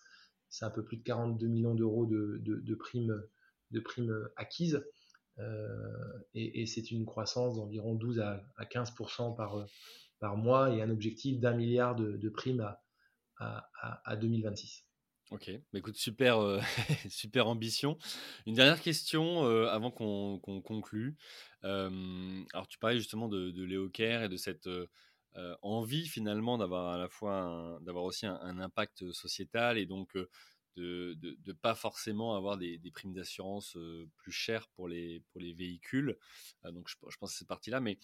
C'est 0.49 0.65
un 0.65 0.69
peu 0.69 0.83
plus 0.83 0.97
de 0.97 1.03
42 1.03 1.47
millions 1.47 1.73
d'euros 1.73 2.05
de 2.05 2.75
primes 2.75 4.29
acquises. 4.35 4.83
Et, 6.33 6.65
c'est 6.65 6.91
une 6.91 7.05
croissance 7.05 7.55
d'environ 7.55 7.95
12 7.95 8.19
à, 8.19 8.43
15% 8.59 9.35
par, 9.35 9.65
par 10.19 10.37
mois 10.37 10.73
et 10.73 10.81
un 10.81 10.89
objectif 10.89 11.39
d'un 11.39 11.53
milliard 11.53 11.95
de, 11.95 12.29
primes 12.29 12.67
à, 13.37 13.69
à 14.05 14.15
2026. 14.15 14.83
Ok, 15.29 15.51
bah, 15.73 15.79
écoute, 15.79 15.97
super, 15.97 16.39
super 17.09 17.47
ambition. 17.47 17.97
Une 18.45 18.55
dernière 18.55 18.81
question 18.81 19.43
avant 19.67 19.91
qu'on 19.91 20.61
conclue. 20.61 21.17
alors, 21.61 22.67
tu 22.69 22.79
parlais 22.79 22.97
justement 22.97 23.27
de, 23.27 23.51
de 23.51 23.63
Léo 23.63 23.89
Kerr 23.89 24.23
et 24.23 24.29
de 24.29 24.37
cette 24.37 24.69
envie 25.61 26.07
finalement 26.07 26.57
d'avoir 26.57 26.93
à 26.93 26.97
la 26.97 27.09
fois 27.09 27.79
d'avoir 27.81 28.05
aussi 28.05 28.25
un, 28.25 28.59
impact 28.59 29.11
sociétal 29.11 29.77
et 29.77 29.85
donc 29.85 30.17
de 30.77 31.37
ne 31.45 31.53
pas 31.53 31.75
forcément 31.75 32.35
avoir 32.35 32.57
des, 32.57 32.79
primes 32.93 33.13
d'assurance 33.13 33.77
plus 34.17 34.31
chères 34.31 34.67
pour 34.69 34.87
les, 34.87 35.23
pour 35.31 35.41
les 35.41 35.53
véhicules. 35.53 36.17
donc, 36.63 36.87
je, 36.87 36.95
je 37.09 37.17
pense 37.17 37.31
c'est 37.31 37.39
cette 37.39 37.47
partie-là. 37.47 37.79
Mais 37.79 37.97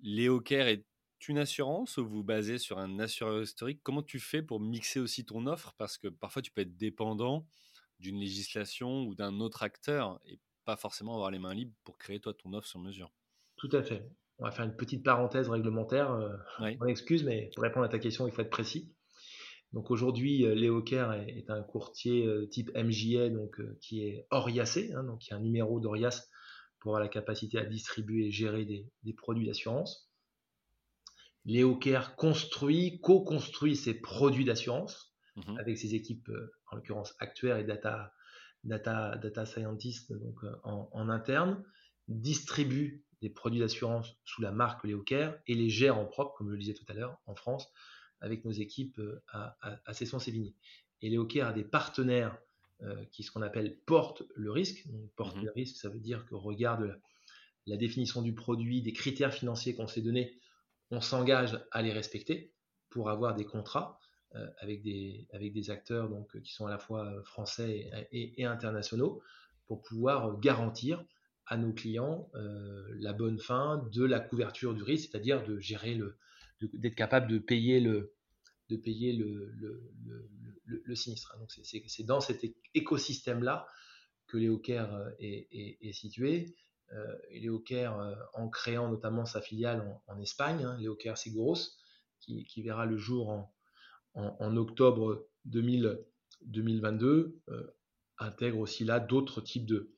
Léo 0.00 0.40
Kerr 0.40 0.68
est 0.68 0.84
une 1.28 1.38
assurance 1.38 1.98
ou 1.98 2.06
vous 2.06 2.24
basez 2.24 2.58
sur 2.58 2.78
un 2.78 2.98
assureur 2.98 3.42
historique? 3.42 3.80
Comment 3.82 4.02
tu 4.02 4.18
fais 4.18 4.42
pour 4.42 4.60
mixer 4.60 5.00
aussi 5.00 5.24
ton 5.24 5.46
offre? 5.46 5.74
Parce 5.76 5.98
que 5.98 6.08
parfois 6.08 6.42
tu 6.42 6.50
peux 6.50 6.62
être 6.62 6.76
dépendant 6.76 7.46
d'une 7.98 8.18
législation 8.18 9.02
ou 9.02 9.14
d'un 9.14 9.40
autre 9.40 9.62
acteur 9.62 10.20
et 10.24 10.40
pas 10.64 10.76
forcément 10.76 11.14
avoir 11.14 11.30
les 11.30 11.38
mains 11.38 11.54
libres 11.54 11.74
pour 11.84 11.98
créer 11.98 12.20
toi 12.20 12.32
ton 12.32 12.52
offre 12.54 12.66
sur 12.66 12.80
mesure. 12.80 13.12
Tout 13.56 13.68
à 13.72 13.82
fait. 13.82 14.08
On 14.38 14.44
va 14.44 14.50
faire 14.50 14.64
une 14.64 14.76
petite 14.76 15.04
parenthèse 15.04 15.50
réglementaire. 15.50 16.10
Euh, 16.12 16.34
on 16.80 16.86
excuse, 16.86 17.24
mais 17.24 17.50
pour 17.54 17.62
répondre 17.62 17.84
à 17.84 17.90
ta 17.90 17.98
question, 17.98 18.26
il 18.26 18.32
faut 18.32 18.40
être 18.40 18.50
précis. 18.50 18.90
Donc 19.72 19.90
aujourd'hui, 19.90 20.44
euh, 20.44 20.54
Léo 20.54 20.82
Kerr 20.82 21.12
est, 21.28 21.48
un 21.50 21.62
courtier 21.62 22.26
euh, 22.26 22.46
type 22.46 22.70
MJA, 22.74 23.28
donc 23.28 23.60
qui 23.80 24.04
est 24.04 24.26
oriacé, 24.30 24.92
hein, 24.94 25.04
donc 25.04 25.20
qui 25.20 25.32
a 25.32 25.36
un 25.36 25.40
numéro 25.40 25.80
d'Orias 25.80 26.26
pour 26.80 26.92
avoir 26.92 27.00
la 27.02 27.08
capacité 27.08 27.58
à 27.58 27.64
distribuer 27.64 28.26
et 28.26 28.30
gérer 28.30 28.64
des 28.64 29.12
produits 29.12 29.46
d'assurance. 29.46 30.10
Léo 31.44 31.76
Kerr 31.76 32.14
construit, 32.16 33.00
co-construit 33.00 33.76
ses 33.76 33.94
produits 33.94 34.44
d'assurance 34.44 35.14
mhm. 35.36 35.58
avec 35.58 35.78
ses 35.78 35.94
équipes, 35.94 36.28
euh, 36.28 36.52
en 36.70 36.76
l'occurrence 36.76 37.14
actuaires 37.18 37.56
et 37.56 37.64
data, 37.64 38.12
data, 38.64 39.16
data 39.16 39.46
scientists 39.46 40.12
donc, 40.12 40.44
euh, 40.44 40.54
en, 40.64 41.08
interne, 41.08 41.64
distribue 42.08 43.04
des 43.22 43.30
produits 43.30 43.60
d'assurance 43.60 44.16
sous 44.24 44.42
la 44.42 44.52
marque 44.52 44.84
Léo 44.84 45.02
Kerr 45.02 45.34
et 45.46 45.54
les 45.54 45.70
gère 45.70 45.98
en 45.98 46.06
propre, 46.06 46.34
comme 46.36 46.48
je 46.48 46.52
le 46.52 46.58
disais 46.58 46.74
tout 46.74 46.84
à 46.88 46.94
l'heure, 46.94 47.18
en 47.26 47.34
France, 47.34 47.70
avec 48.20 48.44
nos 48.44 48.52
équipes 48.52 48.98
euh, 48.98 49.22
à, 49.28 49.56
à, 49.62 49.80
à 49.86 49.94
Cesson-Sévigné. 49.94 50.54
Et 51.02 51.08
Léo 51.08 51.24
Kerr 51.26 51.48
a 51.48 51.52
des 51.52 51.64
partenaires 51.64 52.36
qui, 53.12 53.22
ce 53.22 53.30
qu'on 53.30 53.42
appelle, 53.42 53.76
portent 53.84 54.22
le 54.34 54.50
risque. 54.50 54.88
Donc, 54.88 55.10
porte 55.14 55.36
mhm. 55.36 55.44
le 55.44 55.50
risque, 55.50 55.76
ça 55.76 55.90
veut 55.90 56.00
dire 56.00 56.24
que 56.24 56.34
regarde 56.34 56.84
la, 56.84 56.96
la 57.66 57.76
définition 57.76 58.22
du 58.22 58.34
produit, 58.34 58.80
des 58.80 58.94
critères 58.94 59.34
financiers 59.34 59.74
qu'on 59.74 59.86
s'est 59.86 60.00
donnés 60.00 60.40
on 60.90 61.00
s'engage 61.00 61.58
à 61.70 61.82
les 61.82 61.92
respecter 61.92 62.52
pour 62.88 63.10
avoir 63.10 63.34
des 63.34 63.44
contrats 63.44 63.98
euh, 64.34 64.46
avec, 64.58 64.82
des, 64.82 65.26
avec 65.32 65.52
des 65.52 65.70
acteurs 65.70 66.08
donc, 66.08 66.40
qui 66.42 66.52
sont 66.52 66.66
à 66.66 66.70
la 66.70 66.78
fois 66.78 67.06
euh, 67.06 67.22
français 67.22 67.90
et, 68.12 68.44
internationaux 68.44 69.22
pour 69.66 69.82
pouvoir 69.82 70.38
garantir 70.40 71.04
à 71.46 71.56
nos 71.56 71.72
clients 71.72 72.28
euh, 72.34 72.86
la 72.98 73.12
bonne 73.12 73.38
fin 73.38 73.88
de 73.92 74.04
la 74.04 74.20
couverture 74.20 74.74
du 74.74 74.82
risque, 74.82 75.10
c'est-à-dire 75.10 75.44
de 75.44 75.58
gérer 75.58 75.94
le, 75.94 76.16
d'être 76.60 76.94
capable 76.94 77.28
de 77.28 77.38
payer 77.38 77.80
le, 77.80 78.14
de 78.68 78.76
payer 78.76 79.12
le, 79.12 79.52
le, 80.64 80.94
sinistre. 80.94 81.36
Donc 81.38 81.50
c'est, 81.50 82.04
dans 82.04 82.20
cet 82.20 82.44
écosystème-là 82.74 83.66
que 84.26 84.36
Léo 84.36 84.62
est, 85.18 85.48
est, 85.80 85.92
situé 85.92 86.54
euh, 86.92 87.58
Kerr 87.64 87.98
euh, 87.98 88.14
en 88.34 88.48
créant 88.48 88.88
notamment 88.88 89.24
sa 89.24 89.40
filiale 89.40 90.00
en, 90.06 90.18
Espagne, 90.20 90.64
hein, 90.64 90.78
Kerr 90.98 91.16
Seguros, 91.16 91.56
qui, 92.20 92.62
verra 92.62 92.86
le 92.86 92.96
jour 92.96 93.50
en, 94.14 94.56
octobre 94.56 95.26
2022, 95.46 97.40
euh, 97.48 97.76
intègre 98.18 98.58
aussi 98.58 98.84
là 98.84 99.00
d'autres 99.00 99.40
types 99.40 99.66
de, 99.66 99.94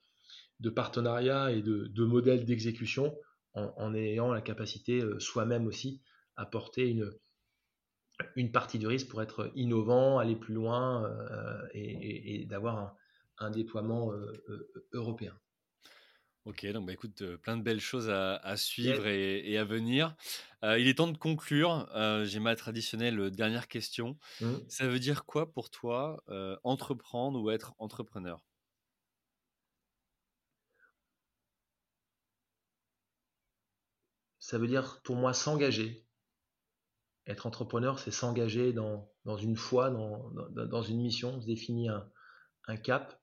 de 0.61 0.71
partenariats 0.71 1.51
et 1.51 1.63
de, 1.63 2.05
modèles 2.05 2.45
d'exécution 2.45 3.15
en, 3.55 3.95
ayant 3.95 4.33
la 4.33 4.41
capacité 4.41 5.03
soi-même 5.19 5.67
aussi 5.67 6.01
à 6.37 6.47
porter 6.47 6.89
une, 6.89 7.11
une 8.37 8.53
partie 8.53 8.79
du 8.79 8.87
risque 8.87 9.09
pour 9.09 9.23
être 9.23 9.51
innovant, 9.55 10.19
aller 10.19 10.37
plus 10.37 10.55
loin 10.55 11.11
et, 11.75 12.45
d'avoir 12.47 12.97
un, 13.39 13.51
déploiement 13.51 14.13
européen. 14.93 15.37
Ok, 16.45 16.67
donc 16.67 16.87
bah, 16.87 16.93
écoute, 16.93 17.25
plein 17.37 17.57
de 17.57 17.63
belles 17.63 17.81
choses 17.81 18.11
à, 18.11 18.57
suivre 18.57 19.07
et, 19.07 19.57
à 19.57 19.65
venir. 19.65 20.17
il 20.63 20.89
est 20.89 20.99
temps 20.99 21.11
de 21.11 21.19
conclure. 21.19 21.89
J'ai 22.25 22.41
ma 22.41 22.57
traditionnelle 22.57 23.31
dernière 23.31 23.69
question. 23.69 24.19
Mmh. 24.41 24.55
Ça 24.69 24.87
veut 24.89 24.99
dire 24.99 25.25
quoi 25.25 25.53
pour 25.53 25.71
toi 25.71 26.23
entreprendre 26.65 27.41
ou 27.41 27.51
être 27.51 27.75
entrepreneur? 27.79 28.43
Ça 34.43 34.59
veut 34.59 34.67
dire 34.67 35.01
pour 35.05 35.15
moi 35.15 35.33
s'engager. 35.33 36.05
Être 37.27 37.47
entrepreneur, 37.47 37.99
c'est 37.99 38.11
s'engager 38.11 38.73
dans, 38.73 39.09
une 39.41 39.57
foi, 39.57 39.91
dans, 39.91 40.83
une 40.83 41.01
mission, 41.01 41.41
se 41.41 41.47
définir 41.47 42.09
un 42.67 42.77
cap 42.77 43.23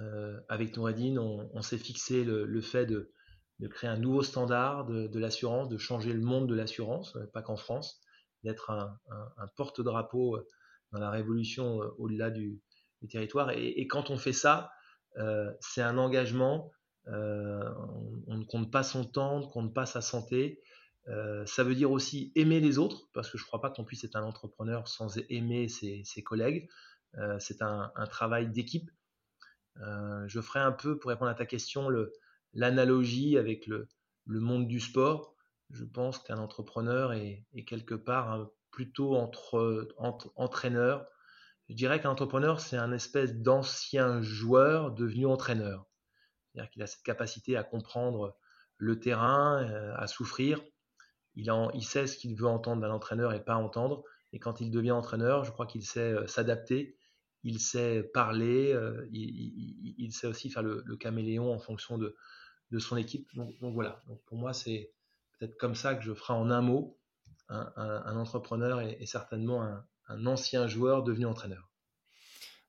euh, 0.00 0.38
avec 0.48 0.76
Noureddin, 0.76 1.16
on, 1.18 1.62
s'est 1.62 1.78
fixé 1.78 2.24
le, 2.24 2.60
fait 2.60 2.86
de, 2.86 3.12
créer 3.68 3.90
un 3.90 3.96
nouveau 3.96 4.22
standard 4.22 4.86
de, 4.86 5.18
l'assurance, 5.18 5.68
de 5.68 5.78
changer 5.78 6.12
le 6.12 6.20
monde 6.20 6.48
de 6.48 6.54
l'assurance, 6.54 7.16
euh, 7.16 7.26
pas 7.32 7.42
qu'en 7.42 7.56
France, 7.56 8.00
d'être 8.44 8.70
un, 8.70 8.98
porte-drapeau 9.56 10.36
euh, 10.36 10.46
dans 10.92 11.00
la 11.00 11.10
révolution 11.10 11.80
au-delà 11.98 12.30
du, 12.30 12.60
territoire. 13.10 13.50
Et, 13.50 13.86
quand 13.86 14.10
on 14.10 14.18
fait 14.18 14.32
ça, 14.32 14.72
c'est 15.60 15.82
un 15.82 15.98
engagement. 15.98 16.72
on, 17.06 18.36
ne 18.36 18.44
compte 18.44 18.72
pas 18.72 18.82
son 18.82 19.04
temps, 19.04 19.36
on 19.36 19.40
ne 19.40 19.46
compte 19.46 19.74
pas 19.74 19.86
sa 19.86 20.00
santé. 20.00 20.62
Ça 21.46 21.64
veut 21.64 21.74
dire 21.74 21.90
aussi 21.90 22.32
aimer 22.34 22.60
les 22.60 22.78
autres, 22.78 23.08
parce 23.12 23.30
que 23.30 23.38
je 23.38 23.44
ne 23.44 23.46
crois 23.46 23.60
pas 23.60 23.70
qu'on 23.70 23.84
puisse 23.84 24.04
être 24.04 24.16
un 24.16 24.24
entrepreneur 24.24 24.86
sans 24.88 25.18
aimer 25.30 25.68
ses, 25.68 26.22
collègues. 26.22 26.68
c'est 27.38 27.62
un, 27.62 27.90
travail 28.10 28.50
d'équipe. 28.50 28.90
Euh, 29.80 30.24
je 30.26 30.40
ferai 30.40 30.60
un 30.60 30.72
peu, 30.72 30.98
pour 30.98 31.10
répondre 31.10 31.30
à 31.30 31.34
ta 31.34 31.46
question, 31.46 31.88
l'analogie 32.52 33.38
avec 33.38 33.66
le, 33.66 33.88
monde 34.26 34.66
du 34.66 34.80
sport. 34.80 35.34
Je 35.70 35.84
pense 35.84 36.18
qu'un 36.18 36.38
entrepreneur 36.38 37.12
est, 37.12 37.44
quelque 37.66 37.94
part 37.94 38.50
plutôt 38.70 39.16
entre, 39.16 39.88
entraîneur. 40.36 41.06
Je 41.68 41.74
dirais 41.74 42.00
qu'un 42.00 42.10
entrepreneur, 42.10 42.60
c'est 42.60 42.76
un 42.76 42.92
espèce 42.92 43.34
d'ancien 43.36 44.22
joueur 44.22 44.92
devenu 44.92 45.26
entraîneur. 45.26 45.86
C'est-à-dire 46.46 46.70
qu'il 46.70 46.82
a 46.82 46.86
cette 46.86 47.02
capacité 47.02 47.56
à 47.56 47.62
comprendre 47.62 48.36
le 48.78 48.98
terrain, 48.98 49.62
euh, 49.62 49.94
à 49.96 50.06
souffrir. 50.06 50.62
Il, 51.38 51.82
sait 51.84 52.06
ce 52.06 52.18
qu'il 52.18 52.34
veut 52.34 52.48
entendre 52.48 52.82
d'un 52.82 52.90
entraîneur 52.90 53.32
et 53.32 53.42
pas 53.42 53.54
entendre. 53.54 54.02
Et 54.32 54.38
quand 54.38 54.60
il 54.60 54.70
devient 54.70 54.90
entraîneur, 54.90 55.44
je 55.44 55.52
crois 55.52 55.66
qu'il 55.66 55.84
sait 55.84 56.12
euh, 56.12 56.26
s'adapter 56.26 56.98
il 57.44 57.60
sait 57.60 58.02
parler, 58.02 58.72
euh, 58.72 59.06
il, 59.12 60.12
sait 60.12 60.26
aussi 60.26 60.50
faire 60.50 60.62
le, 60.62 60.96
caméléon 60.96 61.52
en 61.52 61.58
fonction 61.58 61.98
de, 61.98 62.16
son 62.78 62.96
équipe. 62.96 63.28
Donc, 63.34 63.54
voilà, 63.60 64.02
donc 64.06 64.22
pour 64.24 64.38
moi 64.38 64.52
c'est 64.52 64.92
peut-être 65.38 65.56
comme 65.56 65.74
ça 65.74 65.94
que 65.94 66.02
je 66.02 66.12
ferai 66.12 66.34
en 66.34 66.50
un 66.50 66.60
mot 66.60 66.98
un, 67.48 68.16
entrepreneur 68.16 68.80
et, 68.80 69.06
certainement 69.06 69.62
un, 70.08 70.26
ancien 70.26 70.66
joueur 70.66 71.02
devenu 71.02 71.26
entraîneur. 71.26 71.67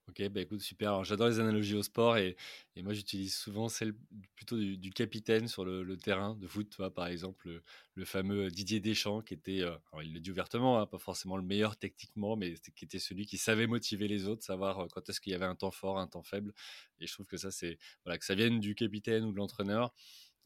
Ok, 0.09 0.27
bah 0.29 0.41
écoute, 0.41 0.61
super. 0.61 1.03
J'adore 1.03 1.27
les 1.27 1.39
analogies 1.39 1.75
au 1.75 1.83
sport 1.83 2.17
et, 2.17 2.35
moi 2.77 2.93
j'utilise 2.93 3.35
souvent 3.35 3.69
celle 3.69 3.93
plutôt 4.35 4.57
du, 4.57 4.89
capitaine 4.89 5.47
sur 5.47 5.63
le, 5.63 5.97
terrain 5.97 6.35
de 6.35 6.47
foot, 6.47 6.77
par 6.95 7.05
exemple 7.05 7.61
le, 7.93 8.05
fameux 8.05 8.49
Didier 8.49 8.79
Deschamps 8.79 9.21
qui 9.21 9.35
était, 9.35 9.61
euh, 9.61 9.75
il 10.01 10.15
le 10.15 10.19
dit 10.19 10.31
ouvertement, 10.31 10.79
hein, 10.79 10.87
pas 10.87 10.97
forcément 10.97 11.37
le 11.37 11.43
meilleur 11.43 11.77
techniquement, 11.77 12.35
mais 12.35 12.55
qui 12.75 12.85
était 12.85 12.97
celui 12.97 13.27
qui 13.27 13.37
savait 13.37 13.67
motiver 13.67 14.07
les 14.07 14.25
autres, 14.25 14.43
savoir 14.43 14.79
euh, 14.79 14.87
quand 14.91 15.07
est-ce 15.09 15.21
qu'il 15.21 15.31
y 15.31 15.35
avait 15.35 15.45
un 15.45 15.55
temps 15.55 15.69
fort, 15.69 15.99
un 15.99 16.07
temps 16.07 16.23
faible. 16.23 16.53
Et 16.99 17.05
je 17.05 17.13
trouve 17.13 17.27
que 17.27 17.37
ça, 17.37 17.51
c'est 17.51 17.77
voilà, 18.03 18.17
que 18.17 18.25
ça 18.25 18.33
vienne 18.33 18.59
du 18.59 18.73
capitaine 18.73 19.25
ou 19.25 19.31
de 19.31 19.37
l'entraîneur, 19.37 19.93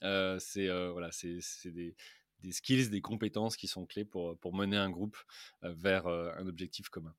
euh, 0.04 0.38
c'est 0.40 0.68
voilà, 0.92 1.10
c'est 1.14 1.72
des 1.72 1.96
des 2.44 2.52
skills, 2.52 2.90
des 2.90 3.02
compétences 3.02 3.56
qui 3.56 3.68
sont 3.68 3.86
clés 3.86 4.06
pour, 4.06 4.38
pour 4.38 4.54
mener 4.54 4.78
un 4.78 4.90
groupe 4.90 5.18
euh, 5.64 5.74
vers 5.76 6.08
euh, 6.08 6.32
un 6.38 6.48
objectif 6.48 6.90
commun. 6.90 7.14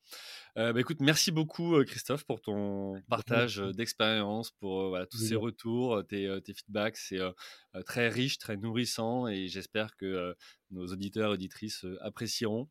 Euh, 0.57 0.73
bah, 0.73 0.81
écoute, 0.81 1.01
merci 1.01 1.33
beaucoup 1.33 1.83
Christophe 1.85 2.25
pour 2.25 2.41
ton 2.41 3.01
partage 3.09 3.57
d'expérience, 3.57 4.51
pour 4.53 4.99
tous 5.11 5.19
ces 5.19 5.37
retours, 5.37 6.03
tes, 6.07 6.39
tes 6.45 6.55
feedbacks. 6.55 6.97
C'est 6.97 7.21
très 7.87 8.09
riche, 8.09 8.39
très 8.39 8.57
nourrissant 8.57 9.27
et 9.27 9.49
j'espère 9.49 9.97
que 9.97 10.37
nos 10.71 10.87
auditeurs 10.87 11.31
et 11.31 11.35
auditrices 11.35 11.85
apprécieront. 12.01 12.69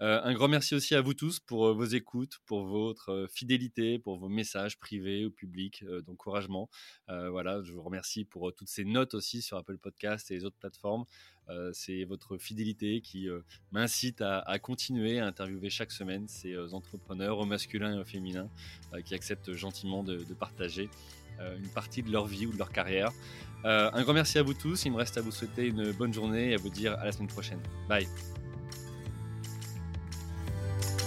Un 0.00 0.34
grand 0.34 0.48
merci 0.48 0.74
aussi 0.74 0.94
à 0.94 1.00
vous 1.00 1.14
tous 1.14 1.40
pour 1.40 1.72
vos 1.72 1.84
écoutes, 1.84 2.38
pour 2.46 2.66
votre 2.66 3.26
fidélité, 3.30 3.98
pour 3.98 4.18
vos 4.18 4.28
messages 4.28 4.78
privés 4.78 5.24
ou 5.24 5.30
publics 5.30 5.84
d'encouragement. 6.06 6.68
voilà, 7.08 7.62
je 7.62 7.72
vous 7.72 7.82
remercie 7.82 8.24
pour 8.24 8.52
toutes 8.54 8.68
ces 8.68 8.84
notes 8.84 9.14
aussi 9.14 9.40
sur 9.40 9.56
Apple 9.56 9.78
Podcast 9.78 10.30
et 10.30 10.34
les 10.34 10.44
autres 10.44 10.58
plateformes. 10.58 11.04
c'est 11.72 12.04
votre 12.04 12.38
fidélité 12.38 13.00
qui 13.00 13.28
m'incite 13.72 14.20
à, 14.20 14.58
continuer 14.58 15.20
à 15.20 15.26
interviewer 15.26 15.70
chaque 15.70 15.92
semaine 15.92 16.26
ces 16.28 16.56
entrepreneurs 16.74 17.38
au 17.38 17.44
masculin 17.44 17.96
et 17.96 18.00
au 18.00 18.04
féminin 18.04 18.50
qui 19.04 19.14
acceptent 19.14 19.52
gentiment 19.52 20.02
de, 20.02 20.24
de 20.24 20.34
partager 20.34 20.90
une 21.40 21.68
partie 21.68 22.02
de 22.02 22.10
leur 22.10 22.26
vie 22.26 22.46
ou 22.46 22.52
de 22.52 22.58
leur 22.58 22.70
carrière. 22.70 23.12
un 23.64 24.02
grand 24.02 24.14
merci 24.14 24.38
à 24.38 24.42
vous 24.42 24.54
tous. 24.54 24.84
Il 24.84 24.92
me 24.92 24.96
reste 24.96 25.18
à 25.18 25.20
vous 25.20 25.32
souhaiter 25.32 25.66
une 25.66 25.92
bonne 25.92 26.12
journée 26.12 26.50
et 26.50 26.54
à 26.54 26.58
vous 26.58 26.70
dire 26.70 26.92
à 26.98 27.04
la 27.04 27.12
semaine 27.12 27.28
prochaine. 27.28 27.60
Bye. 27.88 28.06